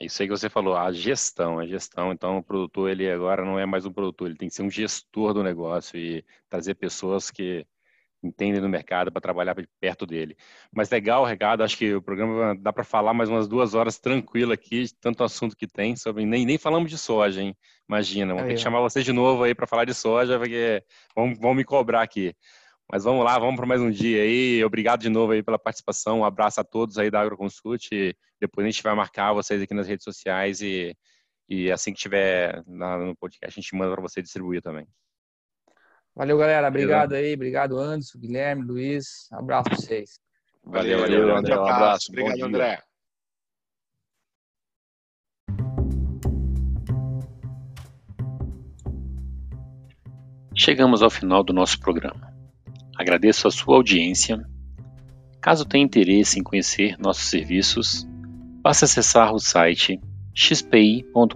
Isso 0.00 0.20
aí 0.20 0.28
que 0.28 0.36
você 0.36 0.48
falou, 0.50 0.76
a 0.76 0.90
gestão, 0.92 1.58
a 1.58 1.66
gestão. 1.66 2.12
Então, 2.12 2.38
o 2.38 2.42
produtor, 2.42 2.90
ele 2.90 3.08
agora 3.10 3.44
não 3.44 3.58
é 3.58 3.64
mais 3.64 3.86
um 3.86 3.92
produtor, 3.92 4.28
ele 4.28 4.36
tem 4.36 4.48
que 4.48 4.54
ser 4.54 4.62
um 4.62 4.70
gestor 4.70 5.32
do 5.32 5.42
negócio 5.42 5.96
e 5.96 6.24
trazer 6.48 6.74
pessoas 6.74 7.30
que 7.30 7.64
entendem 8.22 8.60
do 8.60 8.68
mercado 8.68 9.10
para 9.10 9.20
trabalhar 9.20 9.54
perto 9.80 10.06
dele. 10.06 10.36
Mas 10.72 10.88
legal, 10.90 11.24
recado, 11.24 11.62
acho 11.62 11.76
que 11.76 11.94
o 11.94 12.02
programa 12.02 12.54
dá 12.54 12.72
para 12.72 12.84
falar 12.84 13.12
mais 13.12 13.28
umas 13.28 13.48
duas 13.48 13.74
horas 13.74 13.98
tranquilo 13.98 14.52
aqui, 14.52 14.86
tanto 15.00 15.24
assunto 15.24 15.56
que 15.56 15.66
tem, 15.66 15.96
sobre 15.96 16.24
nem, 16.24 16.46
nem 16.46 16.58
falamos 16.58 16.90
de 16.90 16.98
soja, 16.98 17.42
hein? 17.42 17.56
Imagina, 17.88 18.32
vamos 18.34 18.48
ter 18.48 18.54
que 18.54 18.60
chamar 18.60 18.80
você 18.80 19.02
de 19.02 19.12
novo 19.12 19.42
aí 19.42 19.54
para 19.54 19.66
falar 19.66 19.84
de 19.84 19.94
soja, 19.94 20.38
porque 20.38 20.82
vão, 21.14 21.34
vão 21.34 21.54
me 21.54 21.64
cobrar 21.64 22.02
aqui. 22.02 22.34
Mas 22.90 23.04
vamos 23.04 23.24
lá, 23.24 23.38
vamos 23.38 23.56
para 23.56 23.66
mais 23.66 23.80
um 23.80 23.90
dia 23.90 24.22
aí. 24.22 24.62
Obrigado 24.64 25.00
de 25.00 25.08
novo 25.08 25.32
aí 25.32 25.42
pela 25.42 25.58
participação. 25.58 26.20
Um 26.20 26.24
abraço 26.24 26.60
a 26.60 26.64
todos 26.64 26.98
aí 26.98 27.10
da 27.10 27.20
AgroConsult. 27.20 27.88
Depois 28.40 28.66
a 28.66 28.70
gente 28.70 28.82
vai 28.82 28.94
marcar 28.94 29.32
vocês 29.32 29.62
aqui 29.62 29.72
nas 29.72 29.88
redes 29.88 30.04
sociais 30.04 30.60
e, 30.60 30.94
e 31.48 31.70
assim 31.72 31.92
que 31.92 32.00
tiver 32.00 32.62
no 32.66 33.16
podcast 33.16 33.58
a 33.58 33.62
gente 33.62 33.74
manda 33.74 33.92
para 33.92 34.02
você 34.02 34.20
distribuir 34.20 34.60
também. 34.60 34.86
Valeu, 36.14 36.36
galera. 36.36 36.68
Obrigado 36.68 37.14
aí. 37.14 37.34
Obrigado, 37.34 37.78
Anderson, 37.78 38.18
Guilherme, 38.18 38.64
Luiz. 38.64 39.28
Um 39.32 39.38
abraço 39.38 39.64
para 39.64 39.76
vocês. 39.76 40.20
Valeu, 40.64 41.00
valeu, 41.00 41.20
valeu 41.20 41.36
André. 41.36 41.58
Um 41.58 41.64
abraço. 41.64 42.06
Obrigado, 42.10 42.44
André. 42.44 42.82
Chegamos 50.54 51.02
ao 51.02 51.10
final 51.10 51.42
do 51.42 51.52
nosso 51.52 51.80
programa. 51.80 52.32
Agradeço 52.96 53.48
a 53.48 53.50
sua 53.50 53.76
audiência. 53.76 54.46
Caso 55.40 55.64
tenha 55.64 55.84
interesse 55.84 56.38
em 56.38 56.42
conhecer 56.42 56.96
nossos 57.00 57.28
serviços, 57.28 58.06
basta 58.62 58.84
acessar 58.84 59.34
o 59.34 59.40
site 59.40 59.98
xpi.com.br 60.36 61.32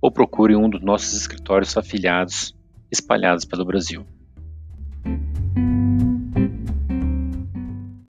ou 0.00 0.10
procure 0.10 0.56
um 0.56 0.68
dos 0.68 0.82
nossos 0.82 1.12
escritórios 1.14 1.76
afiliados 1.76 2.57
espalhados 2.90 3.44
pelo 3.44 3.64
Brasil. 3.64 4.06